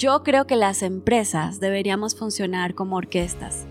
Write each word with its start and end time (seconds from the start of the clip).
Yo 0.00 0.22
creo 0.22 0.46
que 0.46 0.56
las 0.56 0.82
empresas 0.82 1.60
deberíamos 1.60 2.16
funcionar 2.16 2.74
como 2.74 2.96
orquestas, 2.96 3.66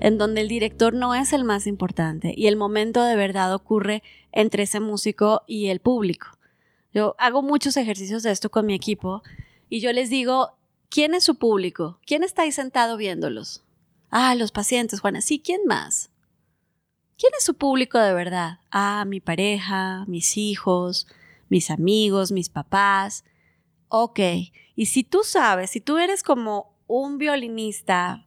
en 0.00 0.16
donde 0.16 0.40
el 0.40 0.48
director 0.48 0.94
no 0.94 1.14
es 1.14 1.34
el 1.34 1.44
más 1.44 1.66
importante 1.66 2.32
y 2.34 2.46
el 2.46 2.56
momento 2.56 3.04
de 3.04 3.14
verdad 3.14 3.52
ocurre 3.52 4.02
entre 4.32 4.62
ese 4.62 4.80
músico 4.80 5.42
y 5.46 5.66
el 5.66 5.80
público. 5.80 6.28
Yo 6.94 7.14
hago 7.18 7.42
muchos 7.42 7.76
ejercicios 7.76 8.22
de 8.22 8.30
esto 8.30 8.50
con 8.50 8.64
mi 8.64 8.72
equipo 8.72 9.22
y 9.68 9.80
yo 9.80 9.92
les 9.92 10.08
digo, 10.08 10.56
¿quién 10.88 11.12
es 11.12 11.24
su 11.24 11.34
público? 11.34 12.00
¿Quién 12.06 12.22
está 12.24 12.44
ahí 12.44 12.52
sentado 12.52 12.96
viéndolos? 12.96 13.62
Ah, 14.08 14.34
los 14.34 14.52
pacientes, 14.52 15.00
Juana. 15.00 15.20
Sí, 15.20 15.42
¿quién 15.44 15.60
más? 15.66 16.08
¿Quién 17.18 17.34
es 17.36 17.44
su 17.44 17.52
público 17.52 17.98
de 17.98 18.14
verdad? 18.14 18.60
Ah, 18.70 19.04
mi 19.06 19.20
pareja, 19.20 20.06
mis 20.06 20.38
hijos, 20.38 21.06
mis 21.50 21.70
amigos, 21.70 22.32
mis 22.32 22.48
papás. 22.48 23.24
Ok, 23.98 24.20
y 24.74 24.86
si 24.86 25.04
tú 25.04 25.20
sabes, 25.24 25.70
si 25.70 25.80
tú 25.80 25.96
eres 25.96 26.22
como 26.22 26.76
un 26.86 27.16
violinista 27.16 28.26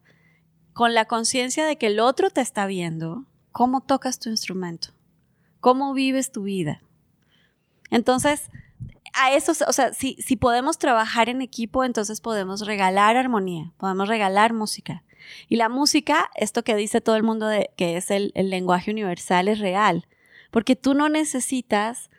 con 0.72 0.94
la 0.94 1.04
conciencia 1.04 1.64
de 1.64 1.78
que 1.78 1.86
el 1.86 2.00
otro 2.00 2.30
te 2.30 2.40
está 2.40 2.66
viendo, 2.66 3.26
¿cómo 3.52 3.80
tocas 3.80 4.18
tu 4.18 4.30
instrumento? 4.30 4.88
¿Cómo 5.60 5.94
vives 5.94 6.32
tu 6.32 6.42
vida? 6.42 6.82
Entonces, 7.88 8.50
a 9.14 9.32
eso, 9.32 9.52
o 9.68 9.72
sea, 9.72 9.92
si, 9.92 10.14
si 10.14 10.34
podemos 10.34 10.76
trabajar 10.76 11.28
en 11.28 11.40
equipo, 11.40 11.84
entonces 11.84 12.20
podemos 12.20 12.66
regalar 12.66 13.16
armonía, 13.16 13.72
podemos 13.76 14.08
regalar 14.08 14.52
música. 14.52 15.04
Y 15.48 15.54
la 15.54 15.68
música, 15.68 16.32
esto 16.34 16.64
que 16.64 16.74
dice 16.74 17.00
todo 17.00 17.14
el 17.14 17.22
mundo 17.22 17.46
de 17.46 17.70
que 17.76 17.96
es 17.96 18.10
el, 18.10 18.32
el 18.34 18.50
lenguaje 18.50 18.90
universal, 18.90 19.46
es 19.46 19.60
real, 19.60 20.08
porque 20.50 20.74
tú 20.74 20.94
no 20.94 21.08
necesitas 21.08 22.09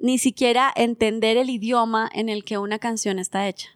ni 0.00 0.18
siquiera 0.18 0.72
entender 0.74 1.36
el 1.36 1.50
idioma 1.50 2.10
en 2.12 2.28
el 2.28 2.44
que 2.44 2.58
una 2.58 2.78
canción 2.78 3.18
está 3.18 3.46
hecha. 3.48 3.68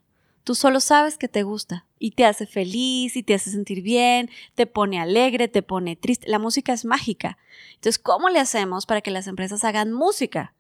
Tú 0.42 0.55
solo 0.55 0.80
sabes 0.80 1.17
que 1.17 1.28
te 1.28 1.42
gusta 1.42 1.86
y 1.98 2.11
te 2.12 2.27
hace 2.27 2.47
feliz 2.47 3.17
y 3.17 3.22
te 3.22 3.33
hace 3.33 3.50
sentir 3.50 3.83
bien, 3.83 4.28
te 4.55 4.67
pone 4.67 5.00
alegre, 5.00 5.48
te 5.48 5.62
pone 5.62 5.97
triste. 5.97 6.28
La 6.28 6.39
música 6.39 6.75
es 6.75 6.84
mágica. 6.84 7.39
Entonces, 7.77 7.98
¿cómo 7.98 8.28
le 8.28 8.41
hacemos 8.41 8.84
para 8.84 9.01
que 9.01 9.11
las 9.11 9.27
empresas 9.27 9.64
hagan 9.64 9.92
música? 9.92 10.55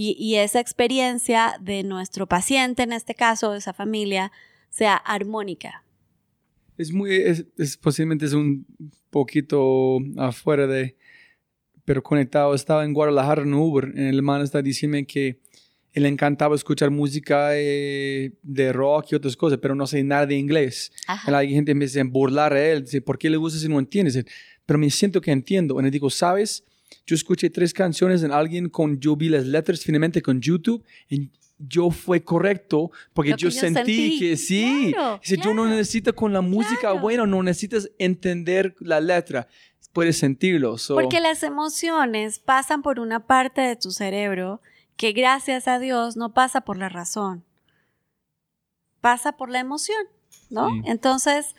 Y, 0.00 0.36
esa 0.36 0.60
experiencia 0.60 1.56
de 1.60 1.82
nuestro 1.82 2.28
paciente, 2.28 2.84
en 2.84 2.92
este 2.92 3.16
caso, 3.16 3.50
de 3.50 3.58
esa 3.58 3.72
familia, 3.72 4.30
sea 4.70 4.94
armónica. 4.94 5.82
Es 6.76 6.92
muy, 6.92 7.16
es, 7.16 7.76
posiblemente 7.78 8.24
es 8.24 8.32
un 8.32 8.64
poquito 9.10 9.98
afuera 10.16 10.68
de, 10.68 10.96
pero 11.88 12.02
conectado. 12.02 12.54
Estaba 12.54 12.84
en 12.84 12.92
Guadalajara 12.92 13.40
en 13.40 13.54
Uber. 13.54 13.90
El 13.96 14.18
hermano 14.18 14.44
está 14.44 14.60
diciendo 14.60 14.98
que 15.08 15.40
él 15.94 16.02
le 16.02 16.10
encantaba 16.10 16.54
escuchar 16.54 16.90
música 16.90 17.52
eh, 17.54 18.32
de 18.42 18.74
rock 18.74 19.06
y 19.12 19.14
otras 19.14 19.34
cosas, 19.34 19.58
pero 19.62 19.74
no 19.74 19.86
sé 19.86 20.04
nada 20.04 20.26
de 20.26 20.34
inglés. 20.34 20.92
La 21.26 21.42
gente 21.46 21.74
me 21.74 21.86
dice 21.86 22.02
burlar 22.02 22.52
a 22.52 22.62
él, 22.62 22.84
dice, 22.84 23.00
¿por 23.00 23.16
qué 23.16 23.30
le 23.30 23.38
gusta 23.38 23.58
si 23.58 23.70
no 23.70 23.78
entiendes? 23.78 24.22
Pero 24.66 24.78
me 24.78 24.90
siento 24.90 25.22
que 25.22 25.30
entiendo. 25.30 25.80
Y 25.80 25.82
le 25.82 25.90
digo, 25.90 26.10
¿sabes? 26.10 26.62
Yo 27.06 27.14
escuché 27.16 27.48
tres 27.48 27.72
canciones 27.72 28.22
en 28.22 28.32
alguien 28.32 28.68
con, 28.68 29.00
yo 29.00 29.16
vi 29.16 29.30
las 29.30 29.46
letras 29.46 29.82
finalmente 29.82 30.20
con 30.20 30.42
YouTube 30.42 30.84
y 31.08 31.30
yo 31.58 31.90
fue 31.90 32.22
correcto 32.22 32.90
porque 33.14 33.34
yo, 33.36 33.50
sentí, 33.50 34.18
que 34.18 34.36
sí. 34.36 34.94
dice, 35.22 35.38
yo 35.42 35.54
no 35.54 35.66
necesito 35.66 36.14
con 36.14 36.34
la 36.34 36.42
música, 36.42 36.92
bueno, 36.92 37.26
no 37.26 37.42
necesitas 37.42 37.90
entender 37.98 38.76
la 38.78 39.00
letra 39.00 39.48
puedes 39.92 40.18
sentirlo. 40.18 40.76
Porque 40.94 41.20
las 41.20 41.42
emociones 41.42 42.38
pasan 42.38 42.82
por 42.82 43.00
una 43.00 43.26
parte 43.26 43.60
de 43.60 43.76
tu 43.76 43.90
cerebro 43.90 44.60
que 44.96 45.12
gracias 45.12 45.68
a 45.68 45.78
Dios 45.78 46.16
no 46.16 46.34
pasa 46.34 46.62
por 46.62 46.76
la 46.76 46.88
razón, 46.88 47.44
pasa 49.00 49.32
por 49.32 49.48
la 49.48 49.60
emoción, 49.60 50.06
¿no? 50.50 50.70
Entonces, 50.84 51.54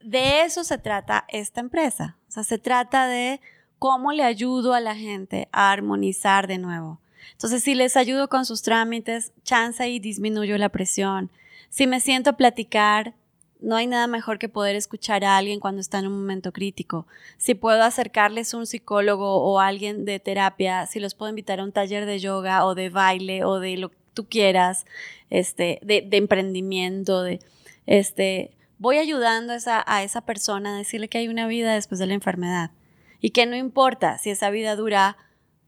de 0.00 0.42
eso 0.42 0.64
se 0.64 0.78
trata 0.78 1.24
esta 1.28 1.60
empresa. 1.60 2.16
O 2.28 2.32
sea, 2.32 2.44
se 2.44 2.58
trata 2.58 3.06
de 3.06 3.40
cómo 3.78 4.12
le 4.12 4.24
ayudo 4.24 4.74
a 4.74 4.80
la 4.80 4.94
gente 4.94 5.48
a 5.52 5.70
armonizar 5.70 6.46
de 6.46 6.58
nuevo. 6.58 7.00
Entonces, 7.32 7.62
si 7.62 7.74
les 7.74 7.96
ayudo 7.96 8.28
con 8.28 8.44
sus 8.44 8.62
trámites, 8.62 9.32
chance 9.44 9.88
y 9.88 9.98
disminuyo 10.00 10.58
la 10.58 10.68
presión. 10.68 11.30
Si 11.68 11.86
me 11.86 12.00
siento 12.00 12.30
a 12.30 12.36
platicar, 12.36 13.14
no 13.62 13.76
hay 13.76 13.86
nada 13.86 14.06
mejor 14.06 14.38
que 14.38 14.48
poder 14.48 14.76
escuchar 14.76 15.24
a 15.24 15.36
alguien 15.36 15.60
cuando 15.60 15.80
está 15.80 15.98
en 15.98 16.08
un 16.08 16.14
momento 16.14 16.52
crítico. 16.52 17.06
Si 17.38 17.54
puedo 17.54 17.82
acercarles 17.82 18.54
un 18.54 18.66
psicólogo 18.66 19.36
o 19.36 19.60
alguien 19.60 20.04
de 20.04 20.20
terapia, 20.20 20.86
si 20.86 21.00
los 21.00 21.14
puedo 21.14 21.30
invitar 21.30 21.60
a 21.60 21.64
un 21.64 21.72
taller 21.72 22.04
de 22.06 22.18
yoga 22.18 22.64
o 22.66 22.74
de 22.74 22.90
baile 22.90 23.44
o 23.44 23.60
de 23.60 23.76
lo 23.76 23.90
que 23.90 23.96
tú 24.14 24.28
quieras, 24.28 24.84
este, 25.30 25.78
de, 25.82 26.06
emprendimiento, 26.12 27.22
de, 27.22 27.40
este, 27.86 28.56
voy 28.78 28.98
ayudando 28.98 29.52
a 29.52 30.02
esa, 30.02 30.20
persona 30.22 30.74
a 30.74 30.78
decirle 30.78 31.08
que 31.08 31.18
hay 31.18 31.28
una 31.28 31.46
vida 31.46 31.74
después 31.74 31.98
de 31.98 32.06
la 32.06 32.14
enfermedad 32.14 32.72
y 33.20 33.30
que 33.30 33.46
no 33.46 33.56
importa 33.56 34.18
si 34.18 34.30
esa 34.30 34.50
vida 34.50 34.76
dura 34.76 35.16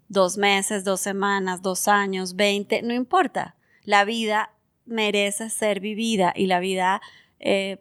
dos 0.09 0.37
meses, 0.37 0.85
dos 0.85 1.01
semanas, 1.01 1.63
dos 1.63 1.89
años, 1.89 2.37
veinte, 2.37 2.83
no 2.83 2.93
importa. 2.93 3.57
La 3.85 4.05
vida 4.05 4.51
merece 4.85 5.49
ser 5.51 5.81
vivida 5.81 6.33
y 6.37 6.47
la 6.47 6.61
vida 6.61 7.01
eh, 7.45 7.79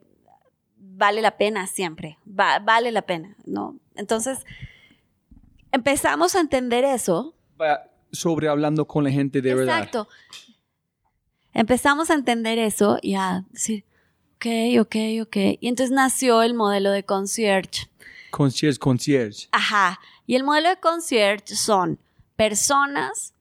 vale 0.78 1.22
la 1.22 1.38
pena 1.38 1.66
siempre, 1.68 2.20
vale 2.26 2.92
la 2.92 3.02
pena, 3.02 3.36
¿no? 3.46 3.80
Entonces, 3.96 4.40
empezamos 5.72 6.36
a 6.36 6.42
entender 6.42 6.84
eso. 6.84 7.34
Sobre 8.12 8.50
hablando 8.50 8.86
con 8.86 9.06
la 9.06 9.10
gente 9.10 9.42
de 9.42 9.56
verdad. 9.56 9.80
Exacto. 9.80 10.08
Empezamos 11.54 12.10
a 12.10 12.16
entender 12.16 12.60
eso 12.60 13.00
y 13.02 13.16
a 13.16 13.46
decir, 13.52 13.86
ok, 14.36 14.46
ok, 14.82 14.96
ok. 15.22 15.38
Y 15.62 15.68
entonces 15.68 15.92
nació 15.92 16.44
el 16.44 16.54
modelo 16.54 16.92
de 16.92 17.04
concierge. 17.04 17.90
Concierge, 18.32 18.80
concierge. 18.80 19.48
Ajá. 19.52 20.00
Y 20.28 20.36
el 20.36 20.44
modelo 20.44 20.70
de 20.70 20.78
concierge 20.78 21.56
son 21.56 22.00
personas 22.36 23.34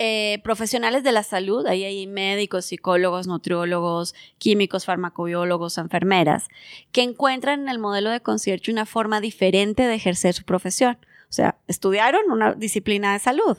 eh, 0.00 0.40
profesionales 0.44 1.02
de 1.02 1.10
la 1.10 1.24
salud, 1.24 1.66
ahí 1.66 1.82
hay 1.82 2.06
médicos, 2.06 2.66
psicólogos, 2.66 3.26
nutriólogos, 3.26 4.14
químicos, 4.38 4.84
farmacobiólogos, 4.84 5.76
enfermeras, 5.76 6.46
que 6.92 7.02
encuentran 7.02 7.62
en 7.62 7.68
el 7.68 7.80
modelo 7.80 8.10
de 8.10 8.20
concierto 8.20 8.70
una 8.70 8.86
forma 8.86 9.20
diferente 9.20 9.82
de 9.88 9.94
ejercer 9.94 10.34
su 10.34 10.44
profesión. 10.44 10.98
O 11.28 11.32
sea, 11.32 11.58
estudiaron 11.66 12.30
una 12.30 12.54
disciplina 12.54 13.12
de 13.12 13.18
salud 13.18 13.58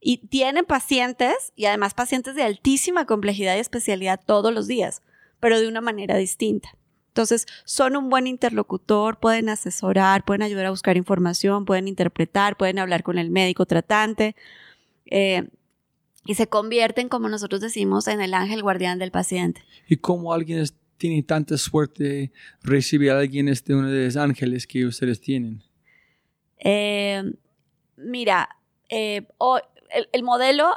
y 0.00 0.18
tienen 0.18 0.64
pacientes 0.64 1.52
y 1.56 1.64
además 1.64 1.92
pacientes 1.92 2.36
de 2.36 2.44
altísima 2.44 3.04
complejidad 3.04 3.56
y 3.56 3.60
especialidad 3.60 4.20
todos 4.24 4.54
los 4.54 4.68
días, 4.68 5.02
pero 5.40 5.58
de 5.58 5.66
una 5.66 5.80
manera 5.80 6.16
distinta. 6.16 6.76
Entonces, 7.08 7.46
son 7.64 7.96
un 7.96 8.10
buen 8.10 8.28
interlocutor, 8.28 9.18
pueden 9.18 9.48
asesorar, 9.48 10.24
pueden 10.24 10.42
ayudar 10.42 10.66
a 10.66 10.70
buscar 10.70 10.96
información, 10.96 11.64
pueden 11.64 11.88
interpretar, 11.88 12.56
pueden 12.56 12.78
hablar 12.78 13.02
con 13.02 13.18
el 13.18 13.30
médico 13.30 13.66
tratante. 13.66 14.36
Eh, 15.06 15.48
y 16.24 16.34
se 16.34 16.46
convierten, 16.46 17.08
como 17.08 17.28
nosotros 17.28 17.60
decimos, 17.60 18.08
en 18.08 18.20
el 18.20 18.34
ángel 18.34 18.62
guardián 18.62 18.98
del 18.98 19.10
paciente. 19.10 19.62
¿Y 19.88 19.96
cómo 19.96 20.32
alguien 20.32 20.64
tiene 20.96 21.22
tanta 21.22 21.58
suerte 21.58 22.32
recibir 22.62 23.10
a 23.10 23.18
alguien 23.18 23.48
este 23.48 23.74
uno 23.74 23.88
de 23.88 24.06
los 24.06 24.16
ángeles 24.16 24.66
que 24.66 24.86
ustedes 24.86 25.20
tienen? 25.20 25.62
Eh, 26.58 27.22
mira, 27.96 28.48
eh, 28.88 29.26
el, 29.90 30.08
el, 30.12 30.22
modelo, 30.22 30.70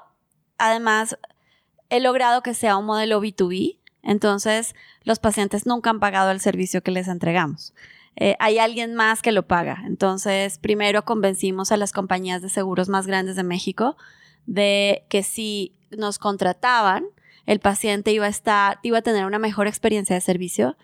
además, 0.58 1.18
he 1.90 2.02
logrado 2.02 2.42
que 2.42 2.54
sea 2.54 2.78
un 2.78 2.86
modelo 2.86 3.22
B2B, 3.22 3.78
entonces 4.04 4.76
los 5.04 5.20
pacientes 5.20 5.66
nunca 5.66 5.90
han 5.90 6.00
pagado 6.00 6.32
el 6.32 6.42
servicio 6.42 6.82
que 6.84 6.92
les 6.92 7.08
entregamos. 7.08 7.74
eh, 8.20 8.36
hay 8.40 8.58
alguien 8.58 8.96
más 8.96 9.22
que 9.22 9.32
lo 9.32 9.48
paga. 9.48 9.84
Entonces, 9.86 10.58
primero 10.58 11.06
convencimos 11.06 11.72
a 11.72 11.78
las 11.78 11.94
compañías 11.94 12.42
de 12.42 12.50
seguros 12.50 12.90
más 12.90 13.06
grandes 13.06 13.36
de 13.36 13.44
México 13.44 13.96
de 14.48 15.04
que 15.10 15.22
si 15.22 15.74
nos 15.92 16.18
contrataban, 16.18 17.06
el 17.46 17.60
paciente 17.60 18.12
iba 18.12 18.26
a 18.26 18.30
estar, 18.30 18.80
iba 18.82 18.98
a 18.98 19.02
tener 19.02 19.26
una 19.26 19.40
mejor 19.40 19.68
experiencia 19.68 20.16
de 20.16 20.22
servicio 20.22 20.76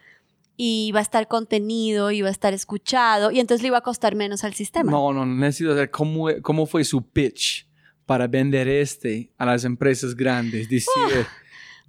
y 0.55 0.85
iba 0.87 0.99
a 0.99 1.01
estar 1.01 1.27
contenido, 1.27 2.11
iba 2.11 2.27
a 2.27 2.31
estar 2.31 2.53
escuchado 2.53 3.31
y 3.31 3.39
entonces 3.39 3.63
le 3.63 3.69
iba 3.69 3.79
a 3.79 3.81
costar 3.81 4.15
menos 4.15 4.43
al 4.43 4.53
sistema. 4.53 4.91
No, 4.91 5.11
no, 5.11 5.25
necesito 5.25 5.71
saber 5.71 5.89
cómo, 5.89 6.27
cómo 6.41 6.65
fue 6.65 6.83
su 6.83 7.01
pitch 7.01 7.67
para 8.05 8.27
vender 8.27 8.67
este 8.67 9.31
a 9.37 9.45
las 9.45 9.65
empresas 9.65 10.15
grandes. 10.15 10.69
Decir, 10.69 11.25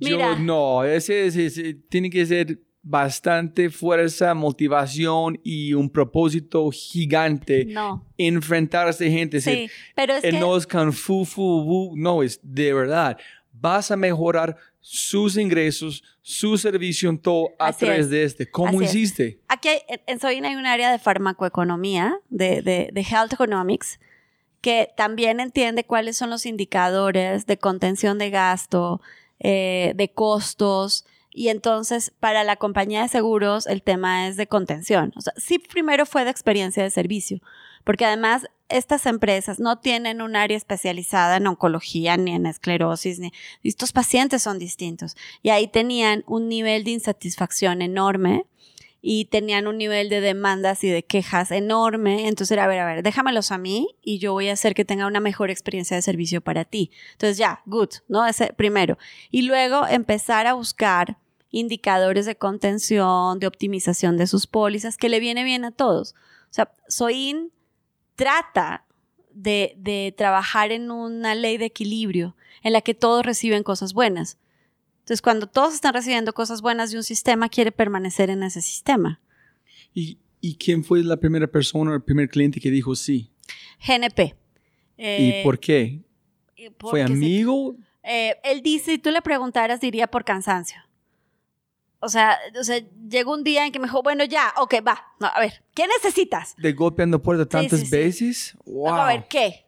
yo 0.00 0.38
no, 0.38 0.84
ese, 0.84 1.26
ese, 1.26 1.74
tiene 1.88 2.10
que 2.10 2.24
ser 2.26 2.60
bastante 2.84 3.70
fuerza, 3.70 4.34
motivación 4.34 5.40
y 5.42 5.72
un 5.72 5.88
propósito 5.88 6.70
gigante. 6.70 7.64
No. 7.64 8.06
Enfrentarse 8.18 9.06
a 9.06 9.10
gente. 9.10 9.40
Sí, 9.40 9.70
pero 9.96 10.14
es 10.14 10.22
que... 10.22 10.32
No 10.32 10.56
es 10.56 10.68
fu, 10.92 11.24
fu, 11.24 11.94
no, 11.96 12.22
es 12.22 12.38
de 12.42 12.74
verdad. 12.74 13.16
Vas 13.52 13.90
a 13.90 13.96
mejorar 13.96 14.56
sus 14.80 15.38
ingresos, 15.38 16.04
su 16.20 16.58
servicio 16.58 17.08
en 17.08 17.18
todo 17.18 17.48
a 17.58 17.72
través 17.72 18.10
de 18.10 18.24
este. 18.24 18.50
¿Cómo 18.50 18.82
hiciste? 18.82 19.40
Aquí 19.48 19.70
en 20.06 20.20
Soin 20.20 20.44
hay 20.44 20.54
un 20.54 20.66
área 20.66 20.92
de 20.92 20.98
farmacoeconomía, 20.98 22.20
de, 22.28 22.60
de, 22.60 22.90
de 22.92 23.00
health 23.00 23.32
economics, 23.32 23.98
que 24.60 24.90
también 24.94 25.40
entiende 25.40 25.84
cuáles 25.84 26.18
son 26.18 26.28
los 26.28 26.44
indicadores 26.44 27.46
de 27.46 27.56
contención 27.56 28.18
de 28.18 28.28
gasto, 28.28 29.00
eh, 29.40 29.94
de 29.96 30.12
costos. 30.12 31.06
Y 31.36 31.48
entonces, 31.48 32.12
para 32.20 32.44
la 32.44 32.54
compañía 32.54 33.02
de 33.02 33.08
seguros, 33.08 33.66
el 33.66 33.82
tema 33.82 34.28
es 34.28 34.36
de 34.36 34.46
contención. 34.46 35.12
O 35.16 35.20
sea, 35.20 35.32
sí, 35.36 35.58
primero 35.58 36.06
fue 36.06 36.24
de 36.24 36.30
experiencia 36.30 36.84
de 36.84 36.90
servicio, 36.90 37.40
porque 37.82 38.04
además 38.04 38.46
estas 38.68 39.04
empresas 39.06 39.58
no 39.58 39.80
tienen 39.80 40.22
un 40.22 40.36
área 40.36 40.56
especializada 40.56 41.36
en 41.36 41.48
oncología 41.48 42.16
ni 42.16 42.36
en 42.36 42.46
esclerosis, 42.46 43.18
ni 43.18 43.32
estos 43.64 43.92
pacientes 43.92 44.42
son 44.42 44.60
distintos. 44.60 45.16
Y 45.42 45.50
ahí 45.50 45.66
tenían 45.66 46.22
un 46.28 46.48
nivel 46.48 46.84
de 46.84 46.92
insatisfacción 46.92 47.82
enorme 47.82 48.46
y 49.02 49.24
tenían 49.26 49.66
un 49.66 49.76
nivel 49.76 50.08
de 50.08 50.20
demandas 50.20 50.84
y 50.84 50.88
de 50.88 51.04
quejas 51.04 51.50
enorme. 51.50 52.28
Entonces 52.28 52.52
era, 52.52 52.64
a 52.64 52.68
ver, 52.68 52.78
a 52.78 52.86
ver, 52.86 53.02
déjamelos 53.02 53.50
a 53.50 53.58
mí 53.58 53.96
y 54.02 54.18
yo 54.18 54.32
voy 54.32 54.50
a 54.50 54.52
hacer 54.52 54.74
que 54.74 54.84
tenga 54.84 55.08
una 55.08 55.20
mejor 55.20 55.50
experiencia 55.50 55.96
de 55.96 56.02
servicio 56.02 56.40
para 56.40 56.64
ti. 56.64 56.92
Entonces 57.12 57.36
ya, 57.38 57.60
good, 57.66 57.90
¿no? 58.06 58.24
Ese 58.24 58.52
primero. 58.54 58.96
Y 59.32 59.42
luego 59.42 59.86
empezar 59.88 60.46
a 60.46 60.54
buscar 60.54 61.18
indicadores 61.54 62.26
de 62.26 62.36
contención, 62.36 63.38
de 63.38 63.46
optimización 63.46 64.16
de 64.16 64.26
sus 64.26 64.46
pólizas, 64.46 64.96
que 64.96 65.08
le 65.08 65.20
viene 65.20 65.44
bien 65.44 65.64
a 65.64 65.70
todos. 65.70 66.14
O 66.50 66.52
sea, 66.52 66.72
Soin 66.88 67.52
trata 68.16 68.84
de, 69.32 69.74
de 69.78 70.12
trabajar 70.16 70.72
en 70.72 70.90
una 70.90 71.34
ley 71.34 71.56
de 71.56 71.66
equilibrio 71.66 72.36
en 72.62 72.72
la 72.72 72.80
que 72.80 72.94
todos 72.94 73.24
reciben 73.24 73.62
cosas 73.62 73.94
buenas. 73.94 74.38
Entonces, 75.00 75.22
cuando 75.22 75.46
todos 75.46 75.74
están 75.74 75.94
recibiendo 75.94 76.32
cosas 76.32 76.60
buenas 76.62 76.90
de 76.90 76.96
un 76.96 77.04
sistema, 77.04 77.48
quiere 77.48 77.72
permanecer 77.72 78.30
en 78.30 78.42
ese 78.42 78.62
sistema. 78.62 79.20
¿Y, 79.92 80.18
quién 80.58 80.82
fue 80.82 81.02
la 81.04 81.18
primera 81.18 81.46
persona 81.46 81.92
o 81.92 81.94
el 81.94 82.02
primer 82.02 82.28
cliente 82.28 82.60
que 82.60 82.70
dijo 82.70 82.96
sí? 82.96 83.30
GNP. 83.86 84.34
¿Y 84.96 85.42
por 85.44 85.58
qué? 85.60 86.00
¿Fue 86.78 87.02
amigo? 87.02 87.76
Eh, 88.02 88.36
él 88.44 88.62
dice, 88.62 88.92
si 88.92 88.98
tú 88.98 89.10
le 89.10 89.22
preguntaras, 89.22 89.80
diría 89.80 90.06
por 90.06 90.24
cansancio. 90.24 90.78
O 92.04 92.08
sea, 92.08 92.38
o 92.58 92.62
sea, 92.62 92.80
llegó 93.08 93.32
un 93.32 93.42
día 93.42 93.66
en 93.66 93.72
que 93.72 93.78
me 93.78 93.86
dijo, 93.86 94.02
bueno, 94.02 94.24
ya, 94.24 94.52
ok, 94.58 94.74
va. 94.86 95.04
a 95.20 95.40
ver, 95.40 95.62
¿qué 95.74 95.86
necesitas? 95.88 96.54
De 96.56 96.72
golpeando 96.72 97.20
puertas 97.20 97.48
tantas 97.48 97.90
veces. 97.90 98.56
Wow. 98.64 98.94
A 98.94 99.06
ver, 99.06 99.26
¿qué? 99.28 99.64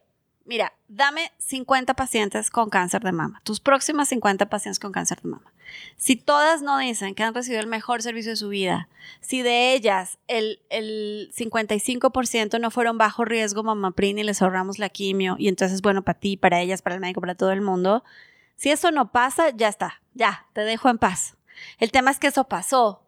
mira, 0.47 0.73
dame 0.87 1.31
50 1.39 1.93
pacientes 1.93 2.49
con 2.49 2.69
cáncer 2.69 3.03
de 3.03 3.11
mama, 3.11 3.41
tus 3.43 3.59
próximas 3.59 4.07
50 4.07 4.49
pacientes 4.49 4.79
con 4.79 4.91
cáncer 4.91 5.21
de 5.21 5.29
mama. 5.29 5.53
Si 5.97 6.15
todas 6.15 6.61
no 6.61 6.77
dicen 6.79 7.13
que 7.13 7.23
han 7.23 7.33
recibido 7.33 7.61
el 7.61 7.67
mejor 7.67 8.01
servicio 8.01 8.31
de 8.31 8.37
su 8.37 8.47
vida, 8.49 8.87
si 9.19 9.41
de 9.41 9.73
ellas 9.73 10.17
el, 10.27 10.61
el 10.69 11.31
55% 11.35 12.59
no 12.59 12.71
fueron 12.71 12.97
bajo 12.97 13.25
riesgo 13.25 13.63
mamaprin 13.63 14.17
y 14.17 14.23
les 14.23 14.41
ahorramos 14.41 14.79
la 14.79 14.89
quimio, 14.89 15.35
y 15.37 15.49
entonces, 15.49 15.81
bueno, 15.81 16.03
para 16.03 16.19
ti, 16.19 16.37
para 16.37 16.61
ellas, 16.61 16.81
para 16.81 16.95
el 16.95 17.01
médico, 17.01 17.19
para 17.19 17.35
todo 17.35 17.51
el 17.51 17.61
mundo, 17.61 18.03
si 18.55 18.71
eso 18.71 18.91
no 18.91 19.11
pasa, 19.11 19.49
ya 19.49 19.67
está, 19.67 20.01
ya, 20.13 20.47
te 20.53 20.61
dejo 20.61 20.89
en 20.89 20.97
paz. 20.97 21.36
El 21.79 21.91
tema 21.91 22.11
es 22.11 22.19
que 22.19 22.27
eso 22.27 22.45
pasó 22.45 23.01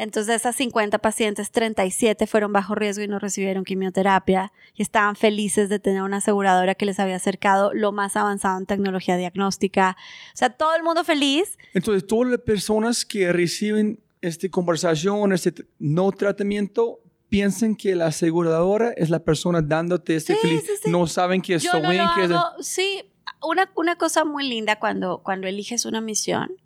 entonces, 0.00 0.28
de 0.28 0.34
esas 0.36 0.56
50 0.56 0.96
pacientes, 1.00 1.50
37 1.50 2.26
fueron 2.26 2.54
bajo 2.54 2.74
riesgo 2.74 3.04
y 3.04 3.08
no 3.08 3.18
recibieron 3.18 3.64
quimioterapia 3.64 4.50
y 4.74 4.80
estaban 4.80 5.14
felices 5.14 5.68
de 5.68 5.78
tener 5.78 6.00
una 6.00 6.16
aseguradora 6.16 6.74
que 6.74 6.86
les 6.86 6.98
había 6.98 7.16
acercado 7.16 7.74
lo 7.74 7.92
más 7.92 8.16
avanzado 8.16 8.56
en 8.56 8.64
tecnología 8.64 9.18
diagnóstica. 9.18 9.98
O 10.32 10.36
sea, 10.38 10.48
todo 10.48 10.74
el 10.74 10.82
mundo 10.82 11.04
feliz. 11.04 11.58
Entonces, 11.74 12.06
todas 12.06 12.30
las 12.30 12.40
personas 12.40 13.04
que 13.04 13.30
reciben 13.30 14.00
esta 14.22 14.48
conversación, 14.48 15.34
este 15.34 15.52
no 15.78 16.10
tratamiento, 16.12 17.00
piensan 17.28 17.76
que 17.76 17.94
la 17.94 18.06
aseguradora 18.06 18.92
es 18.96 19.10
la 19.10 19.18
persona 19.18 19.60
dándote 19.60 20.16
este 20.16 20.34
feliz. 20.34 20.64
No 20.86 21.06
saben 21.08 21.42
que 21.42 21.56
es 21.56 21.62
Yo 21.62 21.78
no 21.78 21.90
que 21.90 22.24
es... 22.24 22.66
Sí, 22.66 23.02
una, 23.42 23.70
una 23.76 23.96
cosa 23.96 24.24
muy 24.24 24.48
linda 24.48 24.78
cuando, 24.78 25.20
cuando 25.22 25.46
eliges 25.46 25.84
una 25.84 26.00
misión 26.00 26.56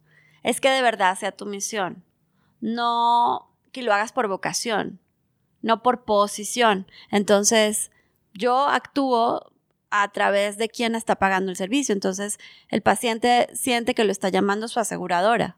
es 0.44 0.60
que 0.60 0.70
de 0.70 0.82
verdad 0.82 1.18
sea 1.18 1.32
tu 1.32 1.46
misión 1.46 2.04
no 2.64 3.50
que 3.72 3.82
lo 3.82 3.92
hagas 3.92 4.12
por 4.12 4.26
vocación, 4.26 4.98
no 5.60 5.82
por 5.82 6.04
posición. 6.04 6.86
Entonces, 7.10 7.90
yo 8.32 8.68
actúo 8.68 9.52
a 9.90 10.10
través 10.12 10.56
de 10.56 10.70
quién 10.70 10.94
está 10.94 11.16
pagando 11.16 11.50
el 11.50 11.56
servicio. 11.56 11.92
Entonces, 11.92 12.38
el 12.68 12.80
paciente 12.80 13.48
siente 13.52 13.94
que 13.94 14.04
lo 14.04 14.12
está 14.12 14.30
llamando 14.30 14.66
su 14.66 14.80
aseguradora. 14.80 15.56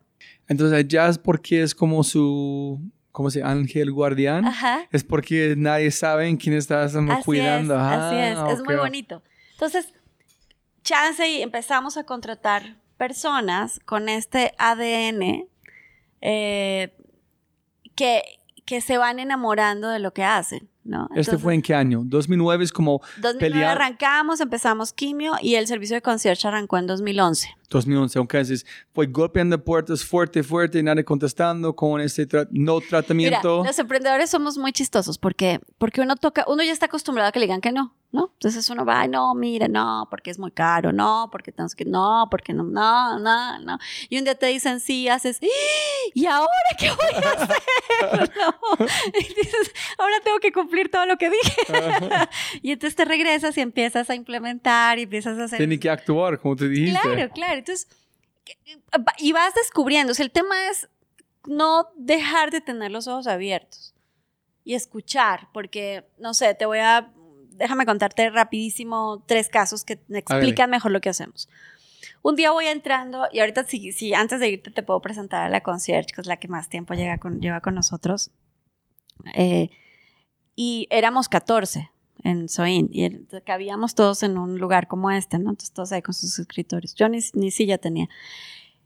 Entonces, 0.49 0.88
ya 0.88 1.09
es 1.09 1.19
porque 1.19 1.62
es 1.62 1.77
como 1.77 2.03
su, 2.03 2.81
¿cómo 3.12 3.31
se 3.31 3.43
ángel 3.44 3.93
guardián. 3.93 4.44
Ajá. 4.44 4.88
Es 4.91 5.05
porque 5.05 5.55
nadie 5.56 5.93
sabe 5.93 6.27
en 6.27 6.37
quién 6.38 6.56
está 6.56 6.88
cuidando. 7.25 7.79
así 7.79 8.17
es, 8.17 8.59
es 8.59 8.65
muy 8.65 8.75
bonito. 8.75 9.23
Entonces, 9.53 9.94
chance 10.83 11.27
y 11.29 11.41
empezamos 11.41 11.97
a 11.97 12.05
contratar 12.05 12.79
personas 12.97 13.81
con 13.85 14.09
este 14.09 14.53
ADN 14.59 15.49
eh, 16.21 16.97
que, 17.95 18.23
que 18.65 18.81
se 18.81 18.99
van 18.99 19.19
enamorando 19.19 19.88
de 19.88 19.99
lo 19.99 20.12
que 20.12 20.25
hacen. 20.25 20.69
¿no? 20.87 21.09
¿Este 21.15 21.37
fue 21.37 21.55
en 21.55 21.62
qué 21.62 21.75
año? 21.75 22.03
2009 22.05 22.65
es 22.65 22.73
como 22.73 23.00
2009 23.21 23.65
arrancamos, 23.67 24.41
empezamos 24.41 24.93
quimio 24.93 25.35
y 25.43 25.57
el 25.57 25.67
servicio 25.67 25.97
de 25.97 26.03
concierge 26.03 26.47
arrancó 26.47 26.79
en 26.79 26.87
2011. 26.87 27.49
2011, 27.69 28.19
aunque 28.19 28.45
fue 28.95 29.07
golpeando 29.07 29.62
puertas 29.62 30.05
fuerte, 30.05 30.43
fuerte 30.43 30.79
y 30.79 30.83
nadie 30.83 31.05
contestando 31.05 31.75
con 31.75 32.00
ese 32.00 32.29
no 32.50 32.81
tratamiento. 32.81 33.59
Mira, 33.59 33.69
los 33.69 33.79
emprendedores 33.79 34.31
somos 34.31 34.57
muy 34.57 34.73
chistosos 34.73 35.19
porque, 35.19 35.61
porque 35.79 36.00
uno 36.00 36.15
toca, 36.15 36.45
uno 36.47 36.62
ya 36.62 36.73
está 36.73 36.87
acostumbrado 36.87 37.29
a 37.29 37.33
que 37.33 37.41
le 37.41 37.47
digan 37.47 37.61
que 37.61 37.73
no. 37.73 37.96
¿No? 38.13 38.31
Entonces 38.35 38.69
uno 38.71 38.85
va, 38.85 39.07
no, 39.07 39.35
mira, 39.35 39.69
no, 39.69 40.07
porque 40.11 40.31
es 40.31 40.39
muy 40.39 40.51
caro, 40.51 40.93
no, 40.93 41.29
porque 41.31 41.53
tenemos 41.53 41.75
que, 41.75 41.85
no, 41.85 42.29
porque 42.31 42.53
no, 42.53 42.63
no, 42.63 43.19
no, 43.19 43.59
no. 43.59 43.79
Y 44.09 44.19
un 44.19 44.25
día 44.25 44.35
te 44.35 44.47
dicen 44.47 44.81
sí, 44.81 45.09
haces, 45.09 45.39
¿y 46.15 46.27
ahora 46.27 46.49
qué 46.79 46.91
voy 46.91 47.25
a 47.25 47.31
hacer? 47.43 47.57
Y 49.15 49.35
dices, 49.35 49.73
ahora 49.99 50.17
tengo 50.23 50.39
que 50.39 50.53
cumplir 50.53 50.91
todo 50.91 51.07
lo 51.07 51.17
que 51.17 51.31
dije. 51.31 51.63
y 52.63 52.73
entonces 52.73 52.97
te 52.97 53.05
regresas 53.05 53.57
y 53.57 53.61
empiezas 53.61 54.11
a 54.11 54.15
implementar 54.15 54.99
y 54.99 55.03
empiezas 55.03 55.39
a 55.39 55.45
hacer. 55.45 55.59
Tienes 55.59 55.81
que 55.81 55.91
actuar, 55.91 56.39
como 56.41 56.57
te 56.57 56.69
dijiste. 56.69 57.01
Claro, 57.01 57.31
claro. 57.33 57.59
Entonces, 57.59 57.89
y 59.19 59.33
vas 59.33 59.55
descubriendo. 59.55 60.13
O 60.13 60.15
sea, 60.15 60.25
el 60.25 60.31
tema 60.31 60.69
es 60.69 60.89
no 61.47 61.89
dejar 61.97 62.51
de 62.51 62.61
tener 62.61 62.91
los 62.91 63.07
ojos 63.09 63.27
abiertos 63.27 63.95
y 64.65 64.75
escuchar, 64.75 65.49
porque, 65.53 66.05
no 66.19 66.35
sé, 66.35 66.55
te 66.55 66.67
voy 66.67 66.81
a 66.81 67.13
déjame 67.57 67.87
contarte 67.87 68.31
rapidísimo 68.31 69.23
tres 69.27 69.49
casos 69.49 69.85
que 69.85 70.01
explican 70.11 70.71
mejor 70.71 70.93
lo 70.93 71.01
que 71.01 71.09
hacemos. 71.09 71.49
Un 72.23 72.37
día 72.37 72.51
voy 72.51 72.67
entrando 72.67 73.29
y 73.33 73.41
ahorita 73.41 73.65
si, 73.65 74.15
antes 74.15 74.41
de 74.41 74.49
irte 74.49 74.71
te 74.71 74.83
puedo 74.83 75.01
presentar 75.01 75.45
a 75.45 75.49
la 75.49 75.63
concierge, 75.63 76.13
que 76.15 76.21
es 76.21 76.27
la 76.27 76.39
que 76.39 76.49
más 76.49 76.69
tiempo 76.69 76.95
llega 76.95 77.19
con, 77.19 77.41
lleva 77.41 77.61
con 77.61 77.75
nosotros. 77.75 78.31
Eh, 79.35 79.71
y 80.55 80.87
éramos 80.91 81.29
14 81.29 81.91
en 82.25 82.49
Soin 82.49 82.89
y 82.93 83.09
cabíamos 83.45 83.95
todos 83.95 84.23
en 84.23 84.39
un 84.39 84.59
lugar 84.59 84.89
como 84.89 85.11
este, 85.11 85.39
¿no? 85.39 85.51
Entonces 85.51 85.73
todos 85.73 85.93
ahí 85.93 86.03
con 86.03 86.15
sus 86.15 86.39
escritores. 86.39 86.95
Yo 86.95 87.09
ni, 87.09 87.21
ni 87.35 87.51
silla 87.51 87.79
tenía. 87.79 88.09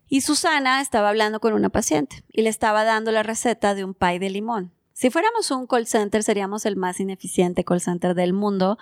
Y 0.08 0.22
Susana 0.22 0.80
estaba 0.80 1.08
hablando 1.08 1.40
con 1.40 1.52
una 1.52 1.70
paciente 1.70 2.24
y 2.32 2.42
le 2.42 2.50
estaba 2.50 2.84
dando 2.84 3.12
la 3.12 3.22
receta 3.22 3.74
de 3.74 3.84
un 3.84 3.94
pie 3.94 4.18
de 4.18 4.30
limón. 4.30 4.72
Si 5.00 5.08
fuéramos 5.08 5.50
un 5.50 5.66
call 5.66 5.86
center, 5.86 6.22
seríamos 6.22 6.66
el 6.66 6.76
más 6.76 7.00
ineficiente 7.00 7.64
call 7.64 7.80
center 7.80 8.14
del 8.14 8.34
mundo, 8.34 8.76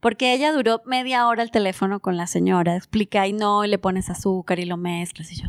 porque 0.00 0.34
ella 0.34 0.52
duró 0.52 0.82
media 0.84 1.26
hora 1.26 1.42
al 1.42 1.50
teléfono 1.50 2.00
con 2.00 2.18
la 2.18 2.26
señora, 2.26 2.76
explica 2.76 3.26
y 3.26 3.32
no, 3.32 3.64
y 3.64 3.68
le 3.68 3.78
pones 3.78 4.10
azúcar 4.10 4.58
y 4.58 4.66
lo 4.66 4.76
mezclas 4.76 5.32
y 5.32 5.36
yo. 5.36 5.48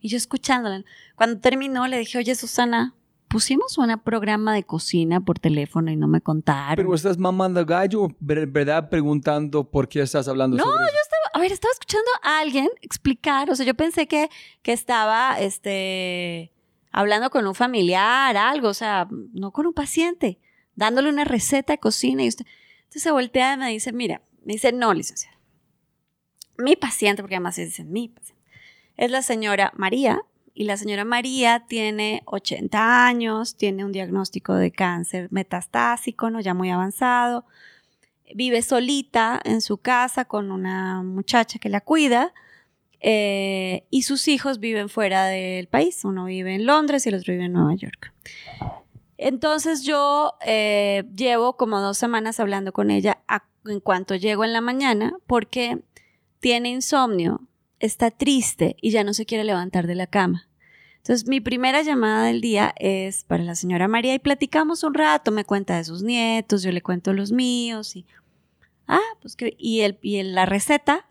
Y 0.00 0.10
yo 0.10 0.16
escuchándola. 0.16 0.84
Cuando 1.16 1.40
terminó, 1.40 1.88
le 1.88 1.98
dije, 1.98 2.18
oye, 2.18 2.36
Susana, 2.36 2.94
pusimos 3.26 3.76
un 3.78 3.98
programa 3.98 4.54
de 4.54 4.62
cocina 4.62 5.20
por 5.22 5.40
teléfono 5.40 5.90
y 5.90 5.96
no 5.96 6.06
me 6.06 6.20
contaron. 6.20 6.76
Pero 6.76 6.94
estás 6.94 7.18
mamando 7.18 7.66
gallo, 7.66 8.06
¿verdad? 8.20 8.88
Preguntando 8.88 9.68
por 9.68 9.88
qué 9.88 10.02
estás 10.02 10.28
hablando 10.28 10.56
no, 10.56 10.62
sobre 10.62 10.84
yo 10.84 11.00
estaba, 11.02 11.30
a 11.34 11.40
ver, 11.40 11.50
estaba 11.50 11.72
escuchando 11.72 12.08
a 12.22 12.38
alguien 12.38 12.68
explicar, 12.80 13.50
o 13.50 13.56
sea, 13.56 13.66
yo 13.66 13.74
pensé 13.74 14.06
que, 14.06 14.30
que 14.62 14.72
estaba, 14.72 15.36
este, 15.40 16.52
hablando 16.98 17.30
con 17.30 17.46
un 17.46 17.54
familiar, 17.54 18.36
algo, 18.36 18.70
o 18.70 18.74
sea, 18.74 19.06
no 19.32 19.52
con 19.52 19.68
un 19.68 19.72
paciente, 19.72 20.40
dándole 20.74 21.08
una 21.08 21.22
receta 21.22 21.72
de 21.72 21.78
cocina 21.78 22.24
y 22.24 22.28
usted, 22.28 22.44
entonces 22.78 23.04
se 23.04 23.12
voltea 23.12 23.54
y 23.54 23.56
me 23.56 23.70
dice, 23.70 23.92
mira, 23.92 24.20
me 24.44 24.54
dice, 24.54 24.72
no, 24.72 24.92
licenciada, 24.92 25.38
mi 26.56 26.74
paciente, 26.74 27.22
porque 27.22 27.36
además 27.36 27.54
se 27.54 27.66
dice 27.66 27.84
mi 27.84 28.08
paciente, 28.08 28.42
es 28.96 29.12
la 29.12 29.22
señora 29.22 29.72
María, 29.76 30.22
y 30.54 30.64
la 30.64 30.76
señora 30.76 31.04
María 31.04 31.66
tiene 31.68 32.24
80 32.24 33.06
años, 33.06 33.56
tiene 33.56 33.84
un 33.84 33.92
diagnóstico 33.92 34.54
de 34.54 34.72
cáncer 34.72 35.28
metastásico, 35.30 36.30
¿no? 36.30 36.40
ya 36.40 36.52
muy 36.52 36.70
avanzado. 36.70 37.44
Vive 38.34 38.60
solita 38.62 39.40
en 39.44 39.60
su 39.60 39.78
casa 39.78 40.24
con 40.24 40.50
una 40.50 41.04
muchacha 41.04 41.60
que 41.60 41.68
la 41.68 41.80
cuida. 41.80 42.34
Eh, 43.00 43.84
y 43.90 44.02
sus 44.02 44.28
hijos 44.28 44.58
viven 44.58 44.88
fuera 44.88 45.26
del 45.26 45.68
país. 45.68 46.04
Uno 46.04 46.24
vive 46.24 46.54
en 46.54 46.66
Londres 46.66 47.06
y 47.06 47.10
el 47.10 47.16
otro 47.16 47.32
vive 47.32 47.44
en 47.44 47.52
Nueva 47.52 47.74
York. 47.74 48.12
Entonces 49.16 49.82
yo 49.82 50.34
eh, 50.46 51.04
llevo 51.14 51.56
como 51.56 51.80
dos 51.80 51.98
semanas 51.98 52.38
hablando 52.38 52.72
con 52.72 52.90
ella 52.90 53.20
en 53.66 53.80
cuanto 53.80 54.14
llego 54.14 54.44
en 54.44 54.52
la 54.52 54.60
mañana 54.60 55.16
porque 55.26 55.82
tiene 56.40 56.70
insomnio, 56.70 57.40
está 57.80 58.10
triste 58.10 58.76
y 58.80 58.90
ya 58.90 59.04
no 59.04 59.12
se 59.12 59.26
quiere 59.26 59.44
levantar 59.44 59.86
de 59.86 59.96
la 59.96 60.06
cama. 60.06 60.48
Entonces, 60.98 61.26
mi 61.26 61.40
primera 61.40 61.80
llamada 61.82 62.24
del 62.24 62.40
día 62.40 62.74
es 62.76 63.24
para 63.24 63.42
la 63.42 63.54
señora 63.54 63.88
María 63.88 64.14
y 64.14 64.18
platicamos 64.18 64.82
un 64.82 64.94
rato, 64.94 65.30
me 65.30 65.44
cuenta 65.44 65.76
de 65.76 65.84
sus 65.84 66.02
nietos, 66.02 66.62
yo 66.62 66.70
le 66.70 66.82
cuento 66.82 67.14
los 67.14 67.32
míos 67.32 67.96
y, 67.96 68.04
ah, 68.86 69.00
pues 69.22 69.34
que, 69.34 69.54
y, 69.58 69.80
el, 69.80 69.98
y 70.02 70.22
la 70.22 70.44
receta, 70.44 71.06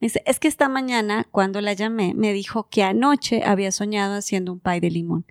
me 0.00 0.06
dice, 0.06 0.22
es 0.26 0.38
que 0.38 0.48
esta 0.48 0.68
mañana 0.68 1.26
cuando 1.30 1.60
la 1.60 1.72
llamé 1.72 2.14
me 2.14 2.32
dijo 2.32 2.68
que 2.68 2.82
anoche 2.82 3.42
había 3.44 3.72
soñado 3.72 4.14
haciendo 4.14 4.52
un 4.52 4.60
pay 4.60 4.80
de 4.80 4.90
limón 4.90 5.24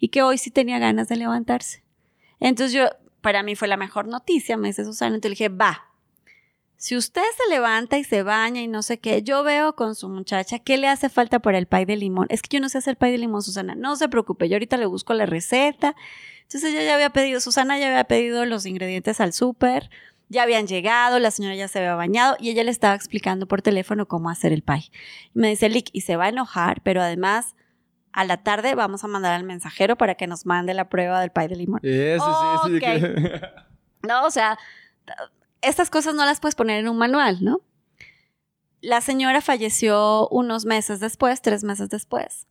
y 0.00 0.08
que 0.08 0.22
hoy 0.22 0.38
sí 0.38 0.50
tenía 0.50 0.78
ganas 0.78 1.08
de 1.08 1.16
levantarse. 1.16 1.82
Entonces 2.40 2.72
yo, 2.72 2.88
para 3.20 3.42
mí 3.42 3.54
fue 3.54 3.68
la 3.68 3.76
mejor 3.76 4.06
noticia, 4.06 4.56
me 4.56 4.68
dice 4.68 4.84
Susana, 4.84 5.14
entonces 5.16 5.38
le 5.38 5.46
dije, 5.46 5.56
va, 5.56 5.94
si 6.76 6.96
usted 6.96 7.22
se 7.36 7.50
levanta 7.50 7.96
y 7.96 8.04
se 8.04 8.22
baña 8.22 8.60
y 8.60 8.68
no 8.68 8.82
sé 8.82 8.98
qué, 8.98 9.22
yo 9.22 9.42
veo 9.42 9.74
con 9.74 9.94
su 9.94 10.08
muchacha 10.08 10.58
qué 10.58 10.76
le 10.76 10.88
hace 10.88 11.08
falta 11.08 11.38
para 11.38 11.56
el 11.56 11.66
pay 11.66 11.86
de 11.86 11.96
limón. 11.96 12.26
Es 12.28 12.42
que 12.42 12.56
yo 12.56 12.60
no 12.60 12.68
sé 12.68 12.76
hacer 12.76 12.98
pay 12.98 13.12
de 13.12 13.16
limón, 13.16 13.42
Susana. 13.42 13.74
No 13.74 13.96
se 13.96 14.08
preocupe, 14.10 14.50
yo 14.50 14.56
ahorita 14.56 14.76
le 14.76 14.84
busco 14.84 15.14
la 15.14 15.24
receta. 15.24 15.96
Entonces 16.42 16.74
ella 16.74 16.84
ya 16.84 16.94
había 16.94 17.10
pedido, 17.10 17.40
Susana 17.40 17.78
ya 17.78 17.86
había 17.86 18.04
pedido 18.04 18.44
los 18.44 18.66
ingredientes 18.66 19.18
al 19.20 19.32
súper, 19.32 19.88
ya 20.34 20.42
habían 20.42 20.66
llegado, 20.66 21.18
la 21.18 21.30
señora 21.30 21.54
ya 21.54 21.68
se 21.68 21.78
había 21.78 21.94
bañado 21.94 22.36
y 22.38 22.50
ella 22.50 22.64
le 22.64 22.70
estaba 22.70 22.94
explicando 22.94 23.46
por 23.46 23.62
teléfono 23.62 24.06
cómo 24.06 24.28
hacer 24.28 24.52
el 24.52 24.62
pay. 24.62 24.90
me 25.32 25.48
dice, 25.48 25.68
Lick, 25.68 25.88
y 25.92 26.02
se 26.02 26.16
va 26.16 26.24
a 26.24 26.28
enojar, 26.28 26.82
pero 26.82 27.00
además 27.00 27.54
a 28.12 28.24
la 28.24 28.42
tarde 28.42 28.74
vamos 28.74 29.04
a 29.04 29.08
mandar 29.08 29.32
al 29.32 29.44
mensajero 29.44 29.96
para 29.96 30.16
que 30.16 30.26
nos 30.26 30.44
mande 30.44 30.74
la 30.74 30.88
prueba 30.88 31.20
del 31.20 31.30
pay 31.30 31.48
de 31.48 31.56
limón. 31.56 31.80
Eso 31.82 32.62
sí, 32.66 32.78
sí. 32.78 32.84
No, 34.02 34.26
o 34.26 34.30
sea, 34.30 34.58
estas 35.62 35.88
cosas 35.88 36.14
no 36.14 36.26
las 36.26 36.38
puedes 36.38 36.54
poner 36.54 36.80
en 36.80 36.88
un 36.88 36.98
manual, 36.98 37.38
¿no? 37.42 37.62
La 38.82 39.00
señora 39.00 39.40
falleció 39.40 40.28
unos 40.28 40.66
meses 40.66 41.00
después, 41.00 41.40
tres 41.40 41.64
meses 41.64 41.88
después. 41.88 42.46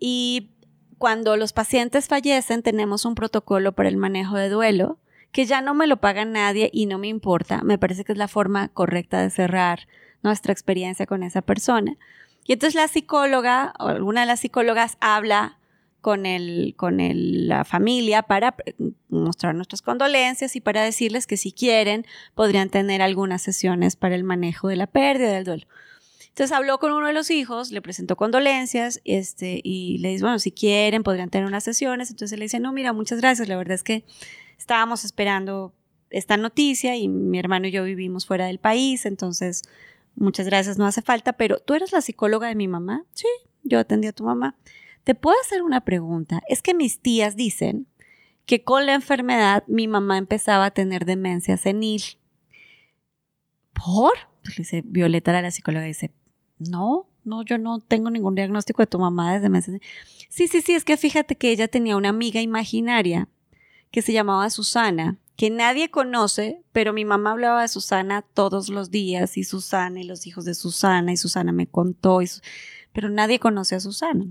Y 0.00 0.50
cuando 0.98 1.36
los 1.36 1.52
pacientes 1.52 2.08
fallecen, 2.08 2.64
tenemos 2.64 3.04
un 3.04 3.14
protocolo 3.14 3.72
para 3.72 3.88
el 3.88 3.96
manejo 3.96 4.34
de 4.34 4.48
duelo 4.48 4.98
que 5.36 5.44
ya 5.44 5.60
no 5.60 5.74
me 5.74 5.86
lo 5.86 5.98
paga 5.98 6.24
nadie 6.24 6.70
y 6.72 6.86
no 6.86 6.96
me 6.96 7.08
importa. 7.08 7.60
Me 7.62 7.76
parece 7.76 8.04
que 8.04 8.12
es 8.12 8.16
la 8.16 8.26
forma 8.26 8.68
correcta 8.68 9.20
de 9.20 9.28
cerrar 9.28 9.86
nuestra 10.22 10.50
experiencia 10.50 11.04
con 11.04 11.22
esa 11.22 11.42
persona. 11.42 11.98
Y 12.46 12.54
entonces 12.54 12.74
la 12.74 12.88
psicóloga 12.88 13.74
o 13.78 13.88
alguna 13.88 14.22
de 14.22 14.28
las 14.28 14.40
psicólogas 14.40 14.96
habla 14.98 15.58
con, 16.00 16.24
el, 16.24 16.72
con 16.78 16.96
la 16.96 17.66
familia 17.66 18.22
para 18.22 18.56
mostrar 19.10 19.54
nuestras 19.54 19.82
condolencias 19.82 20.56
y 20.56 20.62
para 20.62 20.82
decirles 20.82 21.26
que 21.26 21.36
si 21.36 21.52
quieren 21.52 22.06
podrían 22.34 22.70
tener 22.70 23.02
algunas 23.02 23.42
sesiones 23.42 23.94
para 23.94 24.14
el 24.14 24.24
manejo 24.24 24.68
de 24.68 24.76
la 24.76 24.86
pérdida 24.86 25.32
del 25.32 25.44
duelo. 25.44 25.66
Entonces 26.28 26.56
habló 26.56 26.78
con 26.78 26.92
uno 26.92 27.08
de 27.08 27.12
los 27.12 27.30
hijos, 27.30 27.72
le 27.72 27.82
presentó 27.82 28.16
condolencias 28.16 29.02
este, 29.04 29.60
y 29.62 29.98
le 29.98 30.12
dice, 30.12 30.22
bueno, 30.22 30.38
si 30.38 30.50
quieren 30.50 31.02
podrían 31.02 31.28
tener 31.28 31.46
unas 31.46 31.64
sesiones. 31.64 32.10
Entonces 32.10 32.38
le 32.38 32.46
dice, 32.46 32.58
no, 32.58 32.72
mira, 32.72 32.94
muchas 32.94 33.20
gracias, 33.20 33.48
la 33.48 33.56
verdad 33.58 33.74
es 33.74 33.82
que 33.82 34.02
estábamos 34.58 35.04
esperando 35.04 35.74
esta 36.10 36.36
noticia 36.36 36.96
y 36.96 37.08
mi 37.08 37.38
hermano 37.38 37.66
y 37.66 37.72
yo 37.72 37.84
vivimos 37.84 38.26
fuera 38.26 38.46
del 38.46 38.58
país, 38.58 39.06
entonces 39.06 39.62
muchas 40.14 40.46
gracias, 40.46 40.78
no 40.78 40.86
hace 40.86 41.02
falta, 41.02 41.34
pero 41.34 41.58
tú 41.58 41.74
eres 41.74 41.92
la 41.92 42.00
psicóloga 42.00 42.48
de 42.48 42.54
mi 42.54 42.68
mamá. 42.68 43.04
Sí, 43.12 43.28
yo 43.62 43.78
atendí 43.78 44.08
a 44.08 44.12
tu 44.12 44.24
mamá. 44.24 44.56
Te 45.04 45.14
puedo 45.14 45.36
hacer 45.40 45.62
una 45.62 45.82
pregunta. 45.82 46.42
Es 46.48 46.62
que 46.62 46.74
mis 46.74 47.00
tías 47.00 47.36
dicen 47.36 47.86
que 48.44 48.64
con 48.64 48.86
la 48.86 48.94
enfermedad 48.94 49.64
mi 49.66 49.88
mamá 49.88 50.18
empezaba 50.18 50.66
a 50.66 50.70
tener 50.70 51.04
demencia 51.04 51.56
senil. 51.56 52.02
¿Por? 53.72 54.12
Pues 54.42 54.56
dice 54.56 54.82
Violeta, 54.84 55.40
la 55.40 55.50
psicóloga, 55.50 55.84
dice, 55.84 56.12
no, 56.58 57.08
no, 57.24 57.44
yo 57.44 57.58
no 57.58 57.80
tengo 57.80 58.10
ningún 58.10 58.34
diagnóstico 58.34 58.82
de 58.82 58.86
tu 58.86 58.98
mamá 58.98 59.34
de 59.34 59.40
demencia 59.40 59.72
senil. 59.72 59.88
Sí, 60.28 60.48
sí, 60.48 60.62
sí, 60.62 60.74
es 60.74 60.84
que 60.84 60.96
fíjate 60.96 61.36
que 61.36 61.50
ella 61.50 61.68
tenía 61.68 61.96
una 61.96 62.08
amiga 62.08 62.40
imaginaria 62.40 63.28
que 63.96 64.02
se 64.02 64.12
llamaba 64.12 64.50
Susana, 64.50 65.16
que 65.36 65.48
nadie 65.48 65.90
conoce, 65.90 66.60
pero 66.72 66.92
mi 66.92 67.06
mamá 67.06 67.30
hablaba 67.30 67.62
de 67.62 67.68
Susana 67.68 68.20
todos 68.20 68.68
los 68.68 68.90
días 68.90 69.38
y 69.38 69.44
Susana 69.44 69.98
y 70.02 70.04
los 70.04 70.26
hijos 70.26 70.44
de 70.44 70.52
Susana 70.52 71.14
y 71.14 71.16
Susana 71.16 71.50
me 71.50 71.66
contó, 71.66 72.20
pero 72.92 73.08
nadie 73.08 73.38
conoce 73.38 73.74
a 73.74 73.80
Susana. 73.80 74.26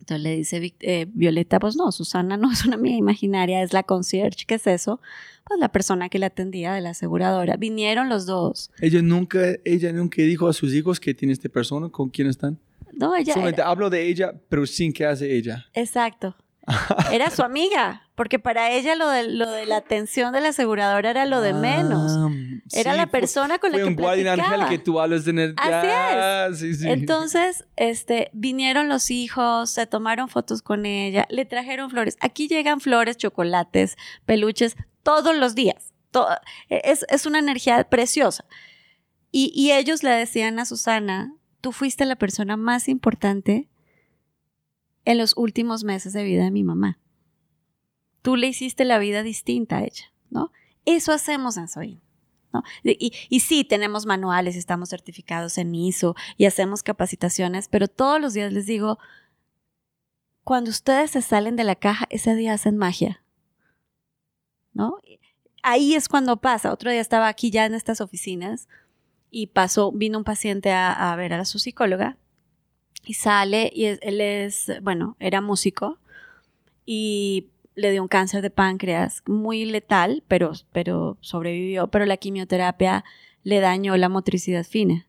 Entonces 0.00 0.20
le 0.24 0.34
dice 0.34 0.74
eh, 0.80 1.06
Violeta, 1.08 1.60
pues 1.60 1.76
no, 1.76 1.92
Susana 1.92 2.36
no 2.36 2.50
es 2.52 2.64
una 2.64 2.74
amiga 2.74 2.96
imaginaria, 2.96 3.62
es 3.62 3.72
la 3.72 3.84
concierge, 3.84 4.44
¿qué 4.44 4.56
es 4.56 4.66
eso? 4.66 5.00
Pues 5.44 5.60
la 5.60 5.68
persona 5.68 6.08
que 6.08 6.18
la 6.18 6.26
atendía 6.26 6.72
de 6.72 6.80
la 6.80 6.90
aseguradora. 6.90 7.56
Vinieron 7.58 8.08
los 8.08 8.26
dos. 8.26 8.72
Ella 8.80 9.02
nunca, 9.02 9.54
ella 9.64 9.92
nunca 9.92 10.20
dijo 10.22 10.48
a 10.48 10.52
sus 10.52 10.74
hijos 10.74 10.98
que 10.98 11.14
tiene 11.14 11.32
esta 11.32 11.48
persona, 11.48 11.90
con 11.90 12.08
quién 12.08 12.26
están. 12.26 12.58
No, 12.92 13.14
ella. 13.14 13.34
Solamente 13.34 13.62
hablo 13.62 13.88
de 13.88 14.08
ella, 14.08 14.34
pero 14.48 14.66
sin 14.66 14.92
que 14.92 15.06
hace 15.06 15.32
ella. 15.32 15.64
Exacto. 15.74 16.34
Era 17.12 17.30
su 17.30 17.42
amiga, 17.42 18.09
porque 18.20 18.38
para 18.38 18.70
ella 18.70 18.96
lo 18.96 19.08
de, 19.08 19.30
lo 19.30 19.50
de 19.50 19.64
la 19.64 19.78
atención 19.78 20.34
de 20.34 20.42
la 20.42 20.50
aseguradora 20.50 21.08
era 21.08 21.24
lo 21.24 21.40
de 21.40 21.54
menos. 21.54 22.12
Ah, 22.14 22.28
era 22.70 22.92
la 22.92 23.06
persona 23.06 23.58
con 23.58 23.72
la 23.72 23.78
que 23.78 23.92
platicaba. 23.92 24.34
un 24.34 24.40
ángel 24.40 24.68
que 24.68 24.78
tú 24.78 25.00
hablas 25.00 25.24
de 25.24 25.54
Así 25.56 26.68
es. 26.68 26.82
Entonces, 26.82 27.64
este, 27.76 28.28
vinieron 28.34 28.90
los 28.90 29.10
hijos, 29.10 29.70
se 29.70 29.86
tomaron 29.86 30.28
fotos 30.28 30.60
con 30.60 30.84
ella, 30.84 31.26
le 31.30 31.46
trajeron 31.46 31.88
flores. 31.88 32.18
Aquí 32.20 32.46
llegan 32.46 32.82
flores, 32.82 33.16
chocolates, 33.16 33.96
peluches 34.26 34.76
todos 35.02 35.34
los 35.34 35.54
días. 35.54 35.94
es, 36.68 37.06
es, 37.08 37.24
una 37.24 37.38
energía 37.38 37.82
preciosa. 37.84 38.44
Y, 39.32 39.50
y 39.54 39.72
ellos 39.72 40.02
le 40.02 40.10
decían 40.10 40.58
a 40.58 40.66
Susana, 40.66 41.32
tú 41.62 41.72
fuiste 41.72 42.04
la 42.04 42.16
persona 42.16 42.58
más 42.58 42.86
importante 42.86 43.70
en 45.06 45.16
los 45.16 45.32
últimos 45.38 45.84
meses 45.84 46.12
de 46.12 46.22
vida 46.22 46.44
de 46.44 46.50
mi 46.50 46.64
mamá. 46.64 46.98
Tú 48.22 48.36
le 48.36 48.48
hiciste 48.48 48.84
la 48.84 48.98
vida 48.98 49.22
distinta 49.22 49.78
a 49.78 49.84
ella, 49.84 50.12
¿no? 50.30 50.52
Eso 50.84 51.12
hacemos 51.12 51.56
en 51.56 51.68
Soy. 51.68 52.00
¿no? 52.52 52.62
Y, 52.82 53.40
sí, 53.40 53.64
tenemos 53.64 54.06
manuales, 54.06 54.56
estamos 54.56 54.90
certificados 54.90 55.56
en 55.58 55.74
ISO 55.74 56.16
y 56.36 56.46
hacemos 56.46 56.82
capacitaciones, 56.82 57.68
pero 57.68 57.88
todos 57.88 58.20
los 58.20 58.34
días 58.34 58.52
les 58.52 58.66
digo, 58.66 58.98
cuando 60.42 60.70
ustedes 60.70 61.12
se 61.12 61.22
salen 61.22 61.56
de 61.56 61.64
la 61.64 61.76
caja, 61.76 62.06
ese 62.10 62.34
día 62.34 62.54
hacen 62.54 62.76
magia, 62.76 63.22
¿no? 64.72 64.98
Ahí 65.62 65.94
es 65.94 66.08
cuando 66.08 66.38
pasa. 66.38 66.72
Otro 66.72 66.90
día 66.90 67.00
estaba 67.00 67.28
aquí 67.28 67.50
ya 67.50 67.66
en 67.66 67.74
estas 67.74 68.00
oficinas 68.00 68.66
y 69.30 69.48
pasó, 69.48 69.92
vino 69.92 70.18
un 70.18 70.24
paciente 70.24 70.72
a, 70.72 71.12
a 71.12 71.16
ver 71.16 71.34
a 71.34 71.44
su 71.44 71.58
psicóloga 71.58 72.16
y 73.04 73.14
sale 73.14 73.70
y 73.74 73.86
él 73.86 74.20
es, 74.20 74.72
bueno, 74.82 75.16
era 75.20 75.40
músico 75.40 75.98
y 76.84 77.48
le 77.80 77.90
dio 77.90 78.02
un 78.02 78.08
cáncer 78.08 78.42
de 78.42 78.50
páncreas 78.50 79.22
muy 79.26 79.64
letal, 79.64 80.22
pero, 80.28 80.52
pero 80.72 81.16
sobrevivió, 81.20 81.88
pero 81.88 82.06
la 82.06 82.16
quimioterapia 82.16 83.04
le 83.42 83.60
dañó 83.60 83.96
la 83.96 84.08
motricidad 84.08 84.64
fina. 84.64 85.06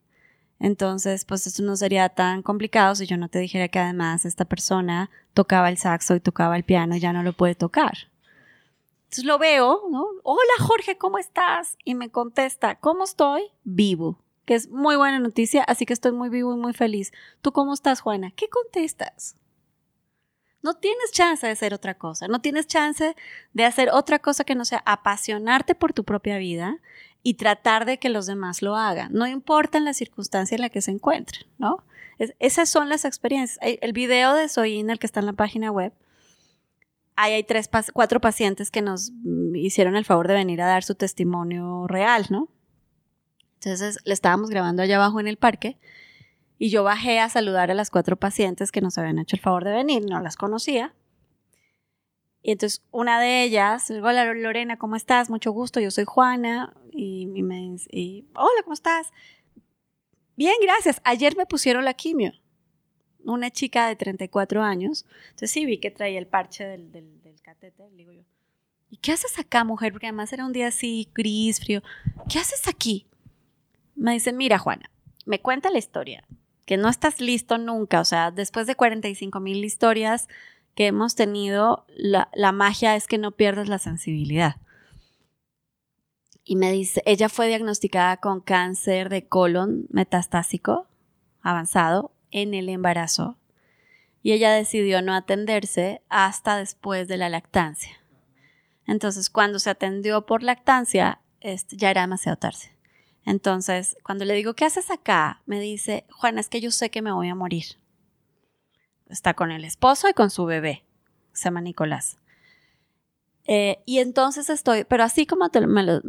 Entonces, 0.60 1.26
pues 1.26 1.48
esto 1.48 1.64
no 1.64 1.76
sería 1.76 2.10
tan 2.10 2.44
complicado 2.44 2.96
si 2.96 3.06
yo 3.08 3.18
no 3.18 3.30
te 3.30 3.40
dijera 3.40 3.68
que 3.68 3.80
además 3.80 4.26
esta 4.26 4.46
persona 4.46 5.10
tocaba 5.34 5.70
el 5.70 5.78
saxo 5.78 6.16
y 6.16 6.20
tocaba 6.20 6.56
el 6.56 6.64
piano 6.64 6.96
y 6.96 7.00
ya 7.00 7.14
no 7.14 7.24
lo 7.24 7.34
puede 7.34 7.56
tocar. 7.56 8.10
Entonces 9.06 9.26
lo 9.26 9.40
veo, 9.40 9.82
¿no? 9.92 10.06
Hola 10.24 10.40
Jorge, 10.60 10.98
¿cómo 10.98 11.18
estás? 11.18 11.78
Y 11.84 11.96
me 11.96 12.10
contesta, 12.10 12.76
¿cómo 12.76 13.04
estoy? 13.04 13.44
Vivo 13.64 14.20
que 14.46 14.56
es 14.56 14.70
muy 14.70 14.96
buena 14.96 15.20
noticia, 15.20 15.64
así 15.64 15.86
que 15.86 15.94
estoy 15.94 16.12
muy 16.12 16.30
vivo 16.30 16.54
y 16.54 16.58
muy 16.58 16.74
feliz. 16.74 17.12
¿Tú 17.42 17.52
cómo 17.52 17.74
estás, 17.74 18.02
Juana? 18.02 18.32
¿Qué 18.36 18.50
contestas? 18.50 19.38
No 20.64 20.76
tienes 20.76 21.12
chance 21.12 21.46
de 21.46 21.54
hacer 21.54 21.74
otra 21.74 21.96
cosa, 21.96 22.28
no 22.28 22.42
tienes 22.42 22.68
chance 22.68 23.16
de 23.54 23.66
hacer 23.66 23.90
otra 23.90 24.20
cosa 24.20 24.44
que 24.44 24.56
no 24.56 24.66
sea 24.66 24.84
apasionarte 24.86 25.76
por 25.76 25.94
tu 25.94 26.04
propia 26.04 26.38
vida 26.38 26.78
y 27.24 27.36
tratar 27.36 27.86
de 27.86 27.98
que 27.98 28.10
los 28.10 28.26
demás 28.26 28.62
lo 28.62 28.76
hagan, 28.76 29.14
no 29.14 29.28
importa 29.28 29.78
en 29.78 29.86
la 29.86 29.94
circunstancia 29.94 30.56
en 30.56 30.62
la 30.62 30.70
que 30.70 30.82
se 30.82 30.92
encuentren, 30.92 31.48
¿no? 31.58 31.84
esas 32.40 32.70
son 32.70 32.88
las 32.88 33.06
experiencias. 33.06 33.58
El 33.62 33.94
video 33.94 34.36
de 34.36 34.48
Soyin, 34.48 34.92
el 34.92 35.00
que 35.00 35.08
está 35.08 35.22
en 35.22 35.26
la 35.26 35.34
página 35.34 35.72
web, 35.72 35.92
ahí 37.16 37.34
hay 37.34 37.44
tres, 37.44 37.70
cuatro 37.94 38.20
pacientes 38.20 38.70
que 38.70 38.82
nos 38.82 39.12
mm, 39.24 39.56
hicieron 39.56 39.96
el 39.96 40.06
favor 40.06 40.28
de 40.28 40.36
venir 40.36 40.62
a 40.62 40.68
dar 40.68 40.84
su 40.84 40.96
testimonio 40.96 41.88
real, 41.88 42.28
¿no? 42.30 42.48
Entonces 43.56 44.00
le 44.06 44.14
estábamos 44.14 44.50
grabando 44.50 44.82
allá 44.82 44.96
abajo 44.96 45.20
en 45.20 45.28
el 45.28 45.38
parque 45.38 45.78
y 46.62 46.70
yo 46.70 46.84
bajé 46.84 47.20
a 47.20 47.28
saludar 47.28 47.72
a 47.72 47.74
las 47.74 47.90
cuatro 47.90 48.18
pacientes 48.18 48.72
que 48.72 48.82
nos 48.82 48.96
habían 49.00 49.18
hecho 49.18 49.36
el 49.36 49.42
favor 49.42 49.64
de 49.64 49.72
venir, 49.72 50.06
no 50.08 50.22
las 50.22 50.36
conocía. 50.36 50.94
Y 52.44 52.52
entonces 52.52 52.84
una 52.92 53.20
de 53.20 53.42
ellas, 53.42 53.90
hola 53.90 54.32
Lorena, 54.36 54.78
¿cómo 54.78 54.96
estás? 54.96 55.32
Mucho 55.32 55.52
gusto, 55.54 55.80
yo 55.80 55.90
soy 55.90 56.06
Juana. 56.06 56.72
Y, 56.92 57.26
me 57.26 57.78
y 57.90 58.28
hola, 58.36 58.62
¿cómo 58.64 58.76
estás? 58.76 59.12
Bien, 60.36 60.54
gracias. 60.62 61.02
Ayer 61.04 61.36
me 61.36 61.48
pusieron 61.48 61.84
la 61.84 61.96
quimio. 61.96 62.32
Una 63.26 63.50
chica 63.50 63.88
de 63.88 63.96
34 63.96 64.62
años. 64.62 65.08
Entonces 65.30 65.50
sí 65.50 65.66
vi 65.66 65.80
que 65.80 65.90
traía 65.90 66.20
el 66.20 66.28
parche 66.28 66.64
del, 66.64 66.92
del, 66.92 67.24
del 67.24 67.42
catéter. 67.42 67.90
digo 67.96 68.12
yo, 68.12 68.22
¿y 68.92 68.98
qué 68.98 69.14
haces 69.14 69.40
acá, 69.40 69.64
mujer? 69.64 69.94
Porque 69.94 70.06
además 70.06 70.32
era 70.32 70.46
un 70.46 70.54
día 70.54 70.68
así, 70.68 71.10
gris, 71.16 71.60
frío. 71.60 71.82
¿Qué 72.32 72.38
haces 72.38 72.68
aquí? 72.68 73.08
Me 73.96 74.14
dice, 74.14 74.32
mira, 74.32 74.60
Juana, 74.60 74.92
me 75.26 75.42
cuenta 75.42 75.72
la 75.72 75.80
historia 75.80 76.24
que 76.72 76.78
no 76.78 76.88
estás 76.88 77.20
listo 77.20 77.58
nunca. 77.58 78.00
O 78.00 78.06
sea, 78.06 78.32
después 78.32 78.66
de 78.66 78.76
45 78.76 79.42
mil 79.42 79.66
historias 79.66 80.30
que 80.74 80.88
hemos 80.88 81.16
tenido, 81.16 81.86
la, 81.98 82.52
magia 82.54 82.96
es 82.96 83.08
que 83.08 83.18
no 83.18 83.32
pierdas 83.34 83.68
la 83.68 83.78
sensibilidad. 83.78 84.56
Y 86.46 86.56
me 86.56 86.72
dice, 86.72 87.04
ella 87.06 87.28
fue 87.28 87.50
diagnosticada 87.50 88.16
con 88.22 88.40
cáncer 88.40 89.10
de 89.10 89.28
colon 89.28 89.86
metastásico 89.90 90.88
avanzado 91.42 92.14
en 92.32 92.54
el 92.54 92.70
embarazo. 92.70 93.36
Y 94.24 94.32
ella 94.32 94.54
decidió 94.54 95.02
no 95.02 95.14
atenderse 95.14 96.02
hasta 96.08 96.56
después 96.56 97.10
de 97.10 97.18
la 97.18 97.28
lactancia. 97.28 97.98
Entonces, 98.88 99.30
cuando 99.30 99.60
se 99.60 99.72
atendió 99.72 100.26
por 100.26 100.42
lactancia, 100.42 101.20
este, 101.42 101.76
ya 101.76 101.92
era 101.92 102.00
demasiado 102.00 102.38
tarde. 102.38 102.78
Entonces, 103.26 103.98
cuando 104.04 104.26
le 104.26 104.34
digo, 104.34 104.54
¿qué 104.54 104.66
haces 104.66 104.90
acá? 104.90 105.42
Me 105.46 105.60
dice, 105.60 106.06
Juana, 106.10 106.42
es 106.42 106.50
que 106.50 106.62
yo 106.62 106.72
sé 106.72 106.90
que 106.90 107.02
me 107.02 107.12
voy 107.12 107.30
a 107.30 107.36
morir. 107.36 107.66
Está 109.10 109.34
con 109.34 109.52
el 109.52 109.66
esposo 109.66 110.10
y 110.10 110.14
con 110.14 110.30
su 110.30 110.46
bebé, 110.46 110.84
se 111.34 111.46
llama 111.46 111.62
Nicolás. 111.62 112.18
Eh, 113.46 113.82
y 113.86 114.00
entonces 114.00 114.50
estoy, 114.50 114.86
pero 114.86 115.04
así 115.04 115.26
como 115.26 115.50
te, 115.50 115.62
lo, 115.62 116.02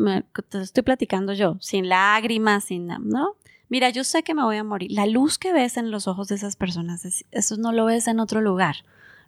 estoy 0.52 0.82
platicando 0.82 1.32
yo, 1.32 1.56
sin 1.60 1.88
lágrimas, 1.88 2.64
sin 2.64 2.86
nada, 2.86 3.00
¿no? 3.04 3.36
Mira, 3.68 3.90
yo 3.90 4.04
sé 4.04 4.22
que 4.22 4.34
me 4.34 4.42
voy 4.42 4.56
a 4.56 4.64
morir. 4.64 4.92
La 4.92 5.06
luz 5.06 5.38
que 5.38 5.52
ves 5.52 5.76
en 5.78 5.90
los 5.90 6.06
ojos 6.06 6.28
de 6.28 6.34
esas 6.34 6.56
personas, 6.56 7.04
eso 7.30 7.56
no 7.56 7.72
lo 7.72 7.86
ves 7.86 8.06
en 8.06 8.20
otro 8.20 8.40
lugar, 8.40 8.76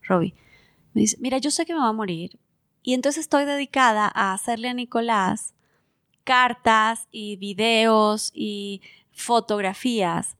Robbie. 0.02 0.34
Me 0.92 1.00
dice, 1.00 1.16
mira, 1.18 1.38
yo 1.38 1.50
sé 1.50 1.64
que 1.64 1.72
me 1.72 1.80
voy 1.80 1.88
a 1.88 1.92
morir. 1.92 2.38
Y 2.82 2.92
entonces 2.92 3.22
estoy 3.22 3.46
dedicada 3.46 4.10
a 4.14 4.34
hacerle 4.34 4.68
a 4.68 4.74
Nicolás 4.74 5.54
cartas 6.24 7.08
y 7.10 7.36
videos 7.36 8.30
y 8.34 8.82
fotografías 9.12 10.36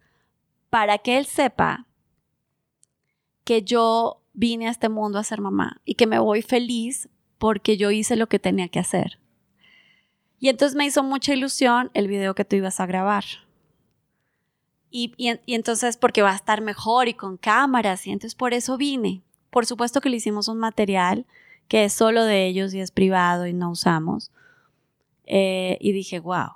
para 0.70 0.98
que 0.98 1.18
él 1.18 1.26
sepa 1.26 1.86
que 3.44 3.62
yo 3.62 4.20
vine 4.32 4.66
a 4.66 4.70
este 4.70 4.88
mundo 4.88 5.18
a 5.18 5.24
ser 5.24 5.40
mamá 5.40 5.80
y 5.84 5.94
que 5.94 6.06
me 6.06 6.18
voy 6.18 6.42
feliz 6.42 7.08
porque 7.38 7.76
yo 7.76 7.90
hice 7.90 8.16
lo 8.16 8.26
que 8.26 8.38
tenía 8.38 8.68
que 8.68 8.80
hacer. 8.80 9.18
Y 10.40 10.48
entonces 10.48 10.76
me 10.76 10.84
hizo 10.84 11.02
mucha 11.02 11.32
ilusión 11.32 11.90
el 11.94 12.08
video 12.08 12.34
que 12.34 12.44
tú 12.44 12.56
ibas 12.56 12.80
a 12.80 12.86
grabar. 12.86 13.24
Y, 14.90 15.12
y, 15.16 15.54
entonces 15.54 15.96
porque 15.96 16.22
va 16.22 16.32
a 16.32 16.36
estar 16.36 16.60
mejor 16.60 17.08
y 17.08 17.14
con 17.14 17.36
cámaras 17.36 18.06
y 18.06 18.10
entonces 18.10 18.34
por 18.34 18.54
eso 18.54 18.76
vine. 18.76 19.22
Por 19.50 19.66
supuesto 19.66 20.00
que 20.00 20.08
le 20.08 20.16
hicimos 20.16 20.48
un 20.48 20.58
material 20.58 21.26
que 21.68 21.84
es 21.84 21.92
solo 21.92 22.24
de 22.24 22.46
ellos 22.46 22.74
y 22.74 22.80
es 22.80 22.90
privado 22.90 23.46
y 23.46 23.52
no 23.52 23.70
usamos. 23.70 24.30
Eh, 25.26 25.78
y 25.80 25.92
dije, 25.92 26.20
wow. 26.20 26.52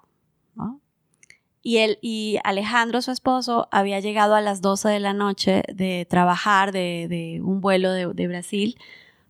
Y, 1.61 1.78
él, 1.78 1.98
y 2.00 2.38
Alejandro, 2.44 3.02
su 3.02 3.11
esposo, 3.11 3.68
había 3.70 4.00
llegado 4.00 4.35
a 4.35 4.40
las 4.40 4.62
12 4.62 4.88
de 4.88 5.00
la 5.00 5.12
noche 5.12 5.64
de 5.74 6.07
trabajar 6.09 6.72
de, 6.72 7.40
un 7.44 7.61
vuelo 7.61 7.92
de, 7.92 8.28
Brasil 8.28 8.78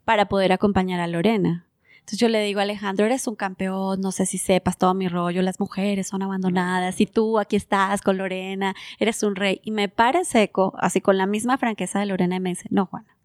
para 0.05 0.29
poder 0.29 0.53
acompañar 0.53 1.01
a 1.01 1.07
Lorena. 1.07 1.66
Entonces 1.98 2.18
yo 2.20 2.29
le 2.29 2.42
digo, 2.42 2.61
Alejandro, 2.61 3.07
eres 3.07 3.27
un 3.27 3.35
campeón, 3.35 4.01
no 4.01 4.12
sé 4.12 4.24
si 4.24 4.38
sepas 4.38 4.79
todo 4.79 4.94
mi 4.94 5.09
rollo, 5.09 5.42
las 5.42 5.59
mujeres 5.59 6.07
son 6.07 6.22
abandonadas 6.22 7.01
y 7.01 7.07
tú 7.07 7.38
aquí 7.38 7.57
estás 7.57 8.03
con 8.03 8.16
Lorena, 8.18 8.74
eres 8.98 9.22
un 9.22 9.35
rey. 9.35 9.61
Y 9.64 9.72
me 9.72 9.88
pare 9.88 10.24
seco, 10.24 10.74
así 10.79 11.01
con 11.01 11.18
la 11.18 11.27
misma 11.27 11.59
franqueza 11.59 11.98
de 11.98 12.07
Lorena 12.07 12.37
y 12.37 12.40
me 12.40 12.51
dice, 12.51 12.68
no, 12.70 12.87
Juana, 12.87 13.16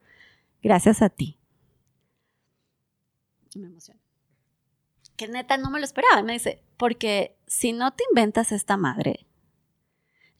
gracias 0.62 1.02
a 1.02 1.10
ti. 1.10 1.38
Me 3.56 3.67
emociona 3.67 4.03
que 5.15 5.28
neta 5.28 5.58
no 5.58 5.69
me 5.69 5.80
lo 5.80 5.86
esperaba. 5.86 6.21
me 6.23 6.34
dice, 6.34 6.62
porque 6.78 7.36
si 7.47 7.73
no 7.73 7.91
te 7.91 8.04
inventas 8.10 8.52
esta 8.52 8.78
madre, 8.78 9.26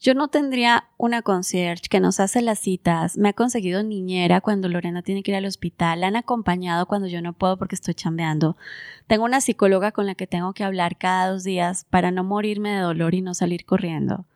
yo 0.00 0.12
no 0.12 0.28
tendría 0.28 0.88
una 0.98 1.22
concierge 1.22 1.88
que 1.88 1.98
nos 1.98 2.20
hace 2.20 2.42
las 2.42 2.58
citas, 2.58 3.16
me 3.16 3.30
ha 3.30 3.32
conseguido 3.32 3.82
niñera 3.82 4.42
cuando 4.42 4.68
Lorena 4.68 5.00
tiene 5.00 5.22
que 5.22 5.30
ir 5.30 5.36
al 5.36 5.46
hospital, 5.46 6.00
la 6.02 6.08
han 6.08 6.16
acompañado 6.16 6.84
cuando 6.84 7.08
yo 7.08 7.22
no 7.22 7.32
puedo 7.32 7.56
porque 7.56 7.74
estoy 7.74 7.94
chambeando. 7.94 8.58
Tengo 9.06 9.24
una 9.24 9.40
psicóloga 9.40 9.92
con 9.92 10.04
la 10.04 10.14
que 10.14 10.26
tengo 10.26 10.52
que 10.52 10.62
hablar 10.62 10.98
cada 10.98 11.30
dos 11.30 11.42
días 11.42 11.86
para 11.88 12.10
no 12.10 12.22
morirme 12.22 12.70
de 12.74 12.80
dolor 12.80 13.14
y 13.14 13.22
no 13.22 13.32
salir 13.32 13.64
corriendo. 13.64 14.26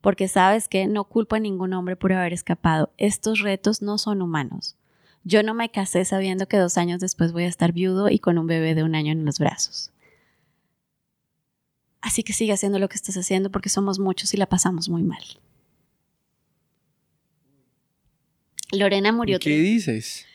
Porque 0.00 0.28
sabes 0.28 0.68
que 0.68 0.86
no 0.86 1.02
culpo 1.02 1.34
a 1.34 1.40
ningún 1.40 1.72
hombre 1.72 1.96
por 1.96 2.12
haber 2.12 2.32
escapado. 2.32 2.92
Estos 2.96 3.40
retos 3.40 3.82
no 3.82 3.98
son 3.98 4.22
humanos. 4.22 4.76
Yo 5.22 5.42
no 5.42 5.54
me 5.54 5.70
casé 5.70 6.04
sabiendo 6.04 6.48
que 6.48 6.56
dos 6.56 6.78
años 6.78 7.00
después 7.00 7.32
voy 7.32 7.44
a 7.44 7.48
estar 7.48 7.72
viudo 7.72 8.08
y 8.08 8.18
con 8.18 8.38
un 8.38 8.46
bebé 8.46 8.74
de 8.74 8.82
un 8.82 8.94
año 8.94 9.12
en 9.12 9.24
los 9.24 9.38
brazos. 9.38 9.92
Así 12.00 12.22
que 12.22 12.32
sigue 12.32 12.52
haciendo 12.52 12.78
lo 12.78 12.88
que 12.88 12.96
estás 12.96 13.16
haciendo 13.16 13.50
porque 13.50 13.68
somos 13.68 13.98
muchos 13.98 14.32
y 14.32 14.38
la 14.38 14.46
pasamos 14.46 14.88
muy 14.88 15.02
mal. 15.02 15.22
Lorena 18.72 19.12
murió. 19.12 19.38
¿Qué 19.38 19.50
dices? 19.50 20.26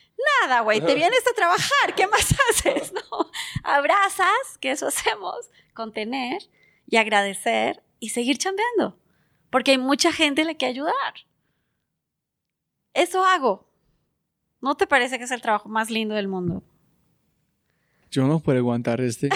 Nada, 0.42 0.62
güey, 0.62 0.82
te 0.82 0.96
vienes 0.96 1.22
a 1.30 1.36
trabajar, 1.36 1.96
¿qué 1.96 2.08
más 2.08 2.34
haces? 2.50 2.94
No, 2.94 3.32
abrazas, 3.64 4.58
que 4.60 4.72
eso 4.72 4.88
hacemos, 4.88 5.50
contener 5.74 6.42
y 6.88 6.98
agradecer 6.98 7.84
y 8.00 8.10
seguir 8.10 8.38
chambeando, 8.38 9.00
porque 9.50 9.72
hay 9.72 9.78
mucha 9.78 10.12
gente 10.12 10.44
a 10.44 10.46
la 10.46 10.54
que 10.54 10.66
ayudar. 10.66 10.94
Eso 12.94 13.26
hago. 13.26 13.68
¿No 14.66 14.74
te 14.74 14.88
parece 14.88 15.20
que 15.20 15.26
es 15.26 15.32
el 15.32 15.42
trabajo 15.42 15.70
más 15.70 15.92
lindo 15.92 16.16
del 16.16 16.28
mundo? 16.28 16.64
Yo 18.10 18.26
no 18.26 18.40
puedo 18.40 18.58
aguantar 18.58 19.00
este. 19.00 19.30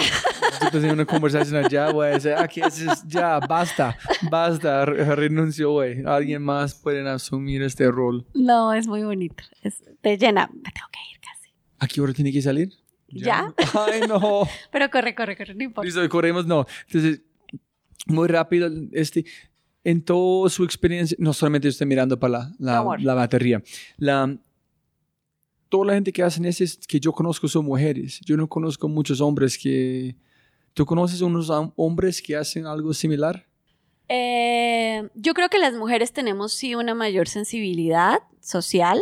Estoy 0.54 0.70
teniendo 0.72 0.94
una 0.94 1.06
conversación 1.06 1.64
allá, 1.64 1.92
güey. 1.92 2.14
Aquí 2.36 2.60
es, 2.60 3.06
ya, 3.06 3.38
basta, 3.38 3.96
basta, 4.28 4.84
renuncio, 4.84 5.70
güey. 5.70 6.02
Alguien 6.04 6.42
más 6.42 6.74
puede 6.74 7.08
asumir 7.08 7.62
este 7.62 7.88
rol. 7.92 8.26
No, 8.34 8.72
es 8.72 8.88
muy 8.88 9.04
bonito. 9.04 9.44
te 10.00 10.18
llena. 10.18 10.50
Me 10.52 10.72
tengo 10.72 10.88
que 10.90 10.98
ir 11.12 11.20
casi. 11.20 11.52
¿A 11.78 11.86
qué 11.86 12.00
hora 12.00 12.12
tiene 12.12 12.32
que 12.32 12.42
salir? 12.42 12.72
¿Ya? 13.06 13.54
Ay, 13.72 14.00
no. 14.08 14.48
Pero 14.72 14.90
corre, 14.90 15.14
corre, 15.14 15.36
corre, 15.36 15.54
no 15.54 15.62
importa. 15.62 15.86
Listo, 15.86 16.08
corremos, 16.08 16.44
no. 16.44 16.66
Entonces, 16.88 17.22
muy 18.06 18.26
rápido, 18.26 18.68
este, 18.90 19.24
en 19.84 20.02
toda 20.02 20.50
su 20.50 20.64
experiencia, 20.64 21.16
no 21.20 21.32
solamente 21.32 21.68
estoy 21.68 21.86
mirando 21.86 22.18
para 22.18 22.50
la, 22.58 22.82
la, 22.82 22.96
la 22.98 23.14
batería, 23.14 23.62
la, 23.96 24.36
toda 25.70 25.86
la 25.86 25.94
gente 25.94 26.12
que 26.12 26.22
hacen 26.22 26.44
eso 26.44 26.64
que 26.86 27.00
yo 27.00 27.12
conozco 27.12 27.48
son 27.48 27.64
mujeres. 27.64 28.20
Yo 28.26 28.36
no 28.36 28.46
conozco 28.46 28.88
muchos 28.88 29.22
hombres 29.22 29.56
que... 29.56 30.16
¿Tú 30.74 30.84
conoces 30.84 31.20
unos 31.22 31.50
hombres 31.76 32.20
que 32.20 32.36
hacen 32.36 32.66
algo 32.66 32.92
similar? 32.92 33.46
Eh, 34.08 35.08
yo 35.14 35.34
creo 35.34 35.48
que 35.48 35.58
las 35.58 35.74
mujeres 35.74 36.12
tenemos 36.12 36.52
sí 36.52 36.74
una 36.74 36.94
mayor 36.94 37.28
sensibilidad 37.28 38.18
social 38.40 39.00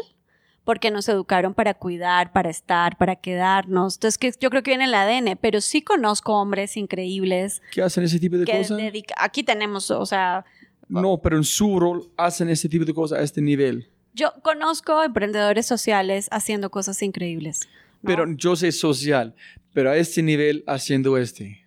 porque 0.64 0.90
nos 0.90 1.08
educaron 1.08 1.54
para 1.54 1.72
cuidar, 1.72 2.32
para 2.32 2.50
estar, 2.50 2.98
para 2.98 3.16
quedarnos. 3.16 3.96
Entonces, 3.96 4.18
que 4.18 4.32
yo 4.38 4.50
creo 4.50 4.62
que 4.62 4.70
viene 4.70 4.84
el 4.84 4.94
ADN, 4.94 5.38
pero 5.40 5.62
sí 5.62 5.80
conozco 5.80 6.34
hombres 6.34 6.76
increíbles. 6.76 7.62
¿Que 7.72 7.80
hacen 7.80 8.04
ese 8.04 8.18
tipo 8.18 8.36
de 8.36 8.44
cosas? 8.44 8.78
Aquí 9.16 9.42
tenemos, 9.42 9.90
o 9.90 10.04
sea... 10.04 10.44
No, 10.88 11.18
pero 11.22 11.38
en 11.38 11.44
su 11.44 11.80
rol 11.80 12.10
hacen 12.18 12.50
ese 12.50 12.68
tipo 12.68 12.84
de 12.84 12.92
cosas 12.92 13.18
a 13.18 13.22
este 13.22 13.40
nivel. 13.40 13.90
Yo 14.18 14.32
conozco 14.42 15.04
emprendedores 15.04 15.64
sociales 15.64 16.26
haciendo 16.32 16.70
cosas 16.70 17.00
increíbles. 17.04 17.60
Pero 18.02 18.26
yo 18.32 18.56
sé 18.56 18.72
social, 18.72 19.32
pero 19.72 19.90
a 19.90 19.96
este 19.96 20.24
nivel 20.24 20.64
haciendo 20.66 21.16
este. 21.16 21.64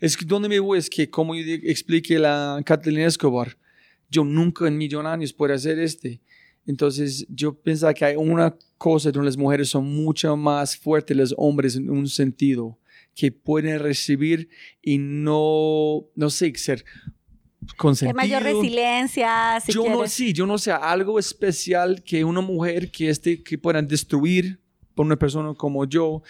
Es 0.00 0.16
que 0.16 0.24
donde 0.24 0.48
me 0.48 0.58
voy 0.58 0.78
es 0.78 0.88
que, 0.88 1.10
como 1.10 1.34
expliqué 1.34 2.18
la 2.18 2.62
Catalina 2.64 3.06
Escobar, 3.06 3.58
yo 4.08 4.24
nunca 4.24 4.66
en 4.66 4.78
millón 4.78 5.06
años 5.06 5.34
puedo 5.34 5.52
hacer 5.52 5.78
este. 5.80 6.22
Entonces 6.66 7.26
yo 7.28 7.52
pensaba 7.52 7.92
que 7.92 8.06
hay 8.06 8.16
una 8.16 8.56
cosa 8.78 9.10
donde 9.10 9.26
las 9.26 9.36
mujeres 9.36 9.68
son 9.68 9.84
mucho 9.84 10.34
más 10.34 10.74
fuertes 10.74 11.14
los 11.14 11.34
hombres 11.36 11.76
en 11.76 11.90
un 11.90 12.08
sentido, 12.08 12.78
que 13.14 13.30
pueden 13.30 13.78
recibir 13.78 14.48
y 14.80 14.96
no, 14.96 16.06
no 16.16 16.30
sé, 16.30 16.54
ser 16.54 16.86
consentido. 17.76 18.16
mayor 18.16 18.42
resiliencia, 18.42 19.60
si 19.64 19.72
yo 19.72 19.88
no, 19.88 20.06
sí, 20.06 20.32
yo 20.32 20.46
no 20.46 20.58
sé, 20.58 20.72
algo 20.72 21.18
especial 21.18 22.02
que 22.02 22.24
una 22.24 22.40
mujer 22.40 22.90
que, 22.90 23.08
este, 23.08 23.42
que 23.42 23.58
puedan 23.58 23.86
destruir 23.86 24.60
por 24.94 25.06
una 25.06 25.16
persona 25.16 25.54
como 25.54 25.84
yo, 25.84 26.22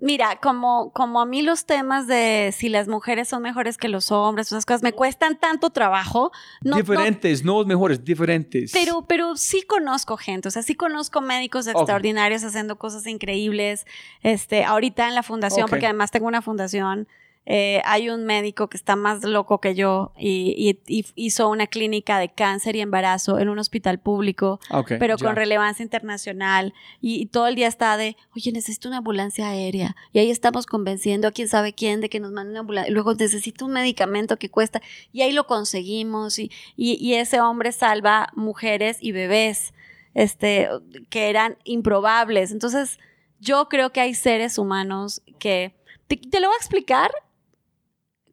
Mira, 0.00 0.38
como, 0.40 0.92
como 0.92 1.20
a 1.20 1.26
mí 1.26 1.42
los 1.42 1.66
temas 1.66 2.06
de 2.06 2.54
si 2.56 2.68
las 2.68 2.86
mujeres 2.86 3.28
son 3.28 3.42
mejores 3.42 3.76
que 3.76 3.88
los 3.88 4.12
hombres, 4.12 4.46
esas 4.46 4.64
cosas 4.64 4.84
me 4.84 4.92
cuestan 4.92 5.40
tanto 5.40 5.70
trabajo. 5.70 6.30
No, 6.62 6.70
no- 6.70 6.76
diferentes, 6.76 7.44
no, 7.44 7.64
mejores, 7.64 8.04
diferentes. 8.04 8.70
pero, 8.72 9.06
pero 9.08 9.34
sí 9.36 9.62
conozco 9.62 10.16
gente, 10.16 10.46
o 10.46 10.50
sea, 10.52 10.62
sí 10.62 10.76
conozco 10.76 11.20
médicos 11.20 11.66
extraordinarios 11.66 12.44
haciendo 12.44 12.78
cosas 12.78 13.06
increíbles. 13.08 13.86
Este, 14.22 14.62
ahorita 14.62 15.08
en 15.08 15.16
la 15.16 15.24
fundación, 15.24 15.66
porque 15.68 15.86
además 15.86 16.12
tengo 16.12 16.28
una 16.28 16.42
fundación, 16.42 17.08
eh, 17.50 17.80
hay 17.86 18.10
un 18.10 18.26
médico 18.26 18.68
que 18.68 18.76
está 18.76 18.94
más 18.94 19.24
loco 19.24 19.58
que 19.58 19.74
yo 19.74 20.12
y, 20.18 20.54
y- 20.86 20.98
y 20.98 21.06
hizo 21.14 21.48
una 21.48 21.66
clínica 21.66 22.18
de 22.18 22.28
cáncer 22.28 22.76
y 22.76 22.80
embarazo 22.82 23.38
en 23.38 23.48
un 23.48 23.58
hospital 23.58 23.98
público 23.98 24.60
Ok, 24.70 24.92
pero 24.98 25.16
ya. 25.16 25.24
con 25.26 25.34
relevancia 25.34 25.82
internacional 25.82 26.74
y, 27.00 27.22
y 27.22 27.26
todo 27.26 27.46
el 27.46 27.54
día 27.54 27.66
está 27.66 27.96
de, 27.96 28.18
oye, 28.36 28.52
necesito 28.52 28.88
una 28.88 28.98
ambulancia 28.98 29.48
aérea 29.48 29.96
y 30.12 30.18
ahí 30.18 30.30
estamos 30.30 30.66
convenciendo 30.66 31.26
a 31.28 31.32
quién 31.32 31.48
sabe 31.48 31.72
quién 31.72 32.02
de 32.02 32.10
que 32.10 32.20
nos 32.20 32.32
manden 32.32 32.50
una 32.50 32.60
ambulancia 32.60 32.92
luego 32.92 33.14
necesito 33.14 33.64
un 33.64 33.72
medicamento 33.72 34.36
que 34.36 34.50
cuesta 34.50 34.82
y 35.10 35.22
ahí 35.22 35.32
lo 35.32 35.46
conseguimos 35.46 36.38
y, 36.38 36.50
y- 36.76 36.98
y 37.00 37.14
ese 37.14 37.40
hombre 37.40 37.72
salva 37.72 38.28
mujeres 38.34 38.98
y 39.00 39.12
bebés 39.12 39.72
este, 40.14 40.68
que 41.10 41.30
eran 41.30 41.56
improbables. 41.64 42.50
Entonces, 42.52 42.98
yo 43.40 43.68
creo 43.68 43.90
que 43.92 44.00
hay 44.00 44.14
seres 44.14 44.58
humanos 44.58 45.22
que, 45.38 45.74
te, 46.08 46.16
te 46.16 46.40
lo 46.40 46.48
voy 46.48 46.54
a 46.54 46.58
explicar 46.58 47.10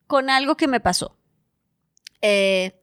con 0.07 0.29
algo 0.29 0.55
que 0.55 0.67
me 0.67 0.79
pasó. 0.79 1.15
Eh, 2.21 2.79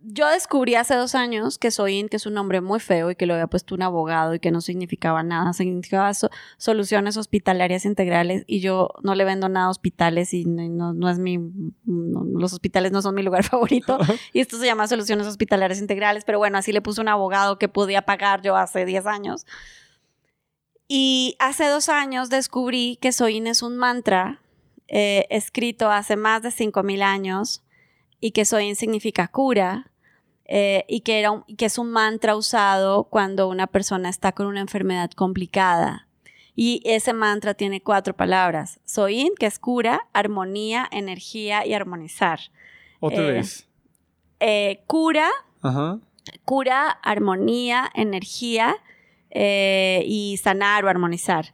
yo 0.00 0.28
descubrí 0.28 0.76
hace 0.76 0.94
dos 0.94 1.16
años 1.16 1.58
que 1.58 1.72
Soin, 1.72 2.08
que 2.08 2.16
es 2.16 2.24
un 2.26 2.32
nombre 2.34 2.60
muy 2.60 2.78
feo 2.78 3.10
y 3.10 3.16
que 3.16 3.26
lo 3.26 3.34
había 3.34 3.48
puesto 3.48 3.74
un 3.74 3.82
abogado 3.82 4.32
y 4.34 4.38
que 4.38 4.52
no 4.52 4.60
significaba 4.60 5.24
nada, 5.24 5.52
significaba 5.52 6.14
so- 6.14 6.30
soluciones 6.56 7.16
hospitalarias 7.16 7.84
integrales 7.84 8.44
y 8.46 8.60
yo 8.60 8.90
no 9.02 9.16
le 9.16 9.24
vendo 9.24 9.48
nada 9.48 9.66
a 9.66 9.70
hospitales 9.70 10.32
y 10.34 10.44
no, 10.44 11.10
es 11.10 11.18
mi, 11.18 11.38
no- 11.84 12.24
los 12.24 12.52
hospitales 12.52 12.92
no 12.92 13.02
son 13.02 13.16
mi 13.16 13.22
lugar 13.24 13.42
favorito 13.44 13.98
y 14.32 14.38
esto 14.40 14.56
se 14.58 14.66
llama 14.66 14.86
soluciones 14.86 15.26
hospitalarias 15.26 15.80
integrales, 15.80 16.24
pero 16.24 16.38
bueno, 16.38 16.58
así 16.58 16.70
le 16.72 16.80
puse 16.80 17.00
un 17.00 17.08
abogado 17.08 17.58
que 17.58 17.68
podía 17.68 18.02
pagar 18.02 18.40
yo 18.42 18.56
hace 18.56 18.84
10 18.84 19.04
años. 19.06 19.46
Y 20.86 21.36
hace 21.38 21.66
dos 21.66 21.88
años 21.88 22.30
descubrí 22.30 22.98
que 23.02 23.12
Soin 23.12 23.46
es 23.48 23.62
un 23.62 23.76
mantra 23.76 24.40
eh, 24.88 25.26
escrito 25.30 25.90
hace 25.90 26.16
más 26.16 26.42
de 26.42 26.50
5.000 26.50 27.02
años 27.02 27.62
y 28.20 28.30
que 28.32 28.44
Soin 28.44 28.74
significa 28.74 29.28
cura 29.28 29.90
eh, 30.46 30.84
y 30.88 31.00
que, 31.02 31.18
era 31.20 31.30
un- 31.30 31.44
que 31.56 31.66
es 31.66 31.76
un 31.78 31.90
mantra 31.90 32.34
usado 32.34 33.04
cuando 33.04 33.48
una 33.48 33.66
persona 33.66 34.08
está 34.08 34.32
con 34.32 34.46
una 34.46 34.60
enfermedad 34.60 35.10
complicada. 35.10 36.06
Y 36.56 36.80
ese 36.84 37.12
mantra 37.12 37.54
tiene 37.54 37.80
cuatro 37.82 38.16
palabras. 38.16 38.80
Soin, 38.84 39.28
que 39.38 39.46
es 39.46 39.58
cura, 39.58 40.08
armonía, 40.12 40.88
energía 40.90 41.64
y 41.66 41.74
armonizar. 41.74 42.40
Otra 42.98 43.28
eh, 43.28 43.32
vez. 43.32 43.68
Cura, 44.86 45.28
Ajá. 45.62 45.98
cura, 46.44 46.88
armonía, 46.90 47.90
energía 47.94 48.74
y 49.32 50.40
sanar 50.42 50.84
o 50.84 50.88
armonizar. 50.88 51.52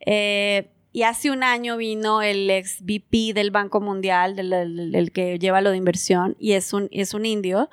Eh, 0.00 0.70
y 0.92 1.02
hace 1.02 1.30
un 1.30 1.42
año 1.42 1.76
vino 1.76 2.22
el 2.22 2.50
ex 2.50 2.80
VP 2.82 3.32
del 3.34 3.50
Banco 3.50 3.80
Mundial, 3.80 4.34
del, 4.36 4.50
del- 4.50 4.92
del 4.92 5.12
que 5.12 5.38
lleva 5.38 5.60
lo 5.60 5.70
de 5.70 5.76
inversión, 5.76 6.36
y 6.38 6.52
es 6.52 6.72
un, 6.72 6.88
es 6.90 7.14
un 7.14 7.26
indio. 7.26 7.68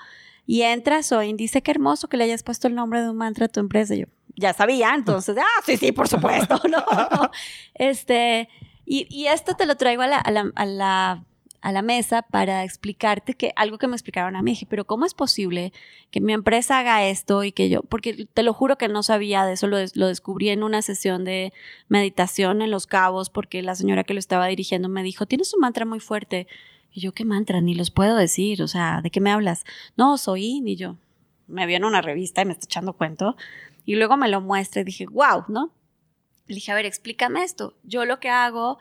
Y 0.46 0.62
entra 0.62 1.04
Soin, 1.04 1.36
dice 1.36 1.62
que 1.62 1.72
hermoso 1.72 2.08
que 2.08 2.16
le 2.18 2.24
hayas 2.24 2.44
puesto 2.44 2.68
el 2.68 2.76
nombre 2.76 3.02
de 3.02 3.10
un 3.10 3.18
mantra 3.18 3.46
a 3.46 3.50
tu 3.50 3.60
empresa. 3.60 3.96
Y 3.96 4.00
yo, 4.02 4.06
ya 4.36 4.54
sabía, 4.54 4.94
entonces, 4.96 5.36
ah, 5.40 5.62
sí, 5.66 5.76
sí, 5.78 5.92
por 5.92 6.08
supuesto, 6.08 6.62
¿no? 6.70 6.84
Este, 7.74 8.48
y, 8.86 9.08
y 9.10 9.28
esto 9.28 9.56
te 9.56 9.66
lo 9.66 9.76
traigo 9.76 10.02
a 10.04 10.08
la, 10.08 10.18
a 10.18 10.32
la, 10.32 10.52
a 10.56 10.66
la, 10.66 11.24
a 11.68 11.72
la 11.74 11.82
mesa 11.82 12.22
para 12.22 12.64
explicarte 12.64 13.34
que 13.34 13.52
algo 13.58 13.78
que 13.78 13.88
me 13.88 13.96
explicaron 13.96 14.38
a 14.38 14.42
mí, 14.42 14.52
dije, 14.52 14.66
pero 14.70 14.86
¿cómo 14.86 15.06
es 15.06 15.14
posible 15.14 15.74
que 16.12 16.22
mi 16.22 16.32
empresa 16.32 16.80
haga 16.80 17.06
esto 17.06 17.44
y 17.44 17.52
que 17.52 17.68
yo, 17.68 17.82
porque 17.84 18.26
te 18.34 18.42
lo 18.44 18.54
juro 18.54 18.78
que 18.78 18.88
no 18.88 19.04
sabía 19.04 19.44
de 19.46 19.52
eso, 19.54 19.68
lo, 19.68 19.76
des- 19.76 19.98
lo 19.98 20.08
descubrí 20.08 20.48
en 20.48 20.64
una 20.64 20.82
sesión 20.82 21.26
de 21.26 21.52
meditación 21.90 22.62
en 22.62 22.72
Los 22.72 22.88
Cabos, 22.88 23.30
porque 23.30 23.62
la 23.64 23.76
señora 23.76 24.06
que 24.06 24.14
lo 24.14 24.20
estaba 24.20 24.48
dirigiendo 24.48 24.88
me 24.88 25.04
dijo, 25.04 25.26
tienes 25.26 25.54
un 25.54 25.60
mantra 25.60 25.84
muy 25.84 26.00
fuerte. 26.00 26.48
Y 26.94 27.02
yo, 27.02 27.12
¿qué 27.14 27.26
mantra? 27.26 27.60
Ni 27.60 27.76
los 27.76 27.92
puedo 27.92 28.16
decir, 28.16 28.64
o 28.64 28.68
sea, 28.70 29.02
¿de 29.02 29.12
qué 29.12 29.20
me 29.20 29.30
hablas? 29.32 29.66
No, 29.98 30.18
soy, 30.18 30.62
ni 30.62 30.78
yo. 30.78 30.96
Me 31.48 31.66
vio 31.66 31.76
en 31.76 31.84
una 31.84 32.02
revista 32.02 32.42
y 32.42 32.46
me 32.46 32.54
está 32.54 32.64
echando 32.66 32.94
cuento. 32.94 33.36
Y 33.86 33.96
luego 33.96 34.16
me 34.16 34.30
lo 34.30 34.40
muestra 34.40 34.82
y 34.82 34.86
dije, 34.86 35.06
wow, 35.06 35.44
¿no? 35.50 35.72
Le 36.48 36.56
dije, 36.56 36.72
a 36.72 36.76
ver, 36.76 36.86
explícame 36.86 37.44
esto. 37.44 37.74
Yo 37.84 38.06
lo 38.06 38.22
que 38.22 38.30
hago 38.30 38.78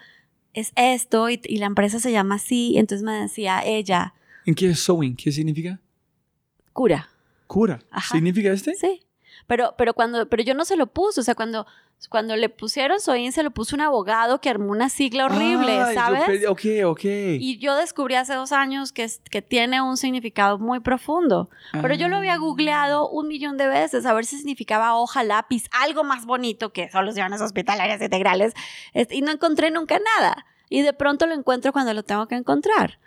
es 0.56 0.72
esto 0.74 1.30
y, 1.30 1.40
y 1.44 1.58
la 1.58 1.66
empresa 1.66 2.00
se 2.00 2.10
llama 2.10 2.34
así. 2.36 2.76
Entonces 2.76 3.04
me 3.04 3.12
decía 3.12 3.62
ella, 3.64 4.14
¿En 4.44 4.54
qué 4.54 4.70
es 4.70 4.80
sewing? 4.80 5.14
¿Qué 5.16 5.30
significa? 5.32 5.80
cura. 6.72 7.08
Cura. 7.46 7.78
Ajá. 7.90 8.14
¿Significa 8.14 8.52
este? 8.52 8.74
Sí. 8.74 9.00
Pero, 9.46 9.74
pero 9.78 9.94
cuando, 9.94 10.28
pero 10.28 10.42
yo 10.42 10.54
no 10.54 10.64
se 10.64 10.76
lo 10.76 10.88
puse, 10.88 11.20
o 11.20 11.22
sea, 11.22 11.36
cuando, 11.36 11.66
cuando 12.10 12.34
le 12.34 12.48
pusieron 12.48 12.98
Soin, 13.00 13.30
se 13.30 13.44
lo 13.44 13.52
puso 13.52 13.76
un 13.76 13.80
abogado 13.82 14.40
que 14.40 14.50
armó 14.50 14.72
una 14.72 14.88
sigla 14.88 15.26
horrible, 15.26 15.78
Ah, 15.80 15.88
yo 15.92 15.94
¿sabes? 15.94 16.22
perdí- 16.24 16.46
ok, 16.48 16.90
ok. 16.90 17.04
Y 17.40 17.58
yo 17.58 17.76
descubrí 17.76 18.16
hace 18.16 18.34
dos 18.34 18.50
años 18.50 18.90
que, 18.92 19.08
que 19.30 19.42
tiene 19.42 19.80
un 19.80 19.96
significado 19.96 20.58
muy 20.58 20.80
profundo. 20.80 21.48
Pero 21.80 21.94
yo 21.94 22.08
lo 22.08 22.16
había 22.16 22.34
Ah. 22.34 22.38
googleado 22.38 23.08
un 23.08 23.28
millón 23.28 23.56
de 23.56 23.68
veces 23.68 24.04
a 24.04 24.12
ver 24.14 24.24
si 24.26 24.36
significaba 24.36 24.96
hoja, 24.96 25.22
lápiz, 25.22 25.68
algo 25.70 26.02
más 26.02 26.26
bonito 26.26 26.72
que 26.72 26.90
soluciones 26.90 27.40
hospitalarias 27.40 28.02
integrales. 28.02 28.52
este, 28.94 29.14
y 29.14 29.20
no 29.20 29.30
encontré 29.30 29.70
nunca 29.70 30.00
nada. 30.18 30.44
Y 30.68 30.82
de 30.82 30.92
pronto 30.92 31.26
lo 31.28 31.34
encuentro 31.34 31.72
cuando 31.72 31.94
lo 31.94 32.02
tengo 32.02 32.26
que 32.26 32.34
encontrar. 32.34 32.98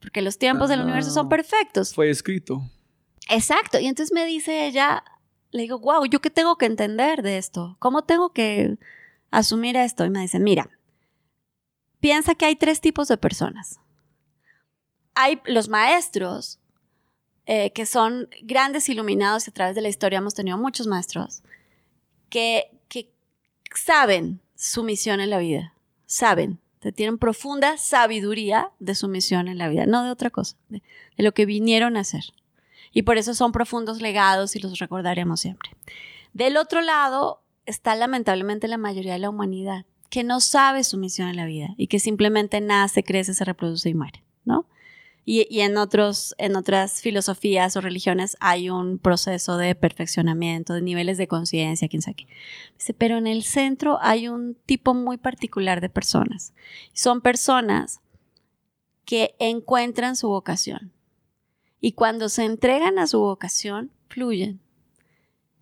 Porque 0.00 0.22
los 0.22 0.38
tiempos 0.38 0.70
del 0.70 0.80
Ah. 0.80 0.84
universo 0.84 1.10
son 1.10 1.28
perfectos. 1.28 1.94
Fue 1.94 2.08
escrito. 2.08 2.62
Exacto. 3.28 3.78
Y 3.78 3.86
entonces 3.86 4.12
me 4.14 4.24
dice 4.26 4.66
ella, 4.66 5.04
le 5.52 5.62
digo, 5.62 5.78
wow, 5.78 6.04
¿yo 6.06 6.20
qué 6.20 6.30
tengo 6.30 6.56
que 6.56 6.66
entender 6.66 7.22
de 7.22 7.38
esto? 7.38 7.76
¿Cómo 7.78 8.02
tengo 8.02 8.32
que 8.32 8.76
asumir 9.30 9.76
esto? 9.76 10.04
Y 10.04 10.10
me 10.10 10.20
dice, 10.20 10.40
mira, 10.40 10.68
piensa 12.00 12.34
que 12.34 12.46
hay 12.46 12.56
tres 12.56 12.80
tipos 12.80 13.08
de 13.08 13.16
personas. 13.18 13.78
Hay 15.14 15.40
los 15.44 15.68
maestros, 15.68 16.58
eh, 17.46 17.70
que 17.72 17.86
son 17.86 18.28
grandes 18.42 18.88
iluminados 18.88 19.46
y 19.46 19.50
a 19.50 19.54
través 19.54 19.74
de 19.74 19.82
la 19.82 19.88
historia 19.88 20.18
hemos 20.18 20.34
tenido 20.34 20.56
muchos 20.56 20.86
maestros, 20.86 21.42
que, 22.30 22.70
que 22.88 23.12
saben 23.74 24.40
su 24.54 24.82
misión 24.84 25.20
en 25.20 25.28
la 25.30 25.38
vida, 25.38 25.74
saben, 26.06 26.60
que 26.80 26.92
tienen 26.92 27.18
profunda 27.18 27.76
sabiduría 27.76 28.70
de 28.80 28.94
su 28.94 29.06
misión 29.08 29.48
en 29.48 29.58
la 29.58 29.68
vida, 29.68 29.86
no 29.86 30.02
de 30.02 30.10
otra 30.10 30.30
cosa, 30.30 30.56
de- 30.68 30.82
de 31.16 31.22
lo 31.22 31.32
que 31.32 31.46
vinieron 31.46 31.96
a 31.96 32.00
hacer 32.00 32.24
y 32.92 33.02
por 33.02 33.18
eso 33.18 33.34
son 33.34 33.52
profundos 33.52 34.00
legados 34.00 34.56
y 34.56 34.60
los 34.60 34.78
recordaremos 34.78 35.40
siempre. 35.40 35.70
Del 36.32 36.56
otro 36.56 36.80
lado 36.80 37.42
está 37.66 37.94
lamentablemente 37.94 38.68
la 38.68 38.78
mayoría 38.78 39.12
de 39.12 39.18
la 39.18 39.30
humanidad 39.30 39.86
que 40.10 40.24
no 40.24 40.40
sabe 40.40 40.84
su 40.84 40.98
misión 40.98 41.28
en 41.28 41.36
la 41.36 41.46
vida 41.46 41.74
y 41.78 41.86
que 41.86 41.98
simplemente 41.98 42.60
nace, 42.60 43.02
crece, 43.02 43.32
se 43.32 43.44
reproduce 43.44 43.88
y 43.88 43.94
muere, 43.94 44.22
¿no? 44.44 44.66
Y, 45.24 45.46
y 45.48 45.60
en, 45.60 45.78
otros, 45.78 46.34
en 46.36 46.54
otras 46.56 47.00
filosofías 47.00 47.76
o 47.76 47.80
religiones 47.80 48.36
hay 48.40 48.68
un 48.68 48.98
proceso 48.98 49.56
de 49.56 49.74
perfeccionamiento, 49.74 50.74
de 50.74 50.82
niveles 50.82 51.16
de 51.16 51.28
conciencia, 51.28 51.88
quién 51.88 52.02
sabe 52.02 52.16
qué. 52.16 52.92
Pero 52.98 53.16
en 53.16 53.26
el 53.26 53.42
centro 53.42 53.98
hay 54.02 54.28
un 54.28 54.54
tipo 54.66 54.92
muy 54.92 55.16
particular 55.16 55.80
de 55.80 55.88
personas. 55.88 56.52
Son 56.92 57.22
personas 57.22 58.00
que 59.06 59.34
encuentran 59.38 60.16
su 60.16 60.28
vocación 60.28 60.92
y 61.84 61.92
cuando 61.92 62.28
se 62.28 62.44
entregan 62.44 63.00
a 63.00 63.08
su 63.08 63.18
vocación, 63.18 63.90
fluyen. 64.08 64.60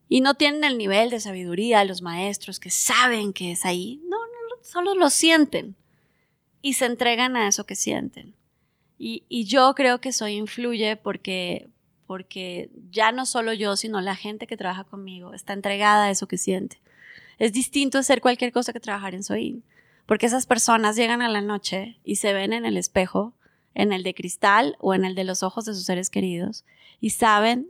Y 0.07 0.21
no 0.21 0.35
tienen 0.35 0.65
el 0.65 0.77
nivel 0.77 1.09
de 1.09 1.19
sabiduría 1.19 1.83
los 1.87 2.03
maestros 2.03 2.61
que 2.61 2.69
saben 2.69 3.33
que 3.33 3.53
es 3.53 3.65
ahí. 3.65 4.03
No, 4.05 4.19
no, 4.19 4.63
solo 4.63 4.95
lo 4.95 5.09
sienten. 5.09 5.77
Y 6.61 6.75
se 6.75 6.85
entregan 6.85 7.37
a 7.37 7.49
eso 7.49 7.65
que 7.65 7.75
sienten. 7.75 8.35
Y, 8.99 9.25
y 9.31 9.45
yo 9.45 9.75
creo 9.75 10.03
que 10.03 10.11
eso 10.11 10.29
influye 10.29 10.97
porque, 10.97 11.71
porque 12.07 12.69
ya 12.91 13.13
no 13.13 13.25
solo 13.25 13.55
yo, 13.55 13.75
sino 13.77 14.03
la 14.03 14.15
gente 14.15 14.47
que 14.47 14.59
trabaja 14.59 14.85
conmigo 14.85 15.33
está 15.33 15.55
entregada 15.55 16.05
a 16.05 16.11
eso 16.11 16.29
que 16.29 16.37
siente. 16.37 16.83
Es 17.39 17.55
distinto 17.55 17.97
hacer 17.97 18.21
cualquier 18.21 18.53
cosa 18.53 18.75
que 18.75 18.81
trabajar 18.81 19.15
en 19.15 19.23
Soin. 19.23 19.65
Porque 20.05 20.27
esas 20.27 20.45
personas 20.45 20.97
llegan 20.97 21.23
a 21.23 21.31
la 21.31 21.41
noche 21.41 21.99
y 22.05 22.17
se 22.17 22.35
ven 22.35 22.53
en 22.53 22.67
el 22.67 22.77
espejo 22.77 23.33
en 23.75 23.93
el 23.93 24.03
de 24.03 24.15
cristal 24.15 24.77
o 24.81 24.95
en 24.95 25.05
el 25.05 25.15
de 25.15 25.25
los 25.25 25.43
ojos 25.43 25.65
de 25.65 25.75
sus 25.75 25.85
seres 25.85 26.11
queridos 26.11 26.65
y 27.01 27.11
saben 27.11 27.69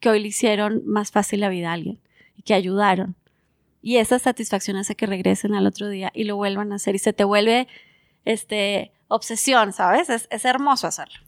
que 0.00 0.08
hoy 0.08 0.20
le 0.20 0.28
hicieron 0.28 0.82
más 0.86 1.10
fácil 1.10 1.40
la 1.40 1.48
vida 1.48 1.70
a 1.70 1.74
alguien 1.74 1.98
y 2.36 2.42
que 2.42 2.54
ayudaron. 2.54 3.14
Y 3.82 3.96
esa 3.96 4.18
satisfacción 4.18 4.76
hace 4.76 4.94
que 4.94 5.06
regresen 5.06 5.54
al 5.54 5.66
otro 5.66 5.88
día 5.88 6.10
y 6.14 6.24
lo 6.24 6.36
vuelvan 6.36 6.72
a 6.72 6.76
hacer 6.76 6.94
y 6.94 6.98
se 6.98 7.12
te 7.12 7.24
vuelve 7.24 7.66
este, 8.24 8.92
obsesión, 9.08 9.72
¿sabes? 9.72 10.08
Es, 10.08 10.26
es 10.30 10.44
hermoso 10.44 10.86
hacerlo. 10.86 11.20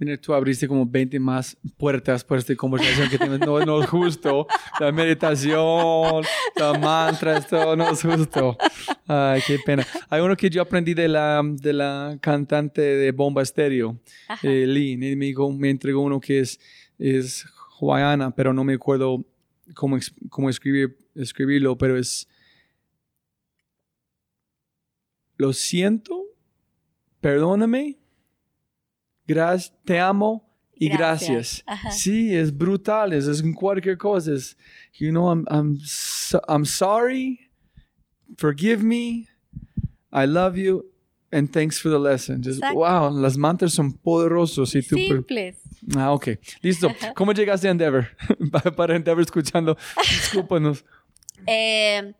Mira, 0.00 0.16
tú 0.16 0.32
abriste 0.32 0.66
como 0.66 0.86
20 0.86 1.20
más 1.20 1.58
puertas 1.76 2.24
por 2.24 2.38
esta 2.38 2.56
conversación 2.56 3.10
que 3.10 3.18
tenemos. 3.18 3.38
No, 3.40 3.60
no 3.66 3.82
es 3.82 3.90
justo. 3.90 4.46
La 4.80 4.90
meditación, 4.92 6.24
la 6.56 6.72
mantra, 6.78 7.36
esto 7.36 7.76
no 7.76 7.90
es 7.90 8.00
justo. 8.00 8.56
Ay, 9.06 9.42
qué 9.46 9.58
pena. 9.58 9.86
Hay 10.08 10.22
uno 10.22 10.34
que 10.38 10.48
yo 10.48 10.62
aprendí 10.62 10.94
de 10.94 11.06
la, 11.06 11.42
de 11.44 11.74
la 11.74 12.16
cantante 12.18 12.80
de 12.80 13.12
Bomba 13.12 13.42
Estéreo, 13.42 14.00
eh, 14.42 14.64
Lee. 14.66 14.96
Me, 14.96 15.14
me 15.14 15.68
entregó 15.68 16.00
uno 16.00 16.18
que 16.18 16.40
es, 16.40 16.58
es 16.98 17.44
hawaiana, 17.78 18.34
pero 18.34 18.54
no 18.54 18.64
me 18.64 18.72
acuerdo 18.72 19.22
cómo, 19.74 19.98
cómo 20.30 20.48
escribir, 20.48 20.96
escribirlo, 21.14 21.76
pero 21.76 21.98
es... 21.98 22.26
Lo 25.36 25.52
siento, 25.52 26.24
perdóname, 27.20 27.99
gracias, 29.30 29.72
te 29.84 29.98
amo 29.98 30.48
y 30.74 30.88
gracias. 30.88 31.64
Sí, 31.90 32.34
es 32.34 32.56
brutal, 32.56 33.12
es, 33.12 33.26
es 33.26 33.42
cualquier 33.54 33.98
cosa. 33.98 34.32
Es, 34.32 34.56
you 34.98 35.10
know, 35.10 35.30
I'm, 35.30 35.44
I'm, 35.50 35.78
I'm 36.48 36.64
sorry, 36.64 37.50
forgive 38.36 38.82
me, 38.82 39.28
I 40.12 40.26
love 40.26 40.56
you, 40.56 40.86
and 41.30 41.52
thanks 41.52 41.78
for 41.78 41.90
the 41.90 41.98
lesson. 41.98 42.42
Just, 42.42 42.60
wow, 42.72 43.10
las 43.10 43.36
mantras 43.36 43.74
son 43.74 43.92
poderosos. 43.92 44.74
Y 44.74 44.82
tú, 44.82 44.96
Simples. 44.96 45.56
Ah, 45.96 46.12
ok. 46.12 46.28
Listo. 46.62 46.90
¿Cómo 47.14 47.32
llegaste 47.32 47.68
a 47.68 47.70
Endeavor? 47.70 48.08
Para 48.76 48.96
Endeavor 48.96 49.22
escuchando, 49.22 49.76
discúlpanos. 50.02 50.84
Eh, 51.46 52.12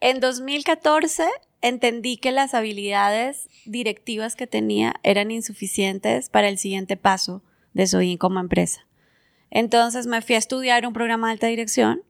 en 0.00 0.20
2014 0.20 1.26
entendí 1.62 2.16
que 2.16 2.32
las 2.32 2.54
habilidades 2.54 3.48
directivas 3.64 4.36
que 4.36 4.46
tenía 4.46 4.94
eran 5.02 5.30
insuficientes 5.30 6.28
para 6.28 6.48
el 6.48 6.58
siguiente 6.58 6.96
paso 6.96 7.42
de 7.72 7.86
Soin 7.86 8.18
como 8.18 8.40
empresa. 8.40 8.86
Entonces 9.50 10.06
me 10.06 10.20
fui 10.20 10.34
a 10.34 10.38
estudiar 10.38 10.86
un 10.86 10.92
programa 10.92 11.28
de 11.28 11.32
alta 11.34 11.46
dirección 11.46 12.02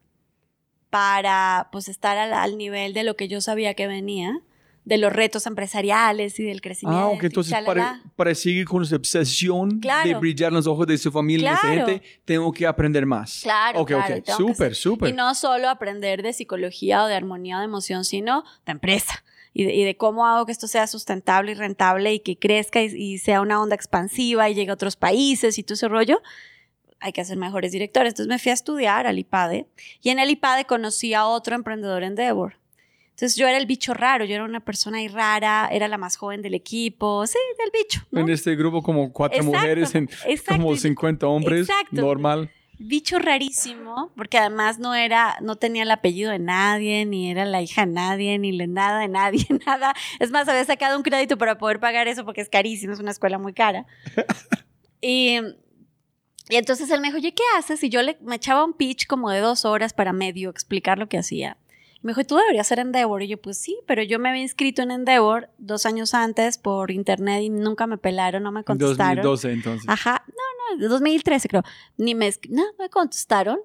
para 0.90 1.68
pues 1.70 1.88
estar 1.88 2.18
al, 2.18 2.58
nivel 2.58 2.94
de 2.94 3.04
lo 3.04 3.16
que 3.16 3.28
yo 3.28 3.40
sabía 3.40 3.74
que 3.74 3.86
venía, 3.86 4.40
de 4.84 4.98
los 4.98 5.12
retos 5.12 5.46
empresariales 5.46 6.40
y 6.40 6.44
del 6.44 6.60
crecimiento. 6.60 7.04
Ah, 7.04 7.08
ok, 7.08 7.24
entonces 7.24 7.56
para, 8.16 8.34
seguir 8.34 8.66
con 8.66 8.82
esa 8.82 8.96
obsesión 8.96 9.80
de 9.80 10.14
brillar 10.14 10.48
en 10.48 10.54
los 10.54 10.66
ojos 10.66 10.86
de 10.86 10.98
su 10.98 11.12
familia 11.12 11.52
y 11.62 11.66
de 11.66 11.76
gente, 11.76 12.02
tengo 12.24 12.50
que 12.52 12.66
aprender 12.66 13.06
más. 13.06 13.40
Claro, 13.42 13.80
Ok, 13.80 13.88
claro, 13.88 14.16
ok, 14.16 14.30
súper, 14.36 14.74
súper. 14.74 15.10
Y 15.10 15.12
no 15.12 15.34
solo 15.34 15.68
aprender 15.68 16.22
de 16.22 16.32
psicología 16.32 17.04
o 17.04 17.06
de 17.06 17.14
armonía 17.14 17.58
o 17.58 17.60
de 17.60 17.66
emoción, 17.66 18.04
sino 18.04 18.44
de 18.66 18.72
empresa 18.72 19.22
y 19.54 19.84
de, 19.84 19.96
cómo 19.96 20.26
hago 20.26 20.46
que 20.46 20.52
esto 20.52 20.66
sea 20.66 20.86
sustentable 20.86 21.52
y 21.52 21.54
rentable 21.54 22.14
y 22.14 22.20
que 22.20 22.38
crezca 22.38 22.82
y, 22.82 23.18
sea 23.18 23.40
una 23.40 23.60
onda 23.60 23.74
expansiva 23.74 24.48
y 24.48 24.54
llegue 24.54 24.70
a 24.70 24.74
otros 24.74 24.96
países 24.96 25.58
y 25.58 25.62
todo 25.62 25.74
ese 25.74 25.88
rollo, 25.88 26.22
hay 27.00 27.12
que 27.12 27.20
hacer 27.20 27.36
mejores 27.36 27.72
directores. 27.72 28.12
Entonces 28.12 28.28
me 28.28 28.38
fui 28.38 28.50
a 28.50 28.54
estudiar 28.54 29.06
al 29.06 29.18
IPADE 29.18 29.66
y 30.00 30.10
en 30.10 30.18
el 30.18 30.30
IPADE 30.30 30.64
conocí 30.64 31.12
a 31.14 31.26
otro 31.26 31.54
emprendedor 31.54 32.02
en 32.02 32.10
Endeavor. 32.10 32.56
Entonces 33.10 33.36
yo 33.36 33.46
era 33.46 33.58
el 33.58 33.66
bicho 33.66 33.92
raro, 33.92 34.24
yo 34.24 34.34
era 34.34 34.44
una 34.44 34.60
persona 34.60 34.98
ahí 34.98 35.08
rara, 35.08 35.68
era 35.70 35.86
la 35.86 35.98
más 35.98 36.16
joven 36.16 36.40
del 36.40 36.54
equipo, 36.54 37.26
sí, 37.26 37.38
del 37.58 37.70
bicho. 37.70 38.00
En 38.10 38.30
este 38.30 38.56
grupo 38.56 38.82
como 38.82 39.12
cuatro 39.12 39.44
mujeres, 39.44 39.94
en, 39.94 40.08
como 40.48 40.74
50 40.74 41.26
hombres, 41.26 41.68
normal 41.90 42.50
bicho 42.82 43.18
rarísimo, 43.18 44.12
porque 44.16 44.38
además 44.38 44.78
no 44.78 44.94
era, 44.94 45.36
no 45.40 45.56
tenía 45.56 45.82
el 45.82 45.90
apellido 45.90 46.30
de 46.30 46.38
nadie, 46.38 47.04
ni 47.04 47.30
era 47.30 47.44
la 47.44 47.62
hija 47.62 47.86
de 47.86 47.92
nadie, 47.92 48.38
ni 48.38 48.52
le 48.52 48.66
nada 48.66 49.00
de 49.00 49.08
nadie, 49.08 49.46
nada. 49.66 49.94
Es 50.20 50.30
más, 50.30 50.48
había 50.48 50.64
sacado 50.64 50.96
un 50.96 51.02
crédito 51.02 51.38
para 51.38 51.58
poder 51.58 51.80
pagar 51.80 52.08
eso 52.08 52.24
porque 52.24 52.40
es 52.40 52.48
carísimo, 52.48 52.92
es 52.92 53.00
una 53.00 53.10
escuela 53.10 53.38
muy 53.38 53.52
cara. 53.52 53.86
y, 55.00 55.38
y 56.48 56.56
entonces 56.56 56.90
él 56.90 57.00
me 57.00 57.08
dijo, 57.08 57.18
oye, 57.18 57.34
¿qué 57.34 57.44
haces? 57.58 57.82
Y 57.82 57.88
yo 57.88 58.02
le, 58.02 58.18
me 58.20 58.36
echaba 58.36 58.64
un 58.64 58.74
pitch 58.74 59.06
como 59.06 59.30
de 59.30 59.40
dos 59.40 59.64
horas 59.64 59.92
para 59.92 60.12
medio 60.12 60.50
explicar 60.50 60.98
lo 60.98 61.08
que 61.08 61.18
hacía. 61.18 61.56
Me 62.02 62.10
dijo, 62.10 62.24
tú 62.24 62.36
deberías 62.36 62.66
ser 62.66 62.80
Endeavor. 62.80 63.22
Y 63.22 63.28
yo, 63.28 63.40
pues 63.40 63.58
sí, 63.58 63.78
pero 63.86 64.02
yo 64.02 64.18
me 64.18 64.28
había 64.28 64.42
inscrito 64.42 64.82
en 64.82 64.90
Endeavor 64.90 65.48
dos 65.58 65.86
años 65.86 66.14
antes 66.14 66.58
por 66.58 66.90
internet 66.90 67.42
y 67.42 67.50
nunca 67.50 67.86
me 67.86 67.96
pelaron, 67.96 68.42
no 68.42 68.52
me 68.52 68.64
contestaron. 68.64 69.24
2012 69.24 69.52
entonces. 69.52 69.88
Ajá, 69.88 70.24
no, 70.28 70.76
no, 70.76 70.88
2013 70.88 71.48
creo. 71.48 71.62
Ni 71.96 72.14
me, 72.14 72.32
no, 72.48 72.64
me 72.78 72.88
contestaron. 72.90 73.60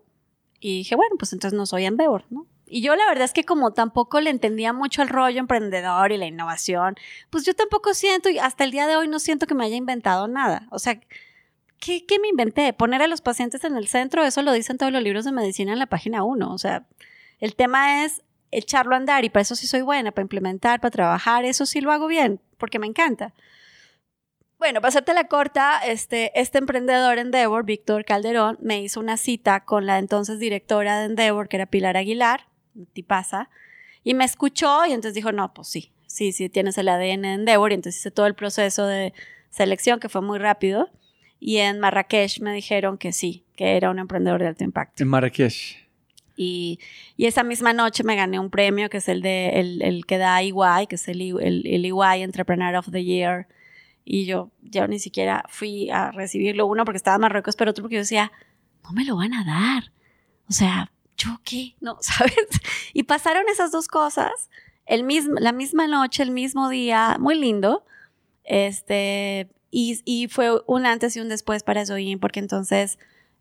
Y 0.60 0.80
dije, 0.80 0.96
bueno, 0.96 1.16
pues 1.18 1.34
entonces 1.34 1.58
no 1.58 1.66
soy 1.66 1.86
Endeavor, 1.86 2.26
¿no? 2.30 2.48
Y 2.70 2.82
yo 2.82 2.96
la 2.96 3.06
verdad 3.08 3.24
es 3.24 3.34
que 3.34 3.46
como 3.46 3.72
tampoco 3.72 4.20
le 4.20 4.30
entendía 4.30 4.74
mucho 4.74 5.02
el 5.02 5.08
rollo 5.08 5.40
emprendedor 5.40 6.12
y 6.12 6.18
la 6.18 6.26
innovación, 6.26 6.96
pues 7.30 7.46
yo 7.46 7.54
tampoco 7.54 7.94
siento, 7.94 8.30
y 8.30 8.40
hasta 8.40 8.66
el 8.66 8.72
día 8.72 8.88
de 8.88 8.98
hoy 8.98 9.08
no 9.08 9.20
siento 9.20 9.48
que 9.48 9.56
me 9.56 9.64
haya 9.64 9.78
inventado 9.78 10.28
nada. 10.28 10.68
O 10.70 10.80
sea, 10.80 11.00
¿qué, 11.80 12.06
qué 12.06 12.20
me 12.20 12.28
inventé? 12.28 12.74
Poner 12.74 13.02
a 13.02 13.08
los 13.08 13.22
pacientes 13.22 13.64
en 13.64 13.78
el 13.78 13.88
centro, 13.88 14.24
eso 14.24 14.42
lo 14.42 14.52
dicen 14.52 14.78
todos 14.78 14.92
los 14.92 15.02
libros 15.02 15.24
de 15.24 15.32
medicina 15.32 15.72
en 15.72 15.80
la 15.80 15.86
página 15.86 16.24
1. 16.24 16.54
O 16.54 16.58
sea, 16.58 16.86
el 17.40 17.56
tema 17.56 18.04
es 18.04 18.24
echarlo 18.52 18.96
a 18.96 18.98
andar 18.98 19.26
y 19.26 19.30
para 19.30 19.42
eso 19.42 19.56
sí 19.56 19.68
soy 19.68 19.82
buena, 19.82 20.12
para 20.12 20.24
implementar, 20.24 20.80
para 20.80 20.92
trabajar, 20.92 21.46
eso 21.46 21.66
sí 21.66 21.82
lo 21.82 21.92
hago 21.92 22.08
bien, 22.08 22.40
porque 22.58 22.80
me 22.80 22.88
encanta. 22.88 23.34
Bueno, 24.60 24.82
para 24.82 24.90
hacerte 24.90 25.14
la 25.14 25.28
corta, 25.28 25.80
este, 25.86 26.32
este 26.40 26.58
emprendedor 26.58 27.20
Endeavor, 27.20 27.64
Víctor 27.64 28.06
Calderón, 28.06 28.58
me 28.60 28.82
hizo 28.82 29.00
una 29.00 29.18
cita 29.18 29.64
con 29.66 29.86
la 29.86 30.00
entonces 30.00 30.40
directora 30.40 31.00
de 31.00 31.06
Endeavor, 31.06 31.48
que 31.48 31.58
era 31.58 31.68
Pilar 31.68 31.96
Aguilar, 31.96 32.48
tipaza, 32.94 33.50
y 34.04 34.14
me 34.14 34.26
escuchó 34.26 34.86
y 34.86 34.94
entonces 34.94 35.14
dijo, 35.14 35.32
no, 35.32 35.54
pues 35.54 35.68
sí, 35.68 35.92
sí, 36.08 36.32
sí, 36.32 36.50
tienes 36.50 36.78
el 36.78 36.90
ADN 36.90 37.22
de 37.22 37.34
Endeavor, 37.34 37.72
y 37.72 37.76
entonces 37.76 38.00
hice 38.00 38.12
todo 38.12 38.26
el 38.26 38.34
proceso 38.34 38.88
de 38.88 39.14
selección, 39.52 40.00
que 40.00 40.10
fue 40.10 40.22
muy 40.22 40.40
rápido, 40.40 40.90
y 41.40 41.58
en 41.58 41.80
Marrakech 41.80 42.40
me 42.42 42.52
dijeron 42.52 42.98
que 42.98 43.12
sí, 43.12 43.46
que 43.56 43.78
era 43.78 43.92
un 43.92 44.00
emprendedor 44.00 44.42
de 44.42 44.48
alto 44.48 44.64
impacto. 44.64 45.04
En 45.04 45.10
Marrakech. 45.10 45.87
Y, 46.38 46.80
esa 47.18 47.44
misma 47.44 47.74
noche 47.74 48.04
me 48.04 48.16
gané 48.16 48.40
un 48.40 48.50
premio 48.50 48.90
que 48.90 48.98
es 48.98 49.10
el, 49.10 49.22
de, 49.22 49.60
el, 49.60 50.06
que 50.06 50.18
da 50.18 50.42
EY, 50.42 50.88
que 50.88 50.96
es 50.96 51.08
el, 51.08 51.22
el, 51.22 51.86
EY 51.86 52.22
Entrepreneur 52.22 52.76
of 52.76 52.92
the 52.92 53.04
Year. 53.04 53.48
Y 54.06 54.26
yo 54.26 54.52
ya 54.62 54.88
ni 54.88 55.00
siquiera 55.00 55.44
fui 55.50 55.90
a 55.90 56.12
recibirlo, 56.12 56.68
uno 56.68 56.86
porque 56.86 56.98
estaba 56.98 57.16
en 57.16 57.22
Marruecos, 57.22 57.56
pero 57.58 57.72
otro 57.72 57.84
porque 57.84 57.96
yo 57.96 58.02
decía, 58.02 58.32
no 58.84 58.92
me 58.92 59.04
lo 59.04 59.18
van 59.18 59.34
a 59.34 59.44
dar. 59.44 59.92
O 60.48 60.54
sea, 60.54 60.92
¿yo 61.18 61.42
qué? 61.44 61.76
No, 61.82 61.98
¿sabes? 62.02 62.48
Y 62.94 63.04
pasaron 63.04 63.44
esas 63.50 63.72
dos 63.72 63.88
cosas 63.88 64.50
el 64.86 65.04
mismo, 65.04 65.36
la 65.40 65.52
misma 65.52 65.88
noche, 65.88 66.24
el 66.24 66.32
mismo 66.32 66.70
día, 66.70 67.18
muy 67.20 67.36
lindo. 67.36 67.84
Este, 68.44 69.50
y, 69.70 70.00
y 70.06 70.28
fue 70.30 70.62
un 70.66 70.86
antes 70.86 71.18
y 71.18 71.20
un 71.20 71.30
después 71.30 71.64
para 71.64 71.86
Zoin, 71.86 72.20
porque 72.20 72.40
entonces 72.40 72.98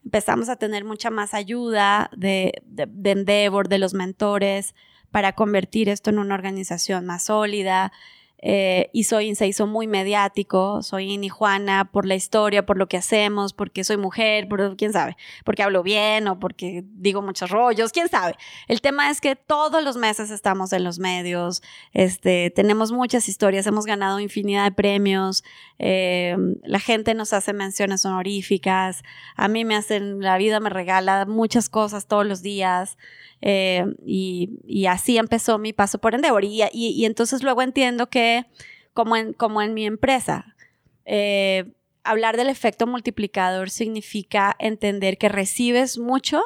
empezamos 0.07 0.49
a 0.49 0.57
tener 0.57 0.85
mucha 0.85 1.11
más 1.11 1.35
ayuda 1.35 2.11
de, 2.17 2.63
de, 2.65 3.11
Endeavor, 3.11 3.69
de 3.69 3.79
los 3.79 3.93
mentores, 3.93 4.75
para 5.11 5.33
convertir 5.33 5.89
esto 5.89 6.11
en 6.11 6.21
una 6.21 6.37
organización 6.37 7.07
más 7.07 7.25
sólida. 7.25 7.93
Eh, 8.39 8.91
y 8.93 9.05
soy, 9.05 9.35
se 9.35 9.47
hizo 9.47 9.67
muy 9.67 9.89
mediático, 9.89 10.83
soy 10.83 11.15
y 11.15 11.29
Juana 11.29 11.91
por 11.91 12.07
la 12.07 12.15
historia, 12.15 12.67
por 12.67 12.77
lo 12.77 12.87
que 12.87 12.99
hacemos, 12.99 13.53
porque 13.53 13.83
soy 13.83 13.97
mujer, 13.97 14.47
por 14.47 14.77
quién 14.77 14.93
sabe, 14.93 15.17
porque 15.45 15.63
hablo 15.63 15.83
bien 15.83 16.29
o 16.29 16.39
porque 16.39 16.85
digo 16.85 17.23
muchos 17.23 17.51
rollos, 17.51 17.93
quién 17.93 18.09
sabe. 18.09 18.37
El 18.69 18.83
tema 18.83 19.11
es 19.11 19.21
que 19.21 19.35
todos 19.35 19.83
los 19.83 19.97
meses 19.97 20.31
estamos 20.31 20.73
en 20.75 20.85
los 20.85 20.99
medios, 20.99 21.63
este, 21.93 22.51
tenemos 22.51 22.93
muchas 22.93 23.29
historias, 23.29 23.67
hemos 23.67 23.87
ganado 23.87 24.21
infinidad 24.21 24.65
de 24.65 24.73
premios, 24.73 25.43
eh, 25.79 26.37
la 26.63 26.81
gente 26.81 27.15
nos 27.15 27.33
hace 27.33 27.53
menciones 27.53 28.05
honoríficas, 28.05 29.03
a 29.35 29.49
mí 29.49 29.65
me 29.65 29.77
hacen, 29.77 30.21
la 30.21 30.39
vida 30.39 30.61
me 30.61 30.71
regala 30.71 31.27
muchas 31.27 31.69
cosas 31.69 32.07
todos 32.07 32.27
los 32.27 32.43
días. 32.43 32.97
Eh, 33.43 33.85
y, 34.05 34.87
así 34.87 35.19
empezó 35.19 35.59
mi 35.59 35.73
paso 35.73 35.99
por 35.99 36.15
Endeavor. 36.15 36.45
Y, 36.45 37.05
entonces 37.05 37.43
luego 37.43 37.63
entiendo 37.63 38.09
que, 38.09 38.47
como 38.95 39.17
en, 39.17 39.33
como 39.35 39.63
en 39.63 39.75
mi 39.75 39.87
empresa, 39.87 40.57
eh, 41.05 41.73
hablar 42.03 42.37
del 42.37 42.49
efecto 42.49 42.87
multiplicador 42.87 43.71
significa 43.71 44.57
entender 44.59 45.19
que 45.19 45.29
recibes 45.29 45.99
mucho, 45.99 46.43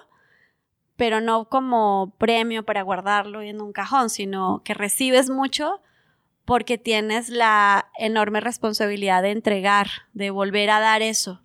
pero 0.96 1.20
no 1.20 1.48
como 1.48 2.14
premio 2.18 2.64
para 2.64 2.82
guardarlo 2.82 3.40
en 3.42 3.60
un 3.60 3.72
cajón, 3.72 4.10
sino 4.10 4.62
que 4.64 4.74
recibes 4.74 5.30
mucho 5.30 5.80
porque 6.50 6.78
tienes 6.78 7.28
la 7.28 7.92
enorme 7.96 8.40
responsabilidad 8.40 9.22
de 9.22 9.30
entregar, 9.30 9.86
de 10.14 10.30
volver 10.30 10.70
a 10.70 10.80
dar 10.80 11.00
eso, 11.00 11.44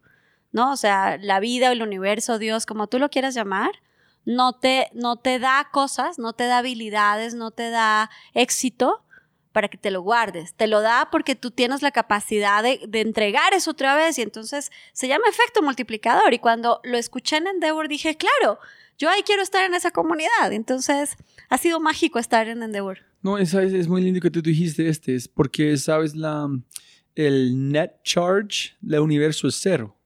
¿no? 0.51 0.71
O 0.71 0.77
sea, 0.77 1.19
la 1.21 1.39
vida, 1.39 1.71
el 1.71 1.83
universo, 1.83 2.39
Dios, 2.39 2.65
como 2.65 2.87
tú 2.87 2.97
lo 2.97 3.11
quieras 3.11 3.35
llamar, 3.35 3.69
no 4.25 4.53
te, 4.53 4.89
no 4.93 5.17
te 5.17 5.37
da 5.37 5.69
cosas, 5.71 6.17
no 6.17 6.33
te 6.33 6.47
da 6.47 6.57
habilidades, 6.57 7.35
no 7.35 7.51
te 7.51 7.69
da 7.69 8.09
éxito 8.33 9.04
para 9.55 9.69
que 9.69 9.77
te 9.77 9.89
lo 9.89 10.01
guardes. 10.01 10.53
Te 10.53 10.67
lo 10.67 10.81
da 10.81 11.07
porque 11.09 11.33
tú 11.33 11.49
tienes 11.49 11.81
la 11.81 11.91
capacidad 11.91 12.61
de, 12.61 12.81
entregar 12.99 13.53
eso 13.53 13.71
otra 13.71 13.95
vez 13.95 14.19
y 14.19 14.21
entonces 14.21 14.69
se 14.91 15.07
llama 15.07 15.29
efecto 15.29 15.61
multiplicador. 15.61 16.33
Y 16.33 16.39
cuando 16.39 16.81
lo 16.83 16.97
escuché 16.97 17.37
en 17.37 17.47
Endeavor 17.47 17.87
dije, 17.87 18.17
claro, 18.17 18.59
yo 18.97 19.09
ahí 19.09 19.21
quiero 19.25 19.41
estar 19.41 19.63
en 19.63 19.73
esa 19.73 19.91
comunidad. 19.91 20.51
Entonces 20.51 21.15
ha 21.47 21.57
sido 21.57 21.79
mágico 21.79 22.19
estar 22.19 22.49
en 22.49 22.63
Endeavor. 22.63 22.97
No, 23.21 23.37
es, 23.37 23.53
es 23.53 23.87
muy 23.87 24.01
lindo 24.01 24.19
que 24.19 24.29
tú 24.29 24.41
dijiste 24.41 24.89
este, 24.89 25.15
es 25.15 25.29
porque, 25.29 25.77
sabes, 25.77 26.15
la, 26.15 26.49
el 27.15 27.71
net 27.71 27.91
charge 28.03 28.75
del 28.81 28.99
universo 28.99 29.47
es 29.47 29.55
cero. 29.55 29.97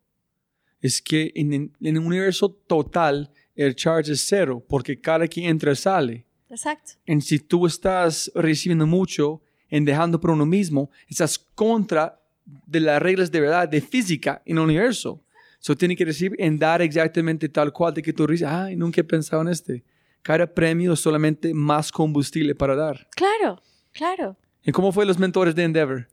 Es 0.79 1.01
que 1.01 1.31
en, 1.33 1.53
en 1.53 1.73
el 1.81 1.97
universo 1.97 2.51
total 2.51 3.31
el 3.55 3.73
charge 3.75 4.11
es 4.11 4.23
cero 4.27 4.63
porque 4.69 5.01
cada 5.01 5.27
que 5.27 5.47
entra 5.47 5.73
sale. 5.73 6.27
Exacto. 6.49 6.93
Y 7.05 7.21
si 7.21 7.39
tú 7.39 7.65
estás 7.65 8.31
recibiendo 8.35 8.87
mucho 8.87 9.41
en 9.69 9.85
dejando 9.85 10.19
por 10.19 10.31
uno 10.31 10.45
mismo, 10.45 10.89
estás 11.07 11.37
contra 11.37 12.19
de 12.45 12.79
las 12.79 13.01
reglas 13.01 13.31
de 13.31 13.41
verdad 13.41 13.69
de 13.69 13.81
física 13.81 14.41
en 14.45 14.57
el 14.57 14.63
universo. 14.63 15.21
Eso 15.61 15.75
tiene 15.75 15.95
que 15.95 16.05
recibir 16.05 16.41
en 16.41 16.57
dar 16.57 16.81
exactamente 16.81 17.49
tal 17.49 17.73
cual 17.73 17.93
de 17.93 18.01
que 18.01 18.13
tú 18.13 18.25
dices, 18.25 18.47
ay, 18.47 18.75
nunca 18.75 19.01
he 19.01 19.03
pensado 19.03 19.41
en 19.41 19.49
este. 19.49 19.83
Cada 20.21 20.47
premio 20.47 20.93
es 20.93 20.99
solamente 20.99 21.53
más 21.53 21.91
combustible 21.91 22.55
para 22.55 22.75
dar. 22.75 23.07
Claro, 23.11 23.61
claro. 23.91 24.37
¿Y 24.63 24.71
cómo 24.71 24.91
fue 24.91 25.05
los 25.05 25.19
mentores 25.19 25.55
de 25.55 25.63
Endeavor? 25.63 26.07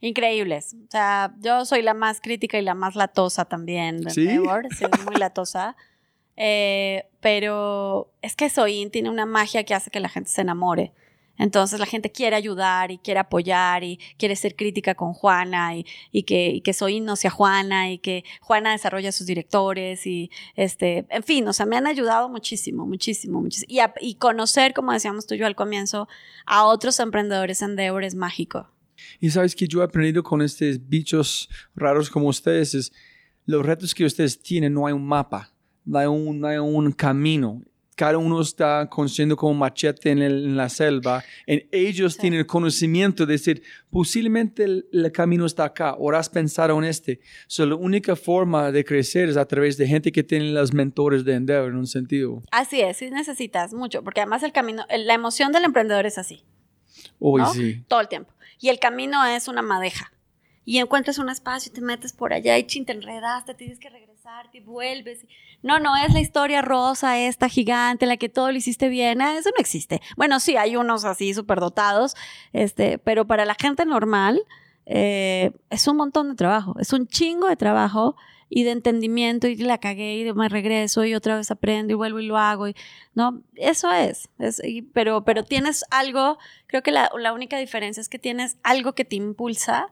Increíbles. 0.00 0.74
O 0.86 0.90
sea, 0.90 1.34
yo 1.40 1.64
soy 1.64 1.82
la 1.82 1.94
más 1.94 2.20
crítica 2.20 2.58
y 2.58 2.62
la 2.62 2.74
más 2.74 2.94
latosa 2.94 3.44
también 3.44 4.00
de 4.00 4.10
¿Sí? 4.10 4.28
Endeavor. 4.28 4.66
Sí, 4.76 4.84
muy 5.04 5.16
latosa. 5.16 5.76
Eh, 6.40 7.04
pero 7.20 8.12
es 8.22 8.36
que 8.36 8.48
Soin 8.48 8.90
tiene 8.92 9.10
una 9.10 9.26
magia 9.26 9.64
que 9.64 9.74
hace 9.74 9.90
que 9.90 9.98
la 9.98 10.08
gente 10.08 10.30
se 10.30 10.40
enamore. 10.40 10.92
Entonces 11.36 11.78
la 11.78 11.86
gente 11.86 12.10
quiere 12.10 12.36
ayudar 12.36 12.90
y 12.90 12.98
quiere 12.98 13.20
apoyar 13.20 13.84
y 13.84 13.98
quiere 14.18 14.34
ser 14.34 14.56
crítica 14.56 14.94
con 14.94 15.12
Juana 15.12 15.76
y, 15.76 15.84
y 16.10 16.24
que, 16.24 16.48
y 16.48 16.60
que 16.60 16.72
Soin 16.72 17.04
no 17.04 17.16
sea 17.16 17.30
Juana 17.30 17.90
y 17.92 17.98
que 17.98 18.24
Juana 18.40 18.72
desarrolle 18.72 19.08
a 19.08 19.12
sus 19.12 19.26
directores 19.26 20.06
y 20.06 20.30
este, 20.54 21.06
en 21.10 21.22
fin, 21.22 21.46
o 21.46 21.52
sea, 21.52 21.66
me 21.66 21.76
han 21.76 21.86
ayudado 21.86 22.28
muchísimo, 22.28 22.86
muchísimo, 22.86 23.40
muchísimo. 23.40 23.72
Y, 23.72 23.80
a, 23.80 23.92
y 24.00 24.14
conocer, 24.14 24.74
como 24.74 24.92
decíamos 24.92 25.26
tú 25.26 25.34
y 25.34 25.38
yo 25.38 25.46
al 25.46 25.56
comienzo, 25.56 26.08
a 26.46 26.64
otros 26.64 26.98
emprendedores 27.00 27.62
en 27.62 27.70
Endeavor 27.70 28.04
es 28.04 28.14
mágico. 28.14 28.68
Y 29.20 29.30
sabes 29.30 29.54
que 29.54 29.68
yo 29.68 29.80
he 29.80 29.84
aprendido 29.84 30.22
con 30.22 30.42
estos 30.42 30.88
bichos 30.88 31.48
raros 31.74 32.10
como 32.10 32.28
ustedes 32.28 32.74
es 32.74 32.92
los 33.44 33.64
retos 33.64 33.94
que 33.94 34.04
ustedes 34.04 34.40
tienen 34.40 34.74
no 34.74 34.86
hay 34.86 34.92
un 34.92 35.06
mapa 35.06 35.52
no 35.88 35.98
hay 35.98 36.06
un, 36.06 36.40
no 36.40 36.46
hay 36.46 36.58
un 36.58 36.92
camino. 36.92 37.62
Cada 37.96 38.16
uno 38.16 38.40
está 38.40 38.88
construyendo 38.88 39.34
como 39.34 39.54
machete 39.54 40.10
en, 40.12 40.22
el, 40.22 40.44
en 40.44 40.56
la 40.56 40.68
selva. 40.68 41.24
En 41.46 41.66
ellos 41.72 42.12
Sí. 42.12 42.20
tienen 42.20 42.38
el 42.38 42.46
conocimiento 42.46 43.26
de 43.26 43.32
decir, 43.32 43.60
posiblemente 43.90 44.62
el, 44.62 44.86
el 44.92 45.10
camino 45.10 45.44
está 45.46 45.64
acá, 45.64 45.94
o 45.98 46.12
has 46.12 46.28
pensado 46.30 46.78
en 46.78 46.84
este. 46.84 47.18
So, 47.48 47.66
la 47.66 47.74
única 47.74 48.14
forma 48.14 48.70
de 48.70 48.84
crecer 48.84 49.28
es 49.28 49.36
a 49.36 49.46
través 49.46 49.76
de 49.78 49.88
gente 49.88 50.12
que 50.12 50.22
tiene 50.22 50.52
los 50.52 50.72
mentores 50.72 51.24
de 51.24 51.34
Endeavor, 51.34 51.70
en 51.70 51.76
un 51.76 51.88
sentido. 51.88 52.40
Así 52.52 52.80
es, 52.80 52.98
sí 52.98 53.10
necesitas 53.10 53.74
mucho, 53.74 54.04
porque 54.04 54.20
además 54.20 54.44
el 54.44 54.52
camino, 54.52 54.84
la 54.96 55.14
emoción 55.14 55.50
del 55.50 55.64
emprendedor 55.64 56.06
es 56.06 56.18
así. 56.18 56.44
Hoy 57.18 57.42
¿no? 57.42 57.52
sí. 57.52 57.82
todo 57.88 58.00
el 58.00 58.06
tiempo. 58.06 58.32
Y 58.60 58.68
el 58.68 58.78
camino 58.78 59.24
es 59.26 59.48
una 59.48 59.62
madeja. 59.62 60.12
Y 60.70 60.80
encuentras 60.80 61.16
un 61.18 61.30
espacio 61.30 61.70
y 61.72 61.74
te 61.74 61.80
metes 61.80 62.12
por 62.12 62.34
allá 62.34 62.58
y 62.58 62.66
chin, 62.66 62.84
te 62.84 62.92
enredaste, 62.92 63.54
tienes 63.54 63.78
que 63.78 63.88
regresar, 63.88 64.50
te 64.50 64.60
vuelves. 64.60 65.24
No, 65.62 65.78
no 65.78 65.96
es 65.96 66.12
la 66.12 66.20
historia 66.20 66.60
rosa, 66.60 67.18
esta 67.18 67.48
gigante, 67.48 68.04
la 68.04 68.18
que 68.18 68.28
todo 68.28 68.52
lo 68.52 68.58
hiciste 68.58 68.90
bien. 68.90 69.22
Ah, 69.22 69.38
Eso 69.38 69.48
no 69.48 69.56
existe. 69.60 70.02
Bueno, 70.18 70.40
sí, 70.40 70.58
hay 70.58 70.76
unos 70.76 71.06
así 71.06 71.32
superdotados, 71.32 72.16
este, 72.52 72.98
pero 72.98 73.26
para 73.26 73.46
la 73.46 73.54
gente 73.58 73.86
normal 73.86 74.42
eh, 74.84 75.52
es 75.70 75.88
un 75.88 75.96
montón 75.96 76.28
de 76.28 76.34
trabajo, 76.34 76.74
es 76.78 76.92
un 76.92 77.06
chingo 77.06 77.48
de 77.48 77.56
trabajo 77.56 78.14
y 78.50 78.64
de 78.64 78.72
entendimiento 78.72 79.46
y 79.48 79.56
la 79.56 79.78
cagué 79.78 80.18
y 80.18 80.32
me 80.34 80.50
regreso 80.50 81.02
y 81.02 81.14
otra 81.14 81.36
vez 81.36 81.50
aprendo 81.50 81.94
y 81.94 81.96
vuelvo 81.96 82.20
y 82.20 82.26
lo 82.26 82.36
hago. 82.36 82.68
Y, 82.68 82.76
no, 83.14 83.42
eso 83.56 83.90
es. 83.90 84.28
es 84.38 84.60
y- 84.62 84.82
pero, 84.82 85.24
pero 85.24 85.44
tienes 85.44 85.82
algo, 85.90 86.36
creo 86.66 86.82
que 86.82 86.90
la, 86.90 87.10
la 87.18 87.32
única 87.32 87.56
diferencia 87.56 88.02
es 88.02 88.10
que 88.10 88.18
tienes 88.18 88.58
algo 88.62 88.94
que 88.94 89.06
te 89.06 89.16
impulsa 89.16 89.88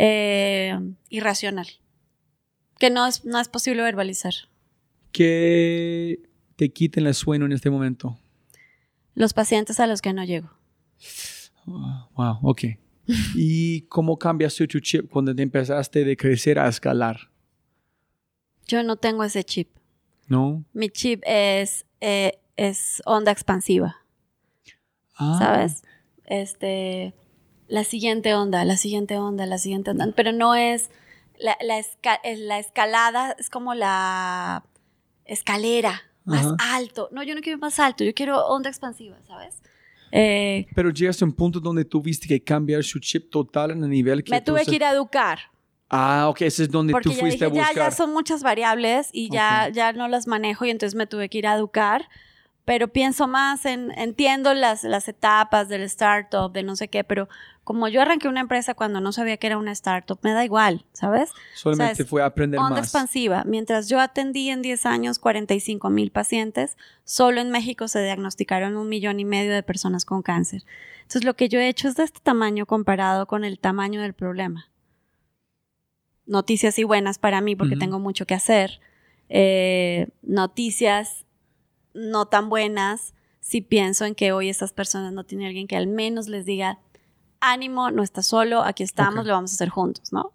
eh, 0.00 0.78
irracional, 1.10 1.66
que 2.78 2.88
no 2.88 3.04
es, 3.04 3.24
no 3.24 3.40
es 3.40 3.48
posible 3.48 3.82
verbalizar. 3.82 4.32
Que 5.10 6.20
te 6.54 6.70
quiten 6.70 7.06
el 7.06 7.14
sueño 7.14 7.46
en 7.46 7.52
este 7.52 7.68
momento. 7.68 8.16
Los 9.14 9.34
pacientes 9.34 9.80
a 9.80 9.88
los 9.88 10.00
que 10.00 10.12
no 10.12 10.24
llego. 10.24 10.50
Oh, 11.66 12.08
Wow, 12.14 12.38
ok. 12.42 12.62
¿Y 13.34 13.82
cómo 13.82 14.16
cambiaste 14.18 14.68
tu 14.68 14.78
chip 14.78 15.10
cuando 15.10 15.34
te 15.34 15.42
empezaste 15.42 16.04
de 16.04 16.16
crecer 16.16 16.60
a 16.60 16.68
escalar? 16.68 17.30
Yo 18.68 18.82
no 18.84 18.96
tengo 18.96 19.24
ese 19.24 19.42
chip. 19.42 19.68
¿No? 20.28 20.64
Mi 20.72 20.90
chip 20.90 21.22
es, 21.26 21.86
eh, 22.00 22.38
es 22.56 23.02
onda 23.04 23.32
expansiva. 23.32 23.96
Ah, 25.16 25.36
¿sabes? 25.40 25.82
Este, 26.26 27.14
la 27.68 27.84
siguiente 27.84 28.34
onda, 28.34 28.64
la 28.64 28.76
siguiente 28.76 29.16
onda, 29.18 29.46
la 29.46 29.58
siguiente 29.58 29.90
onda, 29.90 30.08
pero 30.16 30.32
no 30.32 30.54
es 30.54 30.90
la, 31.38 31.56
la, 31.60 31.78
esca- 31.78 32.20
es 32.24 32.38
la 32.40 32.58
escalada, 32.58 33.36
es 33.38 33.48
como 33.50 33.74
la 33.74 34.64
escalera, 35.24 36.02
más 36.24 36.46
Ajá. 36.46 36.56
alto. 36.76 37.08
No, 37.12 37.22
yo 37.22 37.34
no 37.34 37.40
quiero 37.40 37.56
ir 37.58 37.62
más 37.62 37.78
alto, 37.78 38.04
yo 38.04 38.12
quiero 38.14 38.44
onda 38.46 38.68
expansiva, 38.70 39.16
¿sabes? 39.26 39.62
Eh, 40.10 40.66
Pero 40.74 40.90
llegaste 40.90 41.24
a 41.24 41.26
un 41.26 41.32
punto 41.34 41.60
donde 41.60 41.84
tuviste 41.84 42.26
que 42.26 42.42
cambiar 42.42 42.82
su 42.82 42.98
chip 42.98 43.30
total 43.30 43.72
en 43.72 43.84
el 43.84 43.90
nivel 43.90 44.24
que 44.24 44.30
me 44.30 44.40
tuve 44.40 44.64
se- 44.64 44.70
que 44.70 44.76
ir 44.76 44.84
a 44.84 44.90
educar, 44.92 45.38
Ah, 45.90 46.26
ok, 46.28 46.42
ese 46.42 46.64
es 46.64 46.70
donde 46.70 46.92
porque 46.92 47.08
tú 47.08 47.14
ya 47.14 47.20
fuiste 47.20 47.44
dije, 47.46 47.46
a 47.46 47.48
ya, 47.54 47.68
buscar. 47.68 47.90
ya 47.90 47.96
son 47.96 48.12
muchas 48.12 48.42
variables 48.42 49.08
y 49.10 49.30
ya, 49.30 49.66
Ok. 49.68 49.74
ya 49.74 49.92
no 49.94 50.06
las 50.08 50.26
manejo 50.26 50.66
y 50.66 50.70
entonces 50.70 50.94
me 50.94 51.06
tuve 51.06 51.30
que 51.30 51.38
ir 51.38 51.46
a 51.46 51.54
educar. 51.54 52.10
Pero 52.68 52.88
pienso 52.88 53.26
más 53.26 53.64
en, 53.64 53.92
entiendo 53.92 54.52
las, 54.52 54.84
las 54.84 55.08
etapas 55.08 55.70
del 55.70 55.80
startup, 55.84 56.52
de 56.52 56.62
no 56.62 56.76
sé 56.76 56.88
qué, 56.88 57.02
pero 57.02 57.26
como 57.64 57.88
yo 57.88 58.02
arranqué 58.02 58.28
una 58.28 58.40
empresa 58.40 58.74
cuando 58.74 59.00
no 59.00 59.10
sabía 59.10 59.38
que 59.38 59.46
era 59.46 59.56
una 59.56 59.72
startup, 59.72 60.18
me 60.20 60.32
da 60.32 60.44
igual, 60.44 60.84
¿sabes? 60.92 61.30
Solamente 61.54 61.94
o 61.94 61.96
sea, 61.96 62.04
fue 62.04 62.20
a 62.20 62.26
aprender 62.26 62.60
Onda 62.60 62.76
más. 62.76 62.80
expansiva. 62.80 63.42
Mientras 63.46 63.88
yo 63.88 63.98
atendí 63.98 64.50
en 64.50 64.60
10 64.60 64.84
años 64.84 65.18
45 65.18 65.88
mil 65.88 66.10
pacientes, 66.10 66.76
solo 67.04 67.40
en 67.40 67.50
México 67.50 67.88
se 67.88 68.02
diagnosticaron 68.02 68.76
un 68.76 68.90
millón 68.90 69.18
y 69.18 69.24
medio 69.24 69.54
de 69.54 69.62
personas 69.62 70.04
con 70.04 70.20
cáncer. 70.20 70.64
Entonces, 70.98 71.24
lo 71.24 71.36
que 71.36 71.48
yo 71.48 71.58
he 71.60 71.68
hecho 71.68 71.88
es 71.88 71.96
de 71.96 72.04
este 72.04 72.20
tamaño 72.22 72.66
comparado 72.66 73.26
con 73.26 73.46
el 73.46 73.58
tamaño 73.58 74.02
del 74.02 74.12
problema. 74.12 74.68
Noticias 76.26 76.78
y 76.78 76.84
buenas 76.84 77.18
para 77.18 77.40
mí 77.40 77.56
porque 77.56 77.76
Ujú. 77.76 77.80
tengo 77.80 77.98
mucho 77.98 78.26
que 78.26 78.34
hacer. 78.34 78.78
Eh, 79.30 80.08
noticias 80.20 81.24
no 81.98 82.26
tan 82.26 82.48
buenas 82.48 83.14
si 83.40 83.60
pienso 83.60 84.04
en 84.04 84.14
que 84.14 84.32
hoy 84.32 84.48
estas 84.48 84.72
personas 84.72 85.12
no 85.12 85.24
tienen 85.24 85.46
alguien 85.48 85.66
que 85.66 85.76
al 85.76 85.86
menos 85.86 86.28
les 86.28 86.44
diga, 86.44 86.78
ánimo, 87.40 87.90
no 87.90 88.02
estás 88.02 88.26
solo, 88.26 88.62
aquí 88.62 88.82
estamos, 88.82 89.24
lo 89.26 89.32
vamos 89.32 89.52
a 89.52 89.54
hacer 89.54 89.68
juntos, 89.68 90.12
¿no? 90.12 90.32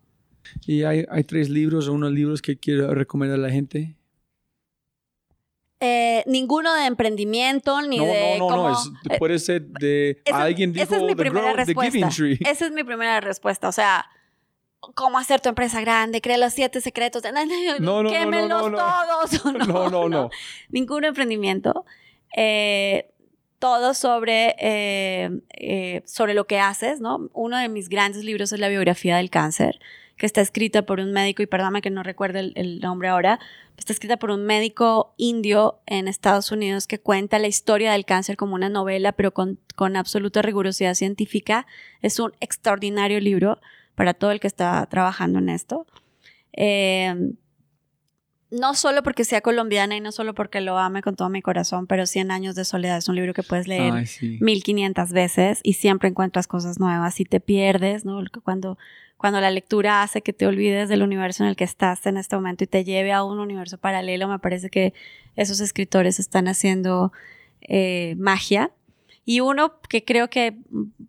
Y 0.65 0.84
hay, 0.84 1.06
hay 1.10 1.23
tres 1.23 1.49
libros 1.49 1.88
o 1.88 1.93
unos 1.93 2.12
libros 2.12 2.41
que 2.41 2.58
quiero 2.58 2.93
recomendar 2.93 3.39
a 3.39 3.41
la 3.41 3.49
gente. 3.49 3.95
Eh, 5.80 6.23
ninguno 6.28 6.73
de 6.73 6.86
emprendimiento, 6.86 7.82
ni 7.82 7.97
no, 7.97 8.06
de 8.06 8.38
no, 8.39 8.49
no, 8.49 8.56
no, 8.69 8.71
es- 8.71 8.91
eh, 9.10 9.17
puede 9.19 9.38
ser 9.38 9.63
de 9.67 10.21
esa- 10.23 10.43
alguien 10.43 10.71
dijo 10.71 10.84
esa 10.86 10.95
es 10.97 11.04
mi 11.04 11.15
primera 11.15 11.52
respuesta. 11.54 12.08
Esa 12.49 12.65
es 12.67 12.71
mi 12.71 12.84
primera 12.86 13.19
respuesta. 13.19 13.67
O 13.67 13.71
sea, 13.73 14.06
cómo 14.96 15.17
hacer 15.17 15.41
tu 15.41 15.50
empresa 15.50 15.82
grande, 15.82 16.22
crea 16.22 16.38
los 16.38 16.54
siete 16.54 16.82
secretos. 16.82 17.24
No, 17.80 18.04
No, 18.04 18.04
no, 18.04 18.69
no. 18.69 18.78
todos. 18.78 19.46
No, 19.67 19.89
no, 19.89 20.10
no. 20.10 20.30
Ningún 20.69 21.06
emprendimiento. 21.06 21.86
Eh, 22.36 23.10
todo 23.60 23.93
sobre, 23.93 24.56
eh, 24.60 25.30
eh, 25.52 26.02
sobre 26.06 26.34
lo 26.34 26.48
que 26.48 26.60
haces, 26.60 27.00
¿no? 27.00 27.30
Uno 27.34 27.58
de 27.58 27.69
mis 27.69 27.88
grandes 27.88 28.24
libros 28.26 28.52
es 28.52 28.60
la 28.60 28.67
biografía 28.67 29.15
del 29.15 29.30
cáncer, 29.30 29.80
que 30.17 30.26
está 30.26 30.41
escrita 30.41 30.82
por 30.82 31.00
un 31.00 31.13
médico, 31.13 31.41
y 31.43 31.46
perdóname 31.46 31.82
que 31.82 31.89
no 31.89 32.04
recuerdo 32.04 32.39
el, 32.39 32.52
el 32.56 32.82
nombre 32.82 33.08
ahora, 33.08 33.39
está 33.78 33.93
escrita 33.93 34.18
por 34.18 34.32
un 34.32 34.45
médico 34.45 35.14
indio 35.16 35.80
en 35.86 36.10
Estados 36.10 36.51
Unidos 36.51 36.88
que 36.88 36.99
cuenta 36.99 37.39
la 37.39 37.47
historia 37.47 37.93
del 37.93 38.03
cáncer 38.03 38.36
como 38.36 38.53
una 38.55 38.68
novela, 38.68 39.14
pero 39.14 39.34
con, 39.34 39.60
con 39.76 39.95
absoluta 39.95 40.41
rigurosidad 40.41 40.93
científica. 40.93 41.66
Es 42.01 42.20
un 42.20 42.34
extraordinario 42.41 43.22
libro 43.22 43.62
para 43.96 44.14
todo 44.14 44.32
el 44.32 44.39
que 44.39 44.48
está 44.48 44.86
trabajando 44.88 45.39
en 45.39 45.50
esto. 45.50 45.86
Eh, 46.54 47.34
no 48.54 48.76
solo 48.76 49.02
porque 49.02 49.26
sea 49.26 49.41
colombiana 49.41 49.96
y 49.96 50.00
no 50.00 50.12
solo 50.12 50.36
porque 50.36 50.62
lo 50.62 50.78
ame 50.78 51.02
con 51.02 51.16
todo 51.16 51.28
mi 51.28 51.41
corazón, 51.41 51.88
pero 51.88 52.06
100 52.06 52.30
años 52.30 52.54
de 52.54 52.66
soledad 52.66 53.00
es 53.00 53.10
un 53.10 53.16
libro 53.16 53.34
que 53.34 53.41
puedes 53.41 53.68
leer 53.68 53.94
Ay, 53.94 54.06
sí. 54.06 54.38
1500 54.41 55.12
veces 55.12 55.60
y 55.64 55.74
siempre 55.74 56.10
encuentras 56.10 56.46
cosas 56.46 56.80
nuevas 56.80 57.20
y 57.20 57.26
te 57.26 57.39
pierdes, 57.39 58.06
¿no? 58.06 58.24
Cuando, 58.44 58.78
cuando 59.18 59.41
la 59.41 59.50
lectura 59.50 60.04
hace 60.04 60.22
que 60.22 60.34
te 60.34 60.46
olvides 60.46 60.88
del 60.88 61.02
universo 61.02 61.44
en 61.44 61.50
el 61.50 61.56
que 61.56 61.64
estás 61.64 62.06
en 62.06 62.18
este 62.18 62.36
momento 62.36 62.64
y 62.64 62.68
te 62.68 62.84
lleve 62.84 63.12
a 63.12 63.24
un 63.24 63.39
universo 63.39 63.80
paralelo, 63.80 64.28
me 64.28 64.38
parece 64.38 64.70
que 64.70 64.94
esos 65.36 65.60
escritores 65.60 66.20
están 66.20 66.48
haciendo 66.48 67.12
eh, 67.62 68.14
magia. 68.20 68.70
Y 69.26 69.39
uno 69.39 69.80
que 69.89 70.03
creo 70.03 70.30
que 70.30 70.57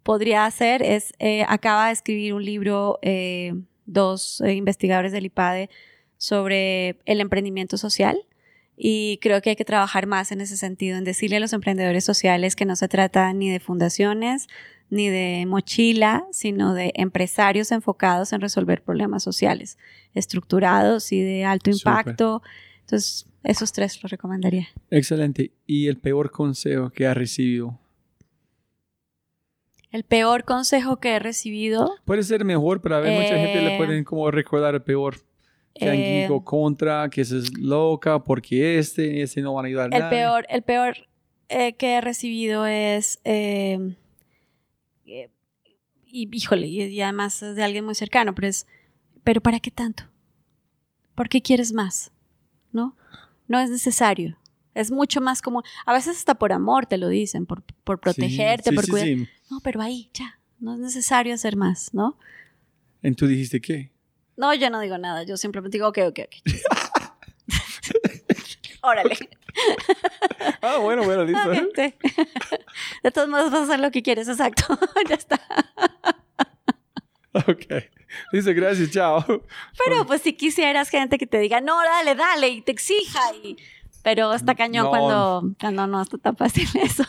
podría 0.02 0.46
hacer 0.46 0.82
es, 0.82 1.12
eh, 1.18 1.44
acaba 1.48 1.88
de 1.88 1.92
escribir 1.92 2.34
un 2.34 2.44
libro, 2.44 2.98
eh, 3.02 3.54
dos 3.86 4.40
eh, 4.40 4.54
investigadores 4.54 5.12
del 5.12 5.26
IPADE, 5.26 5.68
sobre 6.16 7.00
el 7.06 7.20
emprendimiento 7.20 7.76
social. 7.76 8.18
Y 8.76 9.18
creo 9.20 9.40
que 9.40 9.50
hay 9.50 9.56
que 9.56 9.64
trabajar 9.64 10.06
más 10.06 10.32
en 10.32 10.40
ese 10.40 10.56
sentido, 10.56 10.96
en 10.96 11.04
decirle 11.04 11.36
a 11.36 11.40
los 11.40 11.52
emprendedores 11.52 12.04
sociales 12.04 12.56
que 12.56 12.64
no 12.64 12.76
se 12.76 12.88
trata 12.88 13.32
ni 13.32 13.50
de 13.50 13.60
fundaciones, 13.60 14.48
ni 14.90 15.08
de 15.08 15.44
mochila, 15.46 16.26
sino 16.30 16.74
de 16.74 16.92
empresarios 16.94 17.72
enfocados 17.72 18.32
en 18.32 18.40
resolver 18.40 18.82
problemas 18.82 19.22
sociales, 19.22 19.78
estructurados 20.14 21.12
y 21.12 21.20
de 21.20 21.44
alto 21.44 21.70
impacto. 21.70 22.42
Entonces, 22.80 23.26
esos 23.44 23.72
tres 23.72 24.02
los 24.02 24.10
recomendaría. 24.10 24.68
Excelente. 24.90 25.52
¿Y 25.66 25.88
el 25.88 25.98
peor 25.98 26.30
consejo 26.30 26.90
que 26.90 27.06
ha 27.06 27.14
recibido? 27.14 27.78
El 29.94 30.02
peor 30.02 30.42
consejo 30.42 30.96
que 30.96 31.10
he 31.10 31.18
recibido. 31.20 31.94
Puede 32.04 32.24
ser 32.24 32.44
mejor, 32.44 32.80
pero 32.80 32.96
a 32.96 32.98
ver, 32.98 33.16
mucha 33.16 33.38
gente 33.38 33.62
le 33.62 33.76
pueden 33.76 34.02
como 34.02 34.28
recordar 34.28 34.74
el 34.74 34.82
peor. 34.82 35.18
Que 35.72 35.88
han 35.88 35.94
eh, 35.94 36.28
contra, 36.42 37.08
que 37.10 37.20
es 37.20 37.56
loca, 37.56 38.18
porque 38.24 38.76
este, 38.80 39.22
ese 39.22 39.40
no 39.40 39.54
van 39.54 39.66
a 39.66 39.68
ayudar 39.68 39.94
el 39.94 40.08
Peor, 40.08 40.46
el 40.48 40.62
peor 40.62 40.96
eh, 41.48 41.74
que 41.74 41.94
he 41.94 42.00
recibido 42.00 42.66
es. 42.66 43.20
Eh, 43.22 43.94
y 45.04 45.28
híjole, 46.36 46.66
y, 46.66 47.00
además 47.00 47.40
es 47.44 47.54
de 47.54 47.62
alguien 47.62 47.84
muy 47.84 47.94
cercano, 47.94 48.34
pero 48.34 48.48
es. 48.48 48.66
¿Pero 49.22 49.40
para 49.40 49.60
qué 49.60 49.70
tanto? 49.70 50.02
¿Por 51.14 51.28
qué 51.28 51.40
quieres 51.40 51.72
más? 51.72 52.10
¿No? 52.72 52.96
No 53.46 53.60
es 53.60 53.70
necesario. 53.70 54.36
Es 54.74 54.90
mucho 54.90 55.20
más 55.20 55.40
como, 55.40 55.62
a 55.86 55.92
veces 55.92 56.16
hasta 56.16 56.34
por 56.34 56.52
amor 56.52 56.86
te 56.86 56.98
lo 56.98 57.06
dicen, 57.06 57.46
por, 57.46 57.62
por 57.84 58.00
protegerte, 58.00 58.72
por 58.72 58.88
cuidar. 58.88 59.28
No, 59.50 59.60
pero 59.60 59.82
ahí, 59.82 60.10
ya, 60.14 60.38
no 60.58 60.74
es 60.74 60.80
necesario 60.80 61.34
hacer 61.34 61.56
más, 61.56 61.92
¿no? 61.92 62.18
¿En 63.02 63.14
tú 63.14 63.26
dijiste 63.26 63.60
qué? 63.60 63.90
No, 64.36 64.52
yo 64.54 64.70
no 64.70 64.80
digo 64.80 64.98
nada, 64.98 65.22
yo 65.22 65.36
simplemente 65.36 65.76
digo, 65.76 65.88
ok, 65.88 65.98
ok, 66.08 66.20
ok. 66.26 66.36
Órale. 68.82 69.16
ah, 70.62 70.76
bueno, 70.78 71.04
bueno, 71.04 71.24
listo. 71.24 71.50
De 73.02 73.10
todos 73.12 73.28
modos 73.28 73.50
vas 73.50 73.60
a 73.60 73.64
hacer 73.64 73.80
lo 73.80 73.90
que 73.90 74.02
quieres, 74.02 74.28
exacto. 74.28 74.78
ya 75.08 75.14
está. 75.14 75.40
ok. 77.32 77.84
Dice, 78.32 78.52
gracias, 78.52 78.90
chao. 78.90 79.24
Pero 79.84 80.06
pues 80.06 80.22
si 80.22 80.34
quisieras 80.34 80.88
gente 80.88 81.18
que 81.18 81.26
te 81.26 81.38
diga, 81.38 81.60
no, 81.60 81.76
dale, 81.82 82.14
dale, 82.14 82.48
y 82.48 82.62
te 82.62 82.72
exija, 82.72 83.20
y 83.42 83.56
pero 84.02 84.34
está 84.34 84.54
cañón 84.54 84.88
cuando, 84.88 85.54
cuando 85.58 85.86
no 85.86 86.02
está 86.02 86.18
tan 86.18 86.36
fácil 86.36 86.68
eso. 86.74 87.04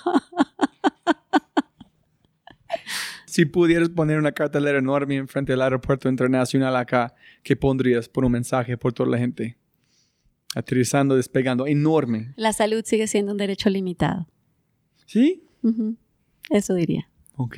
Si 3.35 3.43
pudieras 3.43 3.89
poner 3.89 4.17
una 4.17 4.31
cartelera 4.31 4.79
enorme 4.79 5.17
enfrente 5.17 5.51
del 5.51 5.61
aeropuerto 5.61 6.07
internacional 6.07 6.73
acá, 6.77 7.13
¿qué 7.43 7.57
pondrías 7.57 8.07
por 8.07 8.23
un 8.23 8.31
mensaje 8.31 8.77
por 8.77 8.93
toda 8.93 9.09
la 9.09 9.17
gente? 9.17 9.57
Aterrizando, 10.55 11.17
despegando, 11.17 11.67
enorme. 11.67 12.33
La 12.37 12.53
salud 12.53 12.81
sigue 12.85 13.07
siendo 13.07 13.33
un 13.33 13.37
derecho 13.37 13.69
limitado. 13.69 14.25
¿Sí? 15.05 15.43
Eso 16.49 16.75
diría. 16.75 17.09
Ok. 17.35 17.57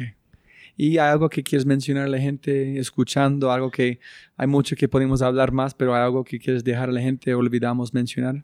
¿Y 0.76 0.98
hay 0.98 1.12
algo 1.12 1.30
que 1.30 1.44
quieres 1.44 1.68
mencionar 1.68 2.06
a 2.06 2.10
la 2.10 2.18
gente 2.18 2.80
escuchando? 2.80 3.52
Algo 3.52 3.70
que 3.70 4.00
hay 4.36 4.48
mucho 4.48 4.76
que 4.76 4.90
podemos 4.90 5.22
hablar 5.22 5.52
más, 5.52 5.76
pero 5.76 5.94
hay 5.94 6.02
algo 6.02 6.24
que 6.24 6.40
quieres 6.40 6.64
dejar 6.64 6.90
a 6.90 6.92
la 6.92 7.02
gente 7.02 7.36
olvidamos 7.36 7.94
mencionar? 7.94 8.44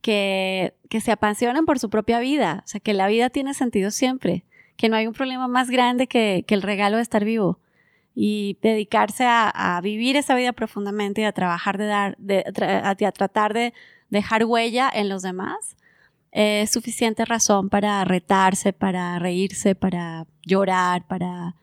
que, 0.00 0.74
se 1.00 1.12
apasionen 1.12 1.64
por 1.66 1.78
su 1.78 1.90
propia 1.90 2.20
vida, 2.20 2.62
o 2.64 2.68
sea, 2.68 2.80
que 2.80 2.94
la 2.94 3.08
vida 3.08 3.30
tiene 3.30 3.54
sentido 3.54 3.90
siempre, 3.90 4.44
que 4.80 4.88
no 4.88 4.96
hay 4.96 5.06
un 5.06 5.12
problema 5.12 5.46
más 5.46 5.68
grande 5.68 6.06
que, 6.06 6.42
el 6.48 6.62
regalo 6.62 6.96
de 6.96 7.02
estar 7.02 7.22
vivo 7.22 7.58
y 8.14 8.56
dedicarse 8.62 9.24
a, 9.26 9.78
vivir 9.82 10.16
esa 10.16 10.34
vida 10.34 10.54
profundamente 10.54 11.20
y 11.20 11.24
a 11.24 11.32
trabajar 11.32 11.76
de 11.76 11.84
dar, 11.84 12.16
de, 12.16 12.44
a, 12.82 13.12
tratar 13.12 13.52
de 13.52 13.74
dejar 14.08 14.46
huella 14.46 14.90
en 14.90 15.10
los 15.10 15.20
demás, 15.20 15.76
es 16.32 16.70
suficiente 16.70 17.26
razón 17.26 17.68
para 17.68 18.02
retarse, 18.06 18.72
para 18.72 19.18
reírse, 19.18 19.74
para 19.74 20.26
llorar, 20.46 21.06
para, 21.06 21.56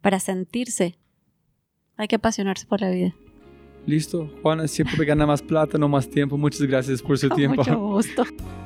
para 0.00 0.18
sentirse. 0.18 0.96
Hay 1.98 2.08
que 2.08 2.16
apasionarse 2.16 2.64
por 2.64 2.80
la 2.80 2.88
vida. 2.88 3.14
Listo. 3.84 4.30
Juana 4.40 4.66
siempre 4.66 5.04
gana 5.04 5.26
más 5.26 5.42
plata, 5.42 5.76
no 5.76 5.90
más 5.90 6.08
tiempo. 6.08 6.38
Muchas 6.38 6.62
gracias 6.62 7.02
por 7.02 7.18
su 7.18 7.28
tiempo. 7.28 7.56
Mucho 7.56 7.78
gusto. 7.78 8.24